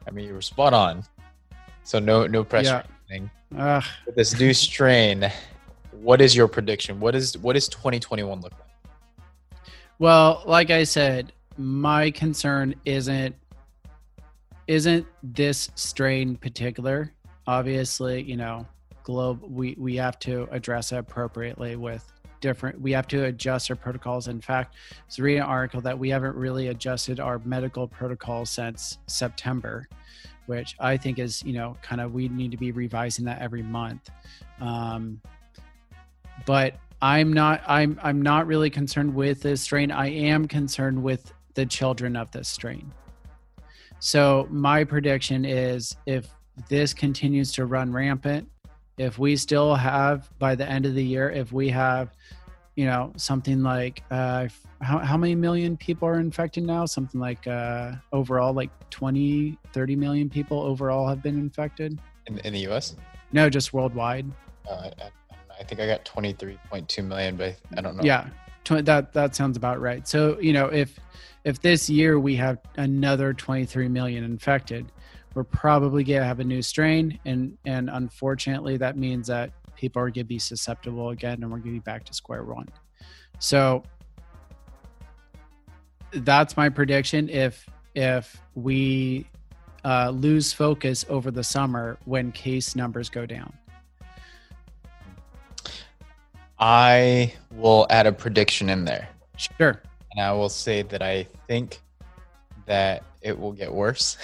I 0.06 0.10
mean, 0.10 0.26
you 0.26 0.32
were 0.34 0.40
spot 0.40 0.72
on. 0.72 1.04
So 1.84 1.98
no, 1.98 2.26
no 2.26 2.44
pressure. 2.44 2.82
anything. 3.08 3.30
Ugh. 3.58 3.84
With 4.06 4.16
this 4.16 4.38
new 4.40 4.54
strain, 4.54 5.30
what 6.02 6.20
is 6.20 6.34
your 6.34 6.48
prediction? 6.48 7.00
What 7.00 7.14
is 7.14 7.36
what 7.38 7.54
does 7.54 7.68
2021 7.68 8.40
look 8.40 8.52
like? 8.52 9.70
Well, 9.98 10.42
like 10.46 10.70
I 10.70 10.84
said, 10.84 11.32
my 11.56 12.10
concern 12.10 12.74
isn't 12.84 13.34
isn't 14.66 15.06
this 15.22 15.70
strain 15.74 16.36
particular. 16.36 17.12
Obviously, 17.46 18.22
you 18.22 18.36
know, 18.36 18.66
globe 19.02 19.42
we 19.42 19.74
we 19.78 19.96
have 19.96 20.18
to 20.20 20.48
address 20.50 20.92
it 20.92 20.98
appropriately 20.98 21.76
with 21.76 22.10
different 22.40 22.80
we 22.80 22.92
have 22.92 23.08
to 23.08 23.24
adjust 23.24 23.70
our 23.70 23.76
protocols. 23.76 24.28
In 24.28 24.40
fact, 24.40 24.76
I 24.92 25.02
was 25.06 25.18
reading 25.18 25.42
an 25.42 25.48
article 25.48 25.80
that 25.80 25.98
we 25.98 26.10
haven't 26.10 26.36
really 26.36 26.68
adjusted 26.68 27.18
our 27.18 27.40
medical 27.44 27.88
protocols 27.88 28.50
since 28.50 28.98
September, 29.06 29.88
which 30.46 30.76
I 30.78 30.96
think 30.96 31.18
is, 31.18 31.42
you 31.42 31.54
know, 31.54 31.76
kind 31.82 32.00
of 32.00 32.12
we 32.12 32.28
need 32.28 32.52
to 32.52 32.56
be 32.56 32.70
revising 32.70 33.24
that 33.24 33.40
every 33.40 33.62
month. 33.62 34.10
Um, 34.60 35.20
but 36.46 36.74
I'm 37.00 37.32
not 37.32 37.62
I'm 37.66 37.98
I'm 38.02 38.22
not 38.22 38.46
really 38.46 38.70
concerned 38.70 39.14
with 39.14 39.42
this 39.42 39.60
strain. 39.62 39.90
I 39.90 40.08
am 40.08 40.48
concerned 40.48 41.02
with 41.02 41.32
the 41.54 41.66
children 41.66 42.16
of 42.16 42.30
this 42.30 42.48
strain. 42.48 42.92
So 44.00 44.46
my 44.50 44.84
prediction 44.84 45.44
is 45.44 45.96
if 46.06 46.28
this 46.68 46.94
continues 46.94 47.52
to 47.52 47.66
run 47.66 47.92
rampant, 47.92 48.48
if 48.96 49.18
we 49.18 49.36
still 49.36 49.74
have 49.74 50.28
by 50.38 50.54
the 50.54 50.68
end 50.68 50.86
of 50.86 50.94
the 50.94 51.04
year, 51.04 51.30
if 51.30 51.52
we 51.52 51.68
have, 51.68 52.14
you 52.76 52.86
know, 52.86 53.12
something 53.16 53.62
like 53.62 54.02
uh, 54.10 54.48
how, 54.80 54.98
how 54.98 55.16
many 55.16 55.34
million 55.34 55.76
people 55.76 56.06
are 56.08 56.20
infected 56.20 56.64
now? 56.64 56.84
Something 56.84 57.20
like 57.20 57.46
uh, 57.46 57.92
overall, 58.12 58.52
like 58.52 58.70
20, 58.90 59.58
30 59.72 59.96
million 59.96 60.28
people 60.28 60.60
overall 60.62 61.08
have 61.08 61.22
been 61.22 61.38
infected. 61.38 61.98
In, 62.26 62.38
in 62.38 62.52
the 62.52 62.60
U.S., 62.60 62.94
No, 63.32 63.48
just 63.50 63.72
worldwide. 63.72 64.26
uh, 64.68 64.90
I, 65.00 65.10
I, 65.58 65.64
think 65.64 65.80
I 65.80 65.86
got 65.86 66.04
23.2 66.04 67.04
million, 67.04 67.36
but 67.36 67.56
I 67.76 67.80
don't 67.80 67.96
know. 67.96 68.02
Yeah, 68.02 68.28
tw- 68.64 68.84
that 68.84 69.12
that 69.12 69.34
sounds 69.34 69.56
about 69.56 69.80
right. 69.80 70.06
So 70.06 70.38
you 70.40 70.52
know, 70.52 70.66
if 70.66 70.98
if 71.44 71.60
this 71.60 71.88
year 71.88 72.18
we 72.18 72.36
have 72.36 72.58
another 72.76 73.32
23 73.32 73.88
million 73.88 74.24
infected, 74.24 74.90
we're 75.34 75.44
probably 75.44 76.04
gonna 76.04 76.24
have 76.24 76.40
a 76.40 76.44
new 76.44 76.62
strain, 76.62 77.18
and 77.24 77.56
and 77.64 77.90
unfortunately, 77.90 78.76
that 78.78 78.96
means 78.96 79.26
that 79.28 79.52
people 79.76 80.02
are 80.02 80.10
gonna 80.10 80.24
be 80.24 80.38
susceptible 80.38 81.10
again, 81.10 81.42
and 81.42 81.50
we're 81.50 81.58
gonna 81.58 81.72
be 81.72 81.78
back 81.78 82.04
to 82.04 82.14
square 82.14 82.44
one. 82.44 82.68
So 83.38 83.82
that's 86.12 86.56
my 86.56 86.68
prediction. 86.68 87.28
If 87.28 87.68
if 87.94 88.40
we 88.54 89.26
uh, 89.84 90.10
lose 90.10 90.52
focus 90.52 91.04
over 91.08 91.30
the 91.30 91.44
summer 91.44 91.98
when 92.04 92.32
case 92.32 92.76
numbers 92.76 93.08
go 93.08 93.26
down. 93.26 93.52
I 96.58 97.32
will 97.52 97.86
add 97.90 98.06
a 98.06 98.12
prediction 98.12 98.68
in 98.68 98.84
there. 98.84 99.08
Sure. 99.36 99.80
and 100.12 100.24
I 100.24 100.32
will 100.32 100.48
say 100.48 100.82
that 100.82 101.02
I 101.02 101.26
think 101.46 101.80
that 102.66 103.04
it 103.22 103.38
will 103.38 103.52
get 103.52 103.72
worse, 103.72 104.16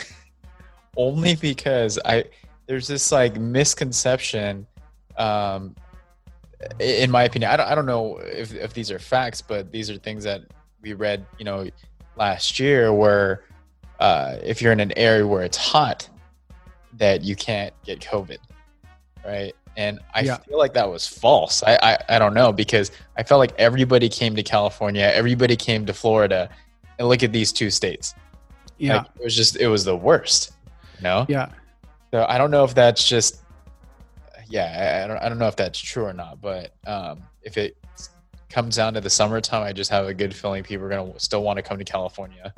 only 0.97 1.37
because 1.37 1.99
I 2.05 2.25
there's 2.67 2.89
this 2.89 3.13
like 3.13 3.37
misconception, 3.37 4.67
um, 5.17 5.75
in 6.79 7.11
my 7.11 7.25
opinion. 7.25 7.51
I 7.51 7.57
don't 7.57 7.67
I 7.69 7.75
don't 7.75 7.87
know 7.87 8.19
if 8.19 8.55
if 8.55 8.75
these 8.75 8.91
are 8.91 8.99
facts, 8.99 9.41
but 9.41 9.71
these 9.71 9.91
are 9.91 9.97
things 9.99 10.25
that 10.25 10.43
we 10.83 10.95
read, 10.95 11.25
you 11.39 11.45
know, 11.45 11.69
last 12.17 12.59
year 12.59 12.93
where 12.93 13.45
uh, 14.01 14.37
if 14.43 14.61
you're 14.61 14.73
in 14.73 14.81
an 14.81 14.93
area 14.97 15.27
where 15.27 15.43
it's 15.43 15.57
hot, 15.57 16.09
that 16.95 17.23
you 17.23 17.37
can't 17.37 17.73
get 17.85 18.01
COVID, 18.01 18.39
right? 19.25 19.55
And 19.77 19.99
I 20.15 20.21
Yeah. 20.21 20.37
feel 20.39 20.59
like 20.59 20.75
that 20.75 20.89
was 20.91 21.07
false. 21.07 21.63
I, 21.65 21.79
I 21.83 21.99
I 22.17 22.19
don't 22.19 22.35
know 22.35 22.53
because 22.53 22.91
I 23.17 23.23
felt 23.23 23.39
like 23.41 23.53
everybody 23.59 24.09
came 24.09 24.37
to 24.37 24.43
California, 24.43 25.11
everybody 25.15 25.57
came 25.57 25.85
to 25.87 25.93
Florida, 25.93 26.49
and 26.99 27.09
look 27.09 27.23
at 27.23 27.33
these 27.33 27.53
two 27.53 27.71
states. 27.71 28.15
Yeah. 28.79 28.99
Like, 28.99 29.07
it 29.19 29.25
was 29.25 29.37
just 29.37 29.57
it 29.57 29.69
was 29.69 29.85
the 29.85 29.97
worst. 29.97 30.53
You 30.99 31.03
know? 31.05 31.27
yeah. 31.29 31.51
So 32.13 32.25
I 32.29 32.39
don't 32.39 32.51
know 32.53 32.63
if 32.65 32.75
that's 32.75 33.07
just 33.09 33.41
yeah, 34.49 35.03
I, 35.05 35.09
don't 35.09 35.17
I 35.19 35.29
don't 35.29 35.39
know 35.39 35.49
if 35.49 35.57
that's 35.57 35.79
true 35.79 36.05
or 36.05 36.13
not, 36.13 36.41
but 36.41 36.73
um, 36.87 37.23
if 37.43 37.57
it 37.57 37.77
comes 38.51 38.77
down 38.77 38.95
to 38.95 39.01
the 39.01 39.11
summertime, 39.11 39.63
I 39.63 39.73
just 39.73 39.91
have 39.91 40.07
a 40.07 40.15
good 40.15 40.35
feeling 40.35 40.63
people 40.63 40.87
are 40.87 40.91
gonna 40.91 41.19
still 41.19 41.43
want 41.43 41.57
to 41.57 41.63
come 41.63 41.79
to 41.79 41.85
California, 41.85 42.55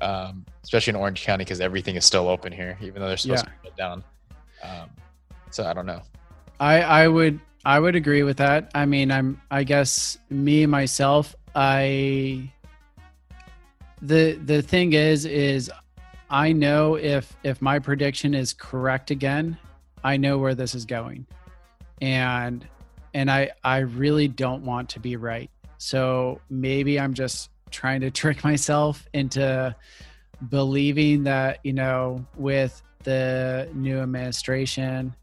um, 0.00 0.46
especially 0.62 0.92
in 0.92 0.96
Orange 0.96 1.22
County 1.22 1.44
because 1.44 1.60
everything 1.60 1.96
is 1.96 2.04
still 2.06 2.28
open 2.28 2.52
here, 2.52 2.78
even 2.80 3.02
though 3.02 3.08
they're 3.08 3.16
supposed 3.18 3.44
Yeah. 3.44 3.52
to 3.52 3.68
shut 3.68 3.76
down. 3.76 4.04
Um, 4.62 4.88
so 5.50 5.66
I 5.66 5.72
don't 5.74 5.86
know. 5.86 6.00
I 6.60 6.80
I 6.80 7.08
would 7.08 7.40
I 7.64 7.78
would 7.78 7.96
agree 7.96 8.22
with 8.22 8.38
that. 8.38 8.70
I 8.74 8.86
mean, 8.86 9.10
I'm 9.10 9.40
I 9.50 9.64
guess 9.64 10.18
me 10.30 10.66
myself, 10.66 11.34
I 11.54 12.52
the 14.02 14.32
the 14.44 14.62
thing 14.62 14.92
is 14.92 15.24
is 15.24 15.70
I 16.30 16.52
know 16.52 16.96
if 16.96 17.36
if 17.42 17.62
my 17.62 17.78
prediction 17.78 18.34
is 18.34 18.52
correct 18.52 19.10
again, 19.10 19.58
I 20.04 20.16
know 20.16 20.38
where 20.38 20.54
this 20.54 20.74
is 20.74 20.84
going. 20.84 21.26
And 22.00 22.66
and 23.14 23.30
I 23.30 23.50
I 23.64 23.78
really 23.78 24.28
don't 24.28 24.64
want 24.64 24.88
to 24.90 25.00
be 25.00 25.16
right. 25.16 25.50
So 25.78 26.40
maybe 26.50 26.98
I'm 26.98 27.14
just 27.14 27.50
trying 27.70 28.00
to 28.00 28.10
trick 28.22 28.44
myself 28.44 29.06
into 29.12 29.74
believing 30.48 31.24
that 31.24 31.58
you 31.64 31.72
know 31.72 32.24
with 32.36 32.80
the 33.04 33.68
new 33.74 33.98
administration 33.98 35.14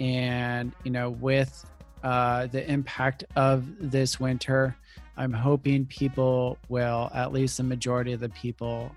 and 0.00 0.72
you 0.84 0.90
know 0.90 1.10
with 1.10 1.64
uh, 2.04 2.46
the 2.46 2.70
impact 2.70 3.24
of 3.34 3.66
this 3.80 4.20
winter 4.20 4.76
i'm 5.16 5.32
hoping 5.32 5.84
people 5.86 6.56
will 6.68 7.10
at 7.12 7.32
least 7.32 7.56
the 7.56 7.62
majority 7.62 8.12
of 8.12 8.20
the 8.20 8.28
people 8.30 8.94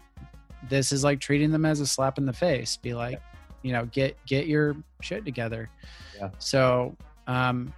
this 0.69 0.91
is 0.91 1.03
like 1.03 1.19
treating 1.19 1.51
them 1.51 1.65
as 1.65 1.79
a 1.79 1.87
slap 1.87 2.17
in 2.17 2.25
the 2.25 2.33
face. 2.33 2.77
Be 2.77 2.93
like 2.93 3.21
you 3.61 3.73
know 3.73 3.85
get 3.85 4.17
get 4.25 4.47
your 4.47 4.75
shit 5.01 5.25
together. 5.25 5.69
Yeah. 6.17 6.29
so 6.39 6.95
um 7.27 7.73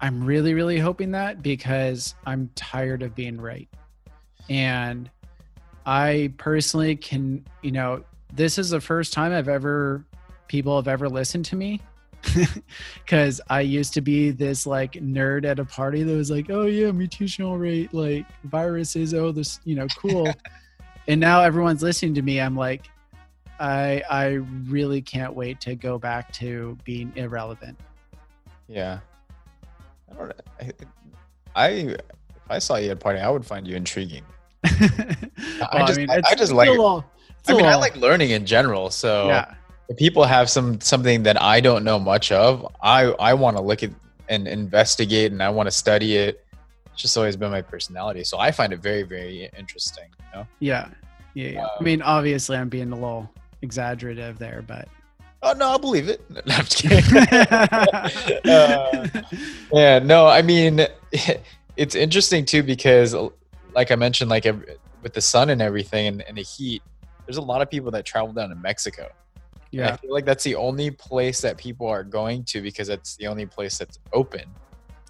i'm 0.00 0.24
really 0.24 0.54
really 0.54 0.78
hoping 0.78 1.12
that 1.12 1.42
because 1.42 2.14
i'm 2.26 2.50
tired 2.54 3.02
of 3.02 3.14
being 3.14 3.40
right. 3.40 3.68
And 4.48 5.10
i 5.86 6.32
personally 6.38 6.96
can 6.96 7.44
you 7.62 7.72
know 7.72 8.04
this 8.32 8.58
is 8.58 8.70
the 8.70 8.80
first 8.80 9.12
time 9.12 9.32
i've 9.32 9.48
ever 9.48 10.04
people 10.48 10.76
have 10.76 10.88
ever 10.88 11.08
listened 11.08 11.44
to 11.44 11.56
me 11.56 11.80
because 13.04 13.40
i 13.50 13.60
used 13.60 13.92
to 13.94 14.00
be 14.00 14.30
this 14.30 14.66
like 14.66 14.92
nerd 14.94 15.44
at 15.44 15.58
a 15.58 15.64
party 15.64 16.02
that 16.02 16.14
was 16.14 16.30
like 16.30 16.50
oh 16.50 16.66
yeah 16.66 16.88
mutational 16.88 17.58
rate 17.58 17.92
like 17.92 18.24
viruses 18.44 19.12
oh 19.14 19.30
this 19.32 19.60
you 19.64 19.74
know 19.74 19.86
cool 19.98 20.28
and 21.08 21.20
now 21.20 21.40
everyone's 21.42 21.82
listening 21.82 22.14
to 22.14 22.22
me 22.22 22.40
i'm 22.40 22.56
like 22.56 22.88
i 23.60 24.02
i 24.10 24.26
really 24.68 25.00
can't 25.02 25.34
wait 25.34 25.60
to 25.60 25.74
go 25.74 25.98
back 25.98 26.32
to 26.32 26.76
being 26.84 27.12
irrelevant 27.16 27.78
Yeah. 28.68 29.00
I 30.10 30.14
don't. 30.16 30.32
I, 30.60 30.72
I 31.56 31.68
if 31.70 31.96
I 32.50 32.58
saw 32.58 32.76
you 32.76 32.86
at 32.90 32.92
a 32.92 32.96
party, 32.96 33.18
I 33.20 33.28
would 33.28 33.44
find 33.44 33.66
you 33.66 33.74
intriguing. 33.76 34.22
Well, 35.72 35.86
just- 35.86 35.98
I- 36.00 36.22
I 36.24 36.34
just 36.34 36.52
like 36.52 36.68
a 36.68 36.72
it. 36.72 36.78
little- 36.78 37.04
it's 37.40 37.50
I 37.50 37.54
mean, 37.54 37.66
I 37.66 37.74
like 37.74 37.96
learning 37.96 38.30
in 38.30 38.46
general. 38.46 38.90
So 38.90 39.26
yeah 39.28 39.54
if 39.88 39.96
people 39.96 40.24
have 40.24 40.48
some 40.50 40.80
something 40.80 41.22
that 41.24 41.40
I 41.40 41.60
don't 41.60 41.84
know 41.84 41.98
much 41.98 42.32
of, 42.32 42.66
I 42.82 43.04
I 43.04 43.34
want 43.34 43.56
to 43.56 43.62
look 43.62 43.82
at 43.82 43.90
and 44.28 44.48
investigate, 44.48 45.32
and 45.32 45.42
I 45.42 45.50
want 45.50 45.66
to 45.66 45.70
study 45.70 46.16
it. 46.16 46.44
It's 46.92 47.02
just 47.02 47.16
always 47.16 47.36
been 47.36 47.50
my 47.50 47.60
personality. 47.62 48.24
So 48.24 48.38
I 48.38 48.50
find 48.50 48.72
it 48.72 48.80
very 48.80 49.02
very 49.02 49.50
interesting. 49.58 50.04
You 50.32 50.40
know? 50.40 50.46
yeah 50.60 50.88
yeah, 51.34 51.48
yeah. 51.48 51.66
i 51.66 51.78
Um, 51.78 51.84
mean 51.84 52.02
obviously 52.02 52.56
i'm 52.56 52.68
being 52.68 52.90
a 52.92 52.94
little 52.94 53.28
exaggerative 53.62 54.38
there 54.38 54.62
but 54.66 54.88
Oh 55.46 55.52
no, 55.52 55.68
I'll 55.68 55.78
believe 55.78 56.08
it. 56.08 56.24
No, 56.30 56.40
I'm 56.48 56.64
just 56.64 56.78
kidding. 56.78 57.04
Uh, 58.50 59.06
Yeah, 59.72 59.98
no, 59.98 60.26
I 60.26 60.40
mean, 60.40 60.86
it's 61.76 61.94
interesting 61.94 62.46
too 62.46 62.62
because, 62.62 63.14
like 63.74 63.90
I 63.90 63.96
mentioned, 63.96 64.30
like 64.30 64.46
with 65.02 65.12
the 65.12 65.20
sun 65.20 65.50
and 65.50 65.60
everything 65.60 66.06
and, 66.06 66.22
and 66.22 66.38
the 66.38 66.42
heat, 66.42 66.82
there's 67.26 67.36
a 67.36 67.42
lot 67.42 67.60
of 67.60 67.70
people 67.70 67.90
that 67.90 68.06
travel 68.06 68.32
down 68.32 68.48
to 68.48 68.54
Mexico. 68.54 69.10
And 69.82 69.90
I 69.92 69.96
feel 69.96 70.12
like 70.12 70.24
that's 70.24 70.44
the 70.44 70.54
only 70.54 70.90
place 70.90 71.40
that 71.40 71.56
people 71.56 71.86
are 71.86 72.04
going 72.04 72.44
to 72.44 72.62
because 72.62 72.88
it's 72.88 73.16
the 73.16 73.26
only 73.26 73.46
place 73.46 73.78
that's 73.78 73.98
open 74.12 74.44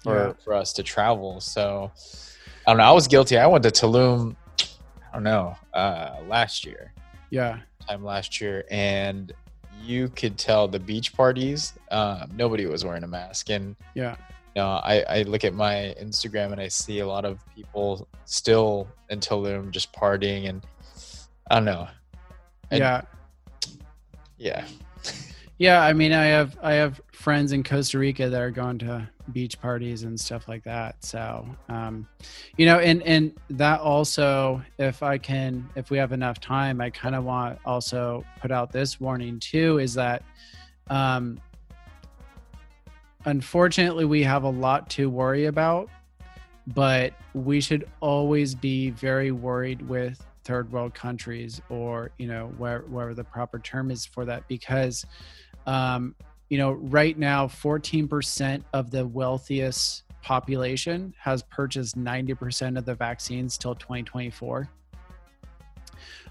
for, 0.03 0.15
Yeah. 0.27 0.33
for 0.43 0.53
us 0.53 0.73
to 0.73 0.83
travel. 0.83 1.39
So 1.41 1.91
I 2.67 2.71
don't 2.71 2.77
know. 2.77 2.83
I 2.83 2.91
was 2.91 3.07
guilty. 3.07 3.37
I 3.37 3.45
went 3.47 3.63
to 3.63 3.71
Tulum, 3.71 4.35
I 4.59 4.65
don't 5.13 5.23
know, 5.23 5.55
uh, 5.73 6.17
last 6.27 6.65
year, 6.65 6.93
yeah 7.29 7.59
time 7.87 8.03
last 8.03 8.41
year, 8.41 8.65
and 8.71 9.31
you 9.83 10.09
could 10.09 10.37
tell 10.37 10.67
the 10.67 10.79
beach 10.79 11.13
parties, 11.13 11.73
um, 11.91 12.31
nobody 12.35 12.65
was 12.65 12.83
wearing 12.83 13.03
a 13.03 13.07
mask. 13.07 13.49
And 13.49 13.75
yeah 13.93 14.15
you 14.55 14.61
know, 14.61 14.69
I, 14.69 15.03
I 15.09 15.21
look 15.23 15.43
at 15.43 15.53
my 15.53 15.93
Instagram 16.01 16.53
and 16.53 16.61
I 16.61 16.69
see 16.69 16.99
a 16.99 17.07
lot 17.07 17.25
of 17.25 17.39
people 17.53 18.07
still 18.23 18.87
in 19.09 19.19
Tulum 19.19 19.69
just 19.69 19.91
partying 19.91 20.47
and 20.47 20.65
I 21.51 21.55
don't 21.55 21.65
know. 21.65 21.87
Yeah 22.71 23.01
Yeah. 24.37 24.65
Yeah, 25.57 25.81
I 25.81 25.93
mean, 25.93 26.11
I 26.11 26.25
have 26.25 26.57
I 26.61 26.73
have 26.73 26.99
friends 27.13 27.53
in 27.53 27.63
Costa 27.63 27.97
Rica 27.97 28.29
that 28.29 28.41
are 28.41 28.51
going 28.51 28.77
to 28.79 29.09
beach 29.31 29.59
parties 29.59 30.03
and 30.03 30.19
stuff 30.19 30.49
like 30.49 30.63
that. 30.65 31.03
So, 31.03 31.47
um, 31.69 32.07
you 32.57 32.65
know, 32.65 32.79
and 32.79 33.01
and 33.03 33.31
that 33.51 33.79
also, 33.79 34.61
if 34.77 35.01
I 35.01 35.17
can, 35.17 35.67
if 35.75 35.89
we 35.89 35.97
have 35.97 36.11
enough 36.11 36.41
time, 36.41 36.81
I 36.81 36.89
kind 36.89 37.15
of 37.15 37.23
want 37.23 37.57
also 37.65 38.25
put 38.41 38.51
out 38.51 38.71
this 38.73 38.99
warning 38.99 39.39
too, 39.39 39.79
is 39.79 39.93
that, 39.93 40.23
um, 40.89 41.39
unfortunately, 43.23 44.03
we 44.03 44.23
have 44.23 44.43
a 44.43 44.49
lot 44.49 44.89
to 44.91 45.09
worry 45.09 45.45
about, 45.45 45.89
but 46.67 47.13
we 47.33 47.61
should 47.61 47.87
always 48.01 48.53
be 48.53 48.89
very 48.89 49.31
worried 49.31 49.81
with 49.87 50.23
third 50.45 50.71
world 50.71 50.93
countries 50.93 51.61
or 51.69 52.11
you 52.17 52.27
know 52.27 52.47
where 52.57 52.81
wherever 52.81 53.13
the 53.13 53.23
proper 53.23 53.59
term 53.59 53.91
is 53.91 54.05
for 54.05 54.23
that 54.25 54.47
because 54.47 55.05
um, 55.65 56.15
you 56.49 56.57
know 56.57 56.73
right 56.73 57.17
now 57.17 57.47
14% 57.47 58.63
of 58.73 58.91
the 58.91 59.05
wealthiest 59.05 60.03
population 60.21 61.13
has 61.19 61.43
purchased 61.43 61.97
90% 61.97 62.77
of 62.77 62.85
the 62.85 62.95
vaccines 62.95 63.57
till 63.57 63.75
2024 63.75 64.69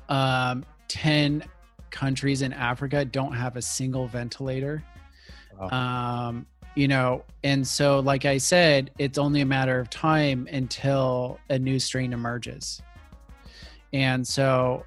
um, 0.09 0.65
10 0.89 1.45
countries 1.91 2.43
in 2.43 2.53
africa 2.53 3.05
don't 3.05 3.33
have 3.33 3.57
a 3.57 3.63
single 3.63 4.07
ventilator. 4.07 4.83
Um, 5.71 6.47
you 6.75 6.89
know 6.89 7.25
and 7.45 7.65
so 7.67 8.01
like 8.01 8.25
i 8.25 8.37
said 8.37 8.91
it's 8.99 9.17
only 9.17 9.43
a 9.43 9.47
matter 9.47 9.79
of 9.79 9.89
time 9.91 10.49
until 10.51 11.39
a 11.49 11.57
new 11.57 11.79
strain 11.79 12.13
emerges 12.13 12.83
and 13.95 14.27
so 14.27 14.85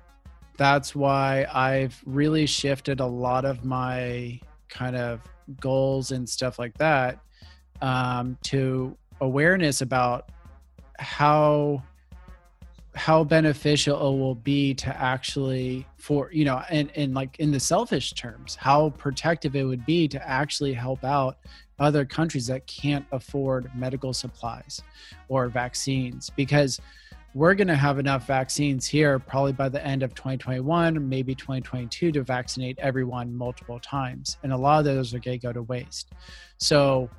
that's 0.57 0.93
why 0.93 1.47
I've 1.53 1.99
really 2.05 2.45
shifted 2.45 2.99
a 2.99 3.05
lot 3.05 3.45
of 3.45 3.63
my 3.63 4.37
kind 4.67 4.97
of 4.97 5.21
goals 5.61 6.11
and 6.11 6.27
stuff 6.27 6.59
like 6.59 6.77
that 6.77 7.19
um, 7.81 8.37
to 8.43 8.97
awareness 9.21 9.81
about 9.81 10.29
how 10.99 11.81
how 12.95 13.23
beneficial 13.23 13.95
it 13.95 14.19
will 14.19 14.35
be 14.35 14.73
to 14.73 14.89
actually 15.01 15.85
for 15.97 16.29
you 16.33 16.43
know 16.43 16.61
and 16.69 16.91
and 16.95 17.13
like 17.13 17.39
in 17.39 17.51
the 17.51 17.59
selfish 17.59 18.13
terms 18.13 18.55
how 18.55 18.89
protective 18.97 19.55
it 19.55 19.63
would 19.63 19.85
be 19.85 20.07
to 20.07 20.27
actually 20.27 20.73
help 20.73 21.03
out 21.03 21.37
other 21.79 22.05
countries 22.05 22.47
that 22.47 22.65
can't 22.67 23.05
afford 23.11 23.69
medical 23.75 24.13
supplies 24.13 24.81
or 25.27 25.47
vaccines. 25.47 26.29
Because 26.35 26.79
we're 27.37 27.53
going 27.53 27.67
to 27.67 27.75
have 27.75 27.99
enough 27.99 28.25
vaccines 28.25 28.87
here 28.87 29.19
probably 29.19 29.53
by 29.53 29.69
the 29.69 29.85
end 29.85 30.01
of 30.01 30.15
2021 30.15 31.07
maybe 31.07 31.35
2022 31.35 32.11
to 32.11 32.23
vaccinate 32.23 32.79
everyone 32.79 33.31
multiple 33.31 33.79
times. 33.79 34.37
And 34.41 34.51
a 34.51 34.57
lot 34.57 34.79
of 34.79 34.85
those 34.85 35.13
are 35.13 35.19
going 35.19 35.39
to 35.39 35.47
go 35.47 35.53
to 35.53 35.61
waste. 35.61 36.13
So 36.57 37.11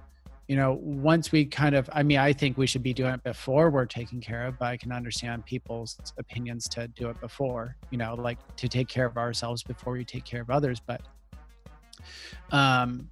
you 0.48 0.56
know 0.56 0.78
once 0.82 1.30
we 1.30 1.44
kind 1.44 1.74
of 1.74 1.90
i 1.92 2.02
mean 2.02 2.16
i 2.16 2.32
think 2.32 2.56
we 2.56 2.66
should 2.66 2.82
be 2.82 2.94
doing 2.94 3.12
it 3.12 3.22
before 3.22 3.68
we're 3.68 3.84
taken 3.84 4.18
care 4.18 4.46
of 4.46 4.58
but 4.58 4.64
i 4.64 4.78
can 4.78 4.90
understand 4.90 5.44
people's 5.44 5.98
opinions 6.16 6.66
to 6.70 6.88
do 6.88 7.10
it 7.10 7.20
before 7.20 7.76
you 7.90 7.98
know 7.98 8.14
like 8.14 8.38
to 8.56 8.66
take 8.66 8.88
care 8.88 9.04
of 9.04 9.18
ourselves 9.18 9.62
before 9.62 9.92
we 9.92 10.06
take 10.06 10.24
care 10.24 10.40
of 10.40 10.48
others. 10.48 10.80
But 10.80 11.02
um 12.50 13.10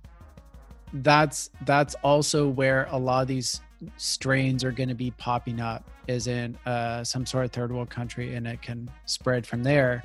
that's 1.03 1.51
that's 1.67 1.95
also 1.97 2.49
where 2.49 2.89
a 2.91 2.99
lot 2.99 3.23
of 3.23 3.29
these 3.29 3.61
strains 3.97 4.65
are 4.65 4.73
going 4.73 4.89
to 4.89 4.95
be 4.95 5.11
popping 5.13 5.61
up 5.61 5.89
is 6.07 6.27
in 6.27 6.57
uh, 6.67 7.03
some 7.05 7.27
sort 7.27 7.45
of 7.45 7.53
third 7.53 7.73
world 7.73 7.91
country 7.91 8.35
and 8.35 8.47
it 8.47 8.63
can 8.63 8.91
spread 9.07 9.47
from 9.47 9.63
there. 9.63 10.03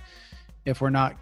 If 0.65 0.81
we're 0.81 0.89
not 0.89 1.15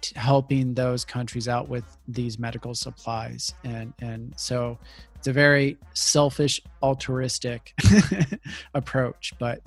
t- 0.00 0.12
helping 0.16 0.74
those 0.74 1.04
countries 1.04 1.48
out 1.48 1.68
with 1.68 1.84
these 2.08 2.38
medical 2.38 2.74
supplies 2.74 3.54
and 3.64 3.92
and 4.00 4.34
so 4.36 4.78
it's 5.16 5.26
a 5.28 5.32
very 5.32 5.78
selfish 5.94 6.60
altruistic 6.82 7.72
approach 8.74 9.32
but 9.38 9.62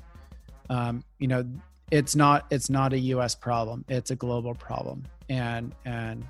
um, 0.69 1.03
you 1.17 1.27
know 1.27 1.43
it's 1.89 2.15
not 2.15 2.45
it's 2.51 2.69
not 2.69 2.93
a 2.93 2.99
us 2.99 3.33
problem 3.33 3.83
it's 3.89 4.11
a 4.11 4.15
global 4.15 4.53
problem. 4.53 5.03
And 5.29 5.73
and 5.85 6.25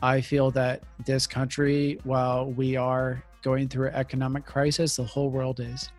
i 0.00 0.20
feel 0.20 0.50
that 0.52 0.82
this 1.06 1.26
country 1.26 1.98
while 2.04 2.52
we 2.52 2.76
are 2.76 3.24
going 3.42 3.68
through 3.68 3.88
an 3.88 3.94
economic 3.94 4.44
crisis 4.44 4.96
the 4.96 5.04
whole 5.04 5.30
world 5.30 5.60
is. 5.60 5.90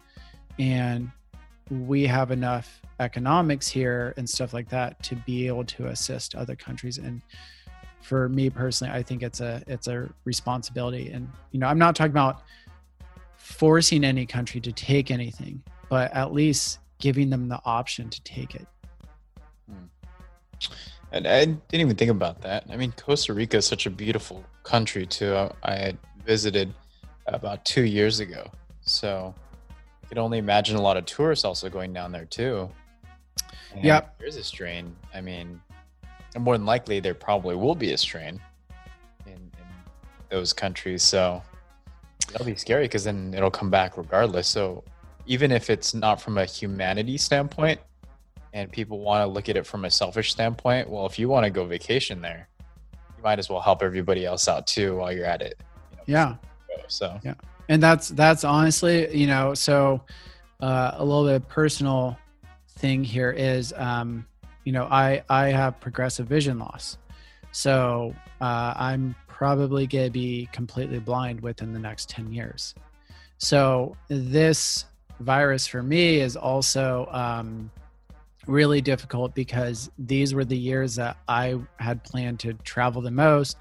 And 0.58 1.12
we 1.70 2.06
have 2.06 2.32
enough 2.32 2.82
economics 3.00 3.68
here 3.68 4.14
and 4.18 4.30
stuff 4.30 4.54
like 4.54 4.70
that 4.70 5.02
to 5.04 5.16
be 5.16 5.48
able 5.48 5.64
to 5.64 5.88
assist 5.88 6.36
other 6.36 6.56
countries. 6.56 6.98
And 6.98 7.22
for 8.02 8.30
me 8.30 8.50
personally 8.50 8.94
i 8.94 9.04
think 9.04 9.22
it's 9.22 9.42
a 9.42 9.62
it's 9.68 9.88
a 9.88 10.10
responsibility. 10.24 11.12
And 11.12 11.28
you 11.52 11.60
know 11.60 11.68
i'm 11.68 11.78
not 11.78 11.96
talking 11.96 12.12
about 12.12 12.44
forcing 13.36 14.06
any 14.06 14.26
country 14.26 14.62
to 14.62 14.72
take 14.72 15.12
anything 15.12 15.62
but 15.90 16.14
at 16.14 16.32
least 16.32 16.80
giving 17.00 17.30
them 17.30 17.50
the 17.50 17.60
option 17.66 18.10
to 18.10 18.22
take 18.24 18.56
it. 18.56 18.68
Hmm. 19.68 19.86
And 21.12 21.28
I 21.28 21.46
didn't 21.46 21.74
even 21.74 21.96
think 21.96 22.12
about 22.12 22.42
that. 22.42 22.66
I 22.70 22.78
mean, 22.78 22.94
Costa 22.96 23.34
Rica 23.34 23.58
is 23.58 23.66
such 23.66 23.88
a 23.88 23.90
beautiful 23.90 24.46
country 24.64 25.06
too. 25.06 25.34
I, 25.36 25.52
I 25.64 25.76
had 25.76 25.98
visited 26.24 26.74
about 27.34 27.66
two 27.66 27.84
years 27.84 28.20
ago, 28.20 28.50
so 28.82 29.34
I 30.04 30.08
could 30.08 30.18
only 30.18 30.38
imagine 30.38 30.76
a 30.76 30.82
lot 30.82 30.98
of 30.98 31.06
tourists 31.06 31.46
also 31.46 31.70
going 31.70 31.94
down 31.94 32.12
there 32.12 32.26
too. 32.26 32.70
And 33.74 33.84
Yep. 33.84 34.20
There's 34.20 34.36
a 34.36 34.44
strain. 34.44 34.96
I 35.14 35.22
mean, 35.22 35.62
and 36.36 36.44
more 36.44 36.58
than 36.58 36.66
likely 36.66 37.00
there 37.00 37.14
probably 37.14 37.56
will 37.56 37.76
be 37.76 37.94
a 37.94 37.98
strain 37.98 38.40
in, 39.26 39.34
in 39.34 39.52
those 40.30 40.54
countries. 40.54 41.04
So 41.04 41.42
that'll 42.32 42.46
be 42.46 42.56
scary 42.56 42.86
because 42.86 43.04
then 43.04 43.34
it'll 43.36 43.52
come 43.52 43.70
back 43.70 43.98
regardless. 43.98 44.48
So 44.48 44.84
even 45.26 45.52
if 45.52 45.70
it's 45.70 45.94
not 45.94 46.20
from 46.22 46.38
a 46.38 46.46
humanity 46.46 47.18
standpoint, 47.18 47.80
and 48.54 48.72
people 48.72 49.00
want 49.00 49.22
to 49.22 49.28
look 49.28 49.48
at 49.48 49.58
it 49.58 49.66
from 49.68 49.86
a 49.86 49.92
selfish 49.92 50.32
standpoint, 50.32 50.90
well, 50.90 51.06
if 51.06 51.20
you 51.20 51.30
want 51.30 51.44
to 51.44 51.52
go 51.52 51.66
vacation 51.66 52.20
there, 52.20 52.48
you 52.92 53.24
might 53.24 53.38
as 53.38 53.48
well 53.50 53.60
help 53.60 53.84
everybody 53.84 54.26
else 54.26 54.48
out 54.48 54.66
too 54.66 54.96
while 54.98 55.12
you're 55.12 55.26
at 55.26 55.44
it. 55.44 55.62
You 55.92 55.98
know, 55.98 56.04
Yeah. 56.08 56.36
So. 56.88 57.20
Yeah. 57.24 57.36
and 57.68 57.82
that's 57.82 58.10
that's 58.10 58.44
honestly 58.44 59.16
you 59.16 59.28
know 59.28 59.54
so 59.54 60.02
uh, 60.62 60.92
a 60.96 61.06
little 61.06 61.26
bit 61.26 61.48
personal 61.48 62.18
thing 62.78 63.04
here 63.04 63.32
is 63.32 63.74
um, 63.78 64.26
you 64.64 64.72
know 64.72 64.86
i 64.86 65.24
i 65.30 65.48
have 65.48 65.80
progressive 65.80 66.28
vision 66.28 66.60
loss. 66.60 66.98
So 67.52 68.14
uh, 68.42 68.74
i'm 68.76 69.16
probably 69.28 69.88
to 69.88 70.10
be 70.10 70.50
completely 70.52 71.00
blind 71.00 71.40
within 71.40 71.72
the 71.72 71.80
next 71.80 72.10
10 72.10 72.34
years. 72.34 72.76
So 73.38 73.96
this 74.10 74.84
virus 75.22 75.66
for 75.66 75.82
me 75.82 76.20
is 76.20 76.36
also 76.36 77.08
um, 77.12 77.72
really 78.48 78.82
difficult 78.82 79.34
because 79.36 79.90
these 79.98 80.34
were 80.34 80.46
the 80.46 80.58
years 80.58 80.96
that 80.96 81.18
i 81.28 81.56
had 81.78 82.04
planned 82.04 82.40
to 82.40 82.54
travel 82.54 83.02
the 83.02 83.12
most 83.12 83.58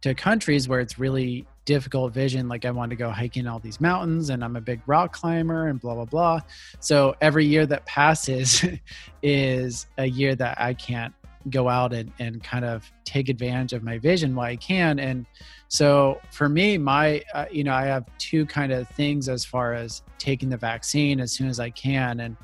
to 0.00 0.14
countries 0.14 0.68
where 0.68 0.80
it's 0.80 0.98
really 0.98 1.46
difficult 1.64 2.12
vision 2.12 2.48
like 2.48 2.64
i 2.64 2.70
wanted 2.70 2.90
to 2.90 2.96
go 2.96 3.10
hiking 3.10 3.46
all 3.46 3.58
these 3.58 3.80
mountains 3.80 4.30
and 4.30 4.42
i'm 4.42 4.56
a 4.56 4.60
big 4.60 4.80
rock 4.86 5.12
climber 5.12 5.68
and 5.68 5.80
blah 5.80 5.94
blah 5.94 6.04
blah. 6.04 6.40
So 6.80 7.14
every 7.20 7.44
year 7.44 7.66
that 7.66 7.84
passes 7.86 8.64
is 9.22 9.86
a 9.98 10.06
year 10.06 10.34
that 10.36 10.60
i 10.60 10.74
can't 10.74 11.14
go 11.48 11.68
out 11.68 11.92
and, 11.92 12.12
and 12.18 12.42
kind 12.42 12.64
of 12.64 12.90
take 13.04 13.28
advantage 13.30 13.72
of 13.72 13.82
my 13.82 13.98
vision 13.98 14.34
while 14.34 14.46
i 14.46 14.56
can. 14.56 14.98
And 14.98 15.26
so 15.68 16.20
for 16.30 16.48
me 16.48 16.78
my 16.78 17.22
uh, 17.34 17.46
you 17.50 17.64
know 17.64 17.74
i 17.74 17.84
have 17.84 18.04
two 18.18 18.46
kind 18.46 18.72
of 18.72 18.88
things 18.90 19.28
as 19.28 19.44
far 19.44 19.74
as 19.74 20.02
taking 20.18 20.48
the 20.48 20.56
vaccine 20.56 21.20
as 21.20 21.32
soon 21.32 21.48
as 21.48 21.60
i 21.60 21.70
can. 21.70 22.20
And 22.20 22.36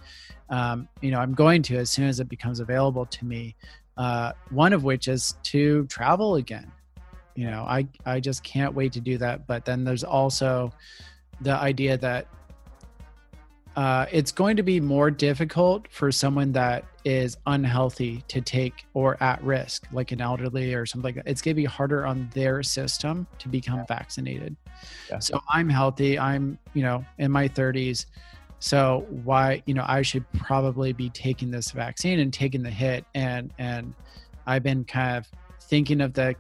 um, 0.50 0.88
you 1.00 1.10
know 1.10 1.18
i'm 1.18 1.34
going 1.34 1.62
to 1.62 1.76
as 1.76 1.90
soon 1.90 2.06
as 2.08 2.20
it 2.20 2.28
becomes 2.28 2.60
available 2.60 3.06
to 3.06 3.24
me 3.24 3.56
uh, 3.96 4.32
one 4.50 4.72
of 4.74 4.84
which 4.84 5.08
is 5.08 5.34
to 5.42 5.86
travel 5.86 6.36
again 6.36 6.70
you 7.36 7.50
know 7.50 7.64
i 7.68 7.86
i 8.06 8.18
just 8.18 8.42
can't 8.42 8.74
wait 8.74 8.92
to 8.92 9.00
do 9.00 9.18
that. 9.18 9.46
But 9.46 9.64
then 9.64 9.84
there's 9.84 10.04
also 10.04 10.72
the 11.40 11.52
idea 11.52 11.96
that 11.98 12.26
uh, 13.76 14.06
it's 14.10 14.32
going 14.32 14.56
to 14.56 14.62
be 14.62 14.80
more 14.80 15.10
difficult 15.10 15.86
for 15.90 16.10
someone 16.10 16.50
that 16.50 16.82
is 17.04 17.36
unhealthy 17.46 18.24
to 18.26 18.40
take 18.40 18.86
or 18.94 19.22
at 19.22 19.42
risk 19.44 19.86
like 19.92 20.12
an 20.12 20.20
elderly 20.22 20.72
or 20.72 20.86
something 20.86 21.14
like 21.14 21.14
that. 21.16 21.30
It's 21.30 21.42
going 21.42 21.54
to 21.54 21.60
be 21.60 21.66
harder 21.66 22.06
on 22.06 22.30
their 22.32 22.62
system 22.62 23.26
to 23.38 23.50
become 23.50 23.84
vaccinated. 23.86 24.56
Yeah. 25.10 25.18
so 25.18 25.40
i'm 25.48 25.68
healthy. 25.68 26.18
I'm 26.18 26.58
you 26.72 26.82
know 26.82 27.04
in 27.18 27.30
my 27.30 27.48
30s 27.48 28.06
so 28.58 29.04
why 29.24 29.62
you 29.66 29.74
know 29.74 29.84
i 29.86 30.00
should 30.00 30.24
probably 30.32 30.94
be 30.94 31.10
taking 31.10 31.50
this 31.50 31.70
vaccine 31.70 32.20
and 32.20 32.32
taking 32.32 32.62
the 32.62 32.70
hit. 32.70 33.04
And 33.14 33.52
and 33.58 33.94
i've 34.46 34.62
been 34.62 34.84
kind 34.84 35.18
of 35.18 35.28
thinking 35.60 36.00
of 36.00 36.14
the 36.14 36.34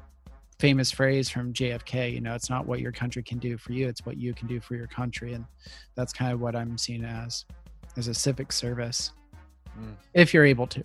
famous 0.58 0.90
phrase 0.90 1.28
from 1.28 1.52
JFK, 1.52 2.12
you 2.12 2.20
know, 2.20 2.34
it's 2.34 2.50
not 2.50 2.66
what 2.66 2.80
your 2.80 2.92
country 2.92 3.22
can 3.22 3.38
do 3.38 3.58
for 3.58 3.72
you, 3.72 3.88
it's 3.88 4.04
what 4.06 4.16
you 4.16 4.32
can 4.32 4.48
do 4.48 4.60
for 4.60 4.74
your 4.74 4.86
country. 4.86 5.34
And 5.34 5.44
that's 5.94 6.12
kind 6.12 6.32
of 6.32 6.40
what 6.40 6.56
I'm 6.56 6.78
seeing 6.78 7.04
as 7.04 7.44
as 7.96 8.08
a 8.08 8.14
civic 8.14 8.52
service. 8.52 9.12
Mm. 9.78 9.94
If 10.14 10.32
you're 10.34 10.44
able 10.44 10.66
to. 10.68 10.84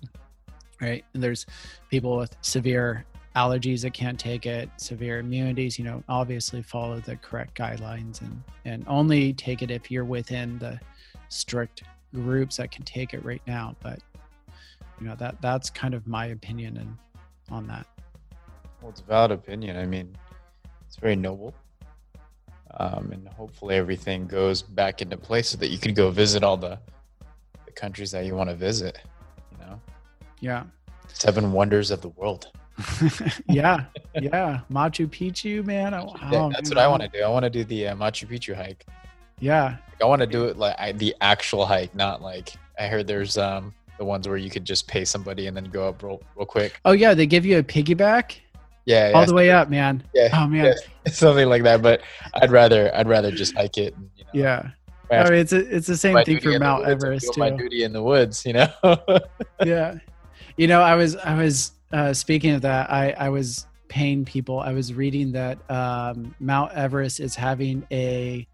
Right. 0.81 1.05
And 1.13 1.21
there's 1.21 1.45
people 1.89 2.17
with 2.17 2.35
severe 2.41 3.05
allergies 3.35 3.81
that 3.81 3.93
can't 3.93 4.19
take 4.19 4.45
it, 4.45 4.69
severe 4.77 5.19
immunities, 5.19 5.77
you 5.77 5.85
know, 5.85 6.03
obviously 6.09 6.61
follow 6.61 6.99
the 6.99 7.15
correct 7.17 7.57
guidelines 7.57 8.21
and 8.21 8.43
and 8.65 8.83
only 8.87 9.33
take 9.33 9.61
it 9.61 9.71
if 9.71 9.91
you're 9.91 10.05
within 10.05 10.57
the 10.59 10.79
strict 11.29 11.83
groups 12.13 12.57
that 12.57 12.71
can 12.71 12.83
take 12.83 13.13
it 13.13 13.23
right 13.23 13.41
now. 13.47 13.75
But 13.81 13.99
you 14.99 15.07
know, 15.07 15.15
that 15.15 15.41
that's 15.41 15.69
kind 15.69 15.93
of 15.93 16.07
my 16.07 16.27
opinion 16.27 16.77
and 16.77 16.97
on 17.49 17.67
that. 17.67 17.85
Well, 18.81 18.89
it's 18.91 19.01
a 19.01 19.03
valid 19.03 19.31
opinion. 19.31 19.77
I 19.77 19.85
mean, 19.85 20.15
it's 20.87 20.95
very 20.97 21.15
noble. 21.15 21.53
Um, 22.79 23.11
and 23.11 23.27
hopefully 23.27 23.75
everything 23.75 24.27
goes 24.27 24.61
back 24.61 25.01
into 25.01 25.17
place 25.17 25.49
so 25.49 25.57
that 25.57 25.67
you 25.69 25.77
can 25.77 25.93
go 25.93 26.09
visit 26.09 26.41
all 26.43 26.57
the, 26.57 26.79
the 27.65 27.71
countries 27.73 28.11
that 28.11 28.25
you 28.25 28.33
want 28.35 28.49
to 28.49 28.55
visit. 28.55 28.97
You 29.51 29.65
know, 29.65 29.81
Yeah. 30.39 30.63
seven 31.09 31.51
wonders 31.51 31.91
of 31.91 32.01
the 32.01 32.09
world. 32.09 32.47
yeah, 33.47 33.85
yeah. 34.15 34.61
Machu 34.71 35.05
Picchu, 35.07 35.63
man. 35.65 35.93
Oh, 35.93 36.15
Yeah, 36.31 36.49
that's 36.51 36.69
man, 36.69 36.77
what 36.77 36.77
I 36.77 36.87
want 36.87 37.03
to 37.03 37.09
do. 37.09 37.21
I 37.23 37.27
want 37.27 37.43
to 37.43 37.49
do 37.49 37.63
the 37.65 37.89
uh, 37.89 37.95
Machu 37.95 38.27
Picchu 38.27 38.55
hike. 38.55 38.85
Yeah, 39.39 39.63
Like, 39.89 40.01
I 40.01 40.05
want 40.05 40.21
to 40.21 40.27
do 40.27 40.45
it 40.45 40.57
like 40.57 40.75
I, 40.79 40.91
the 40.93 41.13
actual 41.21 41.65
hike, 41.65 41.93
not 41.93 42.21
like 42.21 42.53
I 42.79 42.87
heard 42.87 43.05
there's 43.07 43.37
um 43.37 43.73
the 43.97 44.05
ones 44.05 44.27
where 44.27 44.37
you 44.37 44.49
could 44.49 44.65
just 44.65 44.87
pay 44.87 45.03
somebody 45.03 45.47
and 45.47 45.55
then 45.57 45.65
go 45.65 45.87
up 45.89 46.01
real 46.01 46.21
real 46.35 46.45
quick. 46.45 46.79
Oh 46.85 46.91
yeah, 46.93 47.13
they 47.13 47.25
give 47.25 47.45
you 47.45 47.57
a 47.57 47.63
piggyback 47.63 48.35
Yeah, 48.85 49.11
all 49.13 49.21
yeah, 49.21 49.25
the 49.25 49.33
way 49.33 49.51
up, 49.51 49.69
man. 49.69 50.03
yeah, 50.13 50.29
Oh 50.33 50.47
man, 50.47 50.65
yeah, 50.65 51.11
something 51.11 51.47
like 51.47 51.63
that. 51.63 51.81
But 51.81 52.01
I'd 52.33 52.51
rather 52.51 52.93
I'd 52.95 53.07
rather 53.07 53.31
just 53.31 53.55
hike 53.55 53.77
it. 53.77 53.95
And, 53.95 54.09
you 54.15 54.23
know, 54.23 54.29
yeah. 54.33 54.71
I 55.11 55.29
mean, 55.29 55.39
it's 55.39 55.51
a, 55.51 55.75
it's 55.75 55.87
the 55.87 55.97
same 55.97 56.23
thing 56.23 56.39
for 56.39 56.57
Mount 56.57 56.85
woods 56.85 57.03
Everest 57.03 57.33
do 57.33 57.39
my 57.39 57.49
duty 57.49 57.83
in 57.83 57.91
the 57.91 58.01
woods, 58.01 58.45
you 58.45 58.53
know. 58.53 58.69
yeah, 59.65 59.95
you 60.57 60.67
know, 60.67 60.81
I 60.81 60.95
was 60.95 61.15
I 61.17 61.35
was 61.35 61.73
uh, 61.91 62.13
speaking 62.13 62.51
of 62.51 62.61
that. 62.61 62.89
I 62.89 63.11
I 63.11 63.29
was 63.29 63.67
paying 63.89 64.23
people. 64.23 64.59
I 64.61 64.71
was 64.71 64.93
reading 64.93 65.33
that 65.33 65.59
um, 65.69 66.33
Mount 66.39 66.71
Everest 66.71 67.19
is 67.19 67.35
having 67.35 67.85
a 67.91 68.47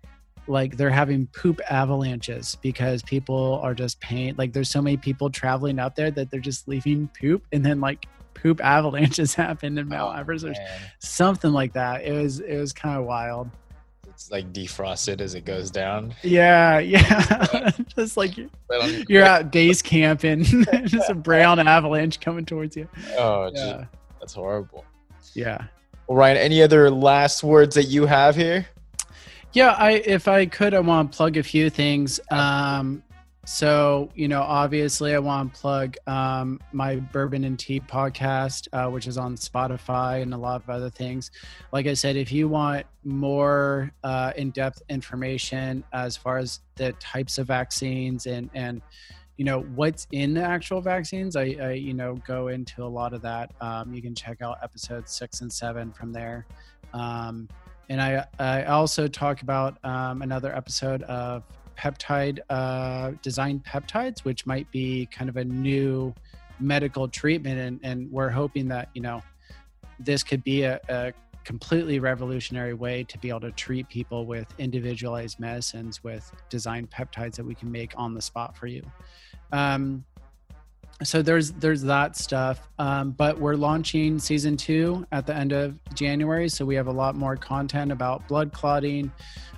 like 0.47 0.77
they're 0.77 0.89
having 0.89 1.27
poop 1.27 1.61
avalanches 1.69 2.57
because 2.61 3.03
people 3.03 3.59
are 3.61 3.75
just 3.75 3.99
paying 3.99 4.33
like 4.37 4.53
there's 4.53 4.69
so 4.69 4.81
many 4.81 4.97
people 4.97 5.29
traveling 5.29 5.77
out 5.77 5.95
there 5.95 6.09
that 6.09 6.31
they're 6.31 6.39
just 6.39 6.67
leaving 6.67 7.09
poop 7.19 7.45
and 7.51 7.65
then 7.65 7.79
like 7.79 8.07
poop 8.41 8.63
avalanches 8.63 9.33
happened 9.35 9.77
in 9.79 9.87
Mount 9.87 10.15
Oh, 10.15 10.19
Everest 10.19 10.45
or 10.45 10.53
something 10.99 11.51
like 11.51 11.73
that. 11.73 12.03
It 12.05 12.13
was 12.13 12.39
it 12.39 12.57
was 12.57 12.73
kind 12.73 12.97
of 12.99 13.05
wild. 13.05 13.49
It's 14.07 14.31
like 14.31 14.51
defrosted 14.51 15.21
as 15.21 15.35
it 15.35 15.45
goes 15.45 15.69
down. 15.69 16.15
Yeah, 16.23 16.79
yeah. 16.79 17.69
just 17.95 18.17
like 18.17 18.35
you're, 18.37 18.49
you're 19.07 19.23
at 19.23 19.51
base 19.51 19.81
camp 19.81 20.23
and 20.23 20.43
just 20.87 21.09
a 21.09 21.13
brown 21.13 21.59
avalanche 21.59 22.19
coming 22.19 22.45
towards 22.45 22.75
you. 22.75 22.87
Oh, 23.17 23.51
Yeah. 23.53 23.85
that's 24.19 24.33
horrible. 24.33 24.85
Yeah. 25.33 25.65
Well, 26.07 26.17
Ryan, 26.17 26.37
any 26.37 26.63
other 26.63 26.89
last 26.89 27.43
words 27.43 27.75
that 27.75 27.83
you 27.85 28.05
have 28.07 28.35
here? 28.35 28.65
Yeah, 29.53 29.71
I 29.77 29.91
if 29.91 30.27
I 30.27 30.45
could, 30.47 30.73
I 30.73 30.79
want 30.79 31.11
to 31.11 31.17
plug 31.17 31.37
a 31.37 31.43
few 31.43 31.69
things. 31.69 32.19
Um, 32.31 33.03
so 33.47 34.09
you 34.13 34.27
know, 34.27 34.41
obviously, 34.41 35.15
I 35.15 35.19
want 35.19 35.53
to 35.53 35.59
plug 35.61 35.95
um, 36.05 36.59
my 36.73 36.97
Bourbon 36.97 37.45
and 37.45 37.57
Tea 37.57 37.79
podcast, 37.79 38.67
uh, 38.73 38.91
which 38.91 39.07
is 39.07 39.17
on 39.17 39.37
Spotify 39.37 40.21
and 40.21 40.33
a 40.33 40.37
lot 40.37 40.61
of 40.61 40.69
other 40.69 40.89
things. 40.89 41.31
Like 41.71 41.87
I 41.87 41.93
said, 41.93 42.17
if 42.17 42.29
you 42.29 42.49
want 42.49 42.85
more 43.05 43.93
uh, 44.03 44.33
in-depth 44.35 44.81
information 44.89 45.85
as 45.93 46.17
far 46.17 46.39
as 46.39 46.59
the 46.75 46.91
types 46.99 47.37
of 47.37 47.47
vaccines 47.47 48.25
and 48.25 48.49
and 48.53 48.81
you 49.37 49.45
know 49.45 49.61
what's 49.75 50.07
in 50.11 50.33
the 50.33 50.43
actual 50.43 50.81
vaccines, 50.81 51.37
I, 51.37 51.55
I 51.61 51.71
you 51.71 51.93
know 51.93 52.15
go 52.27 52.49
into 52.49 52.83
a 52.83 52.91
lot 52.99 53.13
of 53.13 53.21
that. 53.21 53.53
Um, 53.61 53.93
you 53.93 54.01
can 54.01 54.13
check 54.13 54.41
out 54.41 54.57
episodes 54.61 55.13
six 55.13 55.39
and 55.39 55.51
seven 55.51 55.93
from 55.93 56.11
there. 56.11 56.45
Um, 56.93 57.47
and 57.87 58.01
I, 58.01 58.25
I 58.39 58.65
also 58.65 59.07
talk 59.07 59.41
about 59.41 59.77
um, 59.85 60.21
another 60.21 60.53
episode 60.53 61.03
of 61.03 61.43
peptide 61.77 62.39
uh, 62.49 63.11
design 63.21 63.61
peptides, 63.65 64.19
which 64.19 64.45
might 64.45 64.69
be 64.71 65.07
kind 65.11 65.29
of 65.29 65.37
a 65.37 65.45
new 65.45 66.13
medical 66.59 67.07
treatment, 67.07 67.59
and, 67.59 67.79
and 67.83 68.11
we're 68.11 68.29
hoping 68.29 68.67
that 68.69 68.89
you 68.93 69.01
know 69.01 69.21
this 69.99 70.23
could 70.23 70.43
be 70.43 70.63
a, 70.63 70.79
a 70.89 71.13
completely 71.43 71.99
revolutionary 71.99 72.73
way 72.73 73.03
to 73.05 73.17
be 73.19 73.29
able 73.29 73.39
to 73.39 73.51
treat 73.51 73.87
people 73.87 74.25
with 74.25 74.47
individualized 74.57 75.39
medicines 75.39 76.03
with 76.03 76.29
designed 76.49 76.89
peptides 76.91 77.35
that 77.35 77.45
we 77.45 77.55
can 77.55 77.71
make 77.71 77.93
on 77.95 78.13
the 78.13 78.21
spot 78.21 78.57
for 78.57 78.67
you. 78.67 78.83
Um, 79.53 80.03
so 81.03 81.21
there's 81.21 81.51
there's 81.53 81.83
that 81.83 82.15
stuff 82.15 82.67
um, 82.79 83.11
but 83.11 83.39
we're 83.39 83.55
launching 83.55 84.17
season 84.17 84.57
two 84.57 85.05
at 85.11 85.27
the 85.27 85.35
end 85.35 85.51
of 85.51 85.79
january. 85.93 86.49
So 86.49 86.65
we 86.65 86.75
have 86.75 86.87
a 86.87 86.91
lot 86.91 87.15
more 87.15 87.35
content 87.35 87.91
about 87.91 88.27
blood 88.27 88.51
clotting 88.51 89.11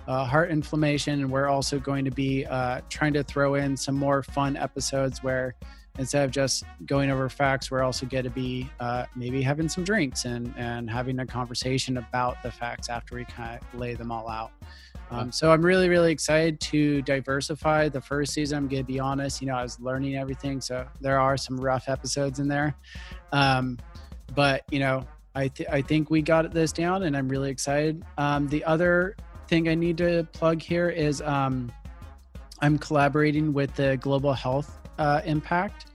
uh, 0.08 0.26
heart 0.26 0.50
inflammation 0.52 1.22
and 1.22 1.32
we're 1.32 1.48
also 1.48 1.80
going 1.80 2.04
to 2.04 2.12
be 2.12 2.46
uh, 2.46 2.82
trying 2.90 3.14
to 3.14 3.24
throw 3.24 3.56
in 3.56 3.78
some 3.78 3.96
more 3.96 4.24
fun 4.24 4.58
episodes 4.58 5.24
where 5.24 5.56
instead 5.98 6.24
of 6.26 6.32
just 6.32 6.64
going 6.86 7.10
over 7.12 7.30
facts 7.30 7.72
we're 7.72 7.84
also 7.84 8.06
going 8.06 8.24
to 8.24 8.30
be 8.30 8.70
uh, 8.80 9.06
maybe 9.16 9.42
having 9.42 9.70
some 9.70 9.84
drinks 9.84 10.26
and 10.26 10.54
and 10.58 10.90
having 10.90 11.20
a 11.20 11.26
conversation 11.26 11.98
about 11.98 12.42
the 12.44 12.52
facts 12.52 12.90
after 12.90 13.16
we 13.16 13.24
kind 13.26 13.60
of 13.62 13.80
lay 13.80 13.94
them 13.94 14.12
all 14.12 14.28
out 14.28 14.52
um, 15.12 15.32
so 15.32 15.52
I'm 15.52 15.66
really, 15.66 15.90
really 15.90 16.12
excited 16.12 16.60
to 16.62 17.02
diversify. 17.02 17.90
The 17.90 18.02
first 18.02 18.34
season, 18.34 18.58
I'm 18.58 18.68
going 18.68 18.84
to 18.84 18.88
be 18.88 19.00
honest, 19.00 19.42
you 19.42 19.48
know, 19.48 19.56
I 19.56 19.64
was 19.64 19.80
learning 19.80 20.16
everything. 20.16 20.62
So 20.62 20.88
there 21.02 21.20
are 21.20 21.38
some 21.38 21.58
rough 21.60 21.90
episodes 21.90 22.40
in 22.40 22.48
there. 22.48 22.76
Um, 23.32 23.78
but 24.36 24.64
you 24.70 24.80
know, 24.80 25.06
I 25.36 25.48
th- 25.48 25.70
I 25.70 25.82
think 25.82 26.10
we 26.10 26.22
got 26.22 26.52
this 26.54 26.72
down, 26.72 27.04
and 27.04 27.16
I'm 27.16 27.28
really 27.30 27.50
excited. 27.50 28.04
Um, 28.18 28.48
the 28.48 28.64
other 28.66 29.16
thing 29.48 29.68
I 29.68 29.76
need 29.76 29.98
to 29.98 30.28
plug 30.32 30.62
here 30.62 30.90
is 30.90 31.22
um, 31.22 31.72
I'm 32.62 32.78
collaborating 32.78 33.54
with 33.54 33.74
the 33.76 33.98
Global 33.98 34.34
Health 34.34 34.78
uh, 34.98 35.22
Impact, 35.26 35.88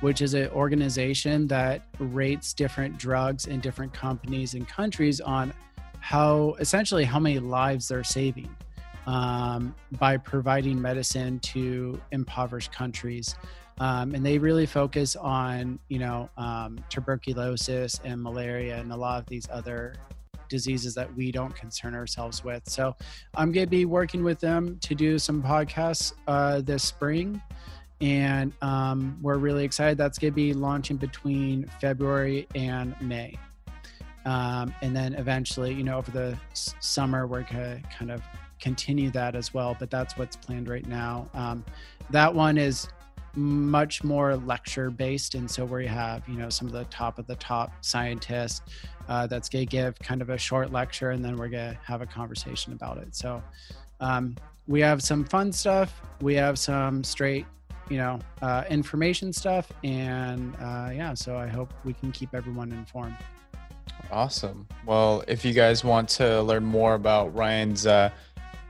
which 0.00 0.20
is 0.20 0.34
an 0.34 0.48
organization 0.50 1.46
that 1.46 1.82
rates 1.98 2.52
different 2.52 2.98
drugs 2.98 3.46
in 3.46 3.60
different 3.60 3.92
companies 3.92 4.54
and 4.54 4.68
countries 4.68 5.20
on 5.20 5.52
how 6.08 6.56
essentially 6.58 7.04
how 7.04 7.20
many 7.20 7.38
lives 7.38 7.88
they're 7.88 8.02
saving 8.02 8.48
um, 9.06 9.74
by 9.98 10.16
providing 10.16 10.80
medicine 10.80 11.38
to 11.40 12.00
impoverished 12.12 12.72
countries. 12.72 13.34
Um, 13.78 14.14
and 14.14 14.24
they 14.24 14.38
really 14.38 14.64
focus 14.64 15.16
on, 15.16 15.78
you 15.90 15.98
know, 15.98 16.30
um, 16.38 16.82
tuberculosis 16.88 18.00
and 18.04 18.22
malaria 18.22 18.78
and 18.78 18.90
a 18.90 18.96
lot 18.96 19.20
of 19.20 19.26
these 19.26 19.46
other 19.50 19.96
diseases 20.48 20.94
that 20.94 21.14
we 21.14 21.30
don't 21.30 21.54
concern 21.54 21.94
ourselves 21.94 22.42
with. 22.42 22.62
So 22.66 22.96
I'm 23.34 23.52
going 23.52 23.66
to 23.66 23.70
be 23.70 23.84
working 23.84 24.24
with 24.24 24.40
them 24.40 24.78
to 24.84 24.94
do 24.94 25.18
some 25.18 25.42
podcasts 25.42 26.14
uh, 26.26 26.62
this 26.62 26.84
spring. 26.84 27.42
And 28.00 28.54
um, 28.62 29.18
we're 29.20 29.36
really 29.36 29.64
excited. 29.64 29.98
That's 29.98 30.18
going 30.18 30.32
to 30.32 30.34
be 30.34 30.54
launching 30.54 30.96
between 30.96 31.66
February 31.82 32.48
and 32.54 32.98
May. 33.02 33.36
Um, 34.24 34.74
and 34.82 34.94
then 34.94 35.14
eventually, 35.14 35.72
you 35.72 35.84
know, 35.84 35.98
over 35.98 36.10
the 36.10 36.38
s- 36.52 36.74
summer, 36.80 37.26
we're 37.26 37.42
going 37.42 37.80
to 37.80 37.82
kind 37.96 38.10
of 38.10 38.22
continue 38.60 39.10
that 39.10 39.34
as 39.34 39.54
well. 39.54 39.76
But 39.78 39.90
that's 39.90 40.16
what's 40.16 40.36
planned 40.36 40.68
right 40.68 40.86
now. 40.86 41.28
Um, 41.34 41.64
that 42.10 42.34
one 42.34 42.58
is 42.58 42.88
much 43.34 44.02
more 44.02 44.36
lecture 44.36 44.90
based. 44.90 45.34
And 45.34 45.50
so 45.50 45.64
we 45.64 45.86
have, 45.86 46.28
you 46.28 46.36
know, 46.36 46.50
some 46.50 46.66
of 46.66 46.72
the 46.72 46.84
top 46.84 47.18
of 47.18 47.26
the 47.26 47.36
top 47.36 47.72
scientists 47.84 48.62
uh, 49.08 49.26
that's 49.26 49.48
going 49.48 49.66
to 49.66 49.70
give 49.70 49.98
kind 50.00 50.20
of 50.20 50.30
a 50.30 50.38
short 50.38 50.72
lecture 50.72 51.10
and 51.10 51.24
then 51.24 51.36
we're 51.36 51.48
going 51.48 51.72
to 51.72 51.78
have 51.84 52.02
a 52.02 52.06
conversation 52.06 52.72
about 52.72 52.98
it. 52.98 53.14
So 53.14 53.42
um, 54.00 54.36
we 54.66 54.80
have 54.80 55.02
some 55.02 55.24
fun 55.24 55.52
stuff. 55.52 56.02
We 56.20 56.34
have 56.34 56.58
some 56.58 57.04
straight, 57.04 57.46
you 57.88 57.96
know, 57.98 58.18
uh, 58.42 58.64
information 58.68 59.32
stuff. 59.32 59.70
And 59.84 60.54
uh, 60.56 60.90
yeah, 60.92 61.14
so 61.14 61.36
I 61.36 61.46
hope 61.46 61.72
we 61.84 61.94
can 61.94 62.12
keep 62.12 62.34
everyone 62.34 62.72
informed. 62.72 63.16
Awesome. 64.10 64.66
Well, 64.86 65.22
if 65.28 65.44
you 65.44 65.52
guys 65.52 65.84
want 65.84 66.08
to 66.10 66.42
learn 66.42 66.64
more 66.64 66.94
about 66.94 67.34
Ryan's 67.34 67.86
uh, 67.86 68.10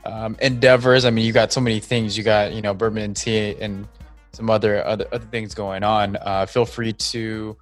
um, 0.05 0.37
endeavors, 0.41 1.05
I 1.05 1.11
mean, 1.11 1.24
you 1.24 1.33
got 1.33 1.53
so 1.53 1.61
many 1.61 1.81
things. 1.81 2.18
You 2.18 2.24
got, 2.24 2.53
you 2.53 2.61
know, 2.61 2.74
bourbon 2.74 3.03
and 3.03 3.16
tea 3.16 3.57
and 3.61 3.87
some 4.33 4.51
other 4.51 4.85
other, 4.85 5.07
other 5.12 5.26
things 5.26 5.55
going 5.55 5.83
on. 5.83 6.16
Uh, 6.16 6.47
feel 6.47 6.64
free 6.64 6.93
to 6.93 7.57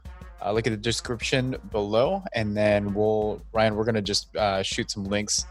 uh, 0.44 0.52
look 0.52 0.66
at 0.66 0.70
the 0.70 0.76
description 0.76 1.56
below, 1.70 2.22
and 2.34 2.56
then 2.56 2.92
we'll 2.94 3.42
Ryan, 3.52 3.74
we're 3.76 3.84
gonna 3.84 4.02
just 4.02 4.34
uh, 4.36 4.62
shoot 4.62 4.90
some 4.90 5.04
links 5.04 5.46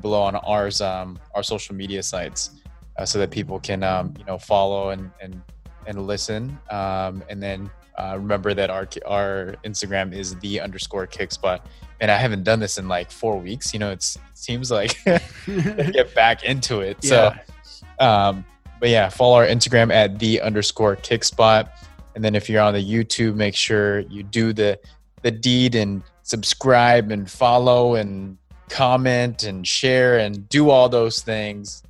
below 0.00 0.22
on 0.22 0.36
ours 0.36 0.80
um, 0.80 1.18
our 1.34 1.42
social 1.42 1.74
media 1.74 2.02
sites, 2.02 2.50
uh, 2.98 3.04
so 3.04 3.18
that 3.18 3.30
people 3.30 3.60
can 3.60 3.82
um, 3.82 4.14
you 4.18 4.24
know 4.24 4.38
follow 4.38 4.90
and 4.90 5.10
and 5.20 5.40
and 5.86 6.06
listen, 6.06 6.58
um, 6.70 7.22
and 7.28 7.42
then 7.42 7.70
uh, 7.96 8.14
remember 8.16 8.54
that 8.54 8.70
our 8.70 8.88
our 9.06 9.56
Instagram 9.64 10.14
is 10.14 10.36
the 10.36 10.60
underscore 10.60 11.06
kick 11.06 11.32
spot, 11.32 11.66
And 12.00 12.10
I 12.10 12.16
haven't 12.16 12.44
done 12.44 12.60
this 12.60 12.78
in 12.78 12.88
like 12.88 13.10
four 13.10 13.38
weeks. 13.38 13.72
You 13.72 13.80
know, 13.80 13.90
it's 13.90 14.16
it 14.16 14.22
seems 14.34 14.70
like 14.70 14.96
get 15.46 16.14
back 16.14 16.44
into 16.44 16.80
it. 16.80 16.98
Yeah. 17.02 17.38
So, 17.64 18.04
um, 18.04 18.44
but 18.78 18.88
yeah, 18.88 19.08
follow 19.08 19.36
our 19.36 19.46
Instagram 19.46 19.92
at 19.92 20.18
the 20.18 20.40
underscore 20.40 20.96
kick 20.96 21.24
spot, 21.24 21.72
And 22.14 22.24
then 22.24 22.34
if 22.34 22.48
you're 22.48 22.62
on 22.62 22.74
the 22.74 22.82
YouTube, 22.82 23.34
make 23.34 23.54
sure 23.54 24.00
you 24.00 24.22
do 24.22 24.52
the 24.52 24.78
the 25.22 25.30
deed 25.30 25.74
and 25.74 26.02
subscribe 26.22 27.10
and 27.10 27.30
follow 27.30 27.96
and 27.96 28.38
comment 28.70 29.42
and 29.42 29.66
share 29.66 30.18
and 30.18 30.48
do 30.48 30.70
all 30.70 30.88
those 30.88 31.20
things. 31.20 31.82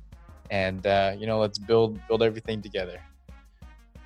And 0.49 0.85
uh, 0.85 1.13
you 1.17 1.27
know, 1.27 1.39
let's 1.39 1.57
build 1.57 1.99
build 2.07 2.23
everything 2.23 2.61
together. 2.61 2.99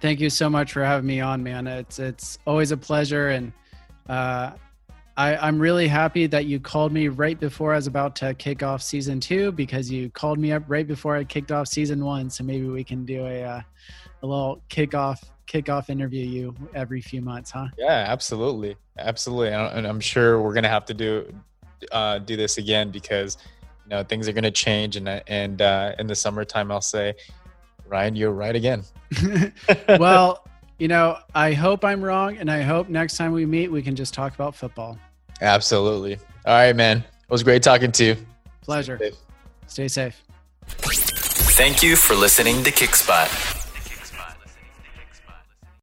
Thank 0.02 0.20
you 0.20 0.30
so 0.30 0.50
much 0.50 0.74
for 0.74 0.84
having 0.84 1.08
me 1.08 1.22
on, 1.22 1.42
man. 1.42 1.68
It's 1.68 2.00
it's 2.00 2.38
always 2.46 2.72
a 2.72 2.78
pleasure, 2.78 3.30
and 3.30 3.52
uh, 4.10 4.52
I, 5.18 5.38
I'm 5.38 5.60
really 5.60 5.88
happy 5.88 6.28
that 6.28 6.46
you 6.46 6.60
called 6.60 6.92
me 6.92 7.08
right 7.08 7.40
before 7.40 7.74
I 7.74 7.78
was 7.78 7.88
about 7.88 8.16
to 8.18 8.34
kick 8.34 8.64
off 8.64 8.82
season 8.82 9.20
two 9.20 9.52
because 9.54 9.90
you 9.90 10.10
called 10.10 10.38
me 10.38 10.52
up 10.52 10.64
right 10.68 10.86
before 10.86 11.16
I 11.16 11.24
kicked 11.24 11.52
off 11.52 11.68
season 11.68 12.04
one. 12.04 12.30
So 12.30 12.44
maybe 12.44 12.68
we 12.68 12.84
can 12.84 13.06
do 13.06 13.26
a 13.26 13.44
uh, 13.44 13.62
a 14.22 14.28
little 14.28 14.62
kickoff 14.70 15.24
kickoff 15.48 15.90
interview 15.90 16.26
you 16.26 16.56
every 16.74 17.02
few 17.02 17.22
months, 17.22 17.52
huh? 17.52 17.68
Yeah, 17.78 18.06
absolutely, 18.08 18.76
absolutely. 18.98 19.54
And 19.54 19.88
I'm 19.88 20.00
sure 20.02 20.42
we're 20.42 20.54
gonna 20.54 20.70
have 20.70 20.86
to 20.86 20.94
do 20.94 21.34
uh, 21.92 22.20
do 22.20 22.36
this 22.36 22.58
again 22.58 22.92
because 22.92 23.38
you 23.86 23.92
know 23.92 24.04
things 24.04 24.28
are 24.28 24.34
gonna 24.34 24.52
change, 24.52 24.98
and 24.98 25.08
and 25.28 25.62
uh, 25.62 25.94
in 25.98 26.08
the 26.08 26.16
summertime, 26.16 26.72
I'll 26.72 26.82
say, 26.82 27.14
Ryan, 27.88 28.16
you're 28.16 28.32
right 28.32 28.56
again. 28.56 28.84
well, 29.88 30.48
you 30.78 30.88
know, 30.88 31.18
I 31.34 31.54
hope 31.54 31.86
I'm 31.86 32.04
wrong, 32.04 32.38
and 32.38 32.52
I 32.52 32.62
hope 32.62 32.90
next 32.90 33.18
time 33.18 33.32
we 33.32 33.46
meet, 33.46 33.72
we 33.72 33.82
can 33.82 33.96
just 33.96 34.14
talk 34.14 34.34
about 34.34 34.56
football. 34.56 34.98
Absolutely. 35.42 36.16
All 36.46 36.54
right, 36.54 36.76
man. 36.76 36.98
It 36.98 37.30
was 37.30 37.44
great 37.44 37.64
talking 37.64 37.92
to 37.94 38.04
you. 38.06 38.18
Pleasure. 38.62 39.00
Stay 39.68 39.88
safe. 39.88 40.22
Thank 40.68 41.82
you 41.82 41.96
for 41.96 42.16
listening 42.16 42.64
to 42.64 42.72
Kickspot. 42.72 43.65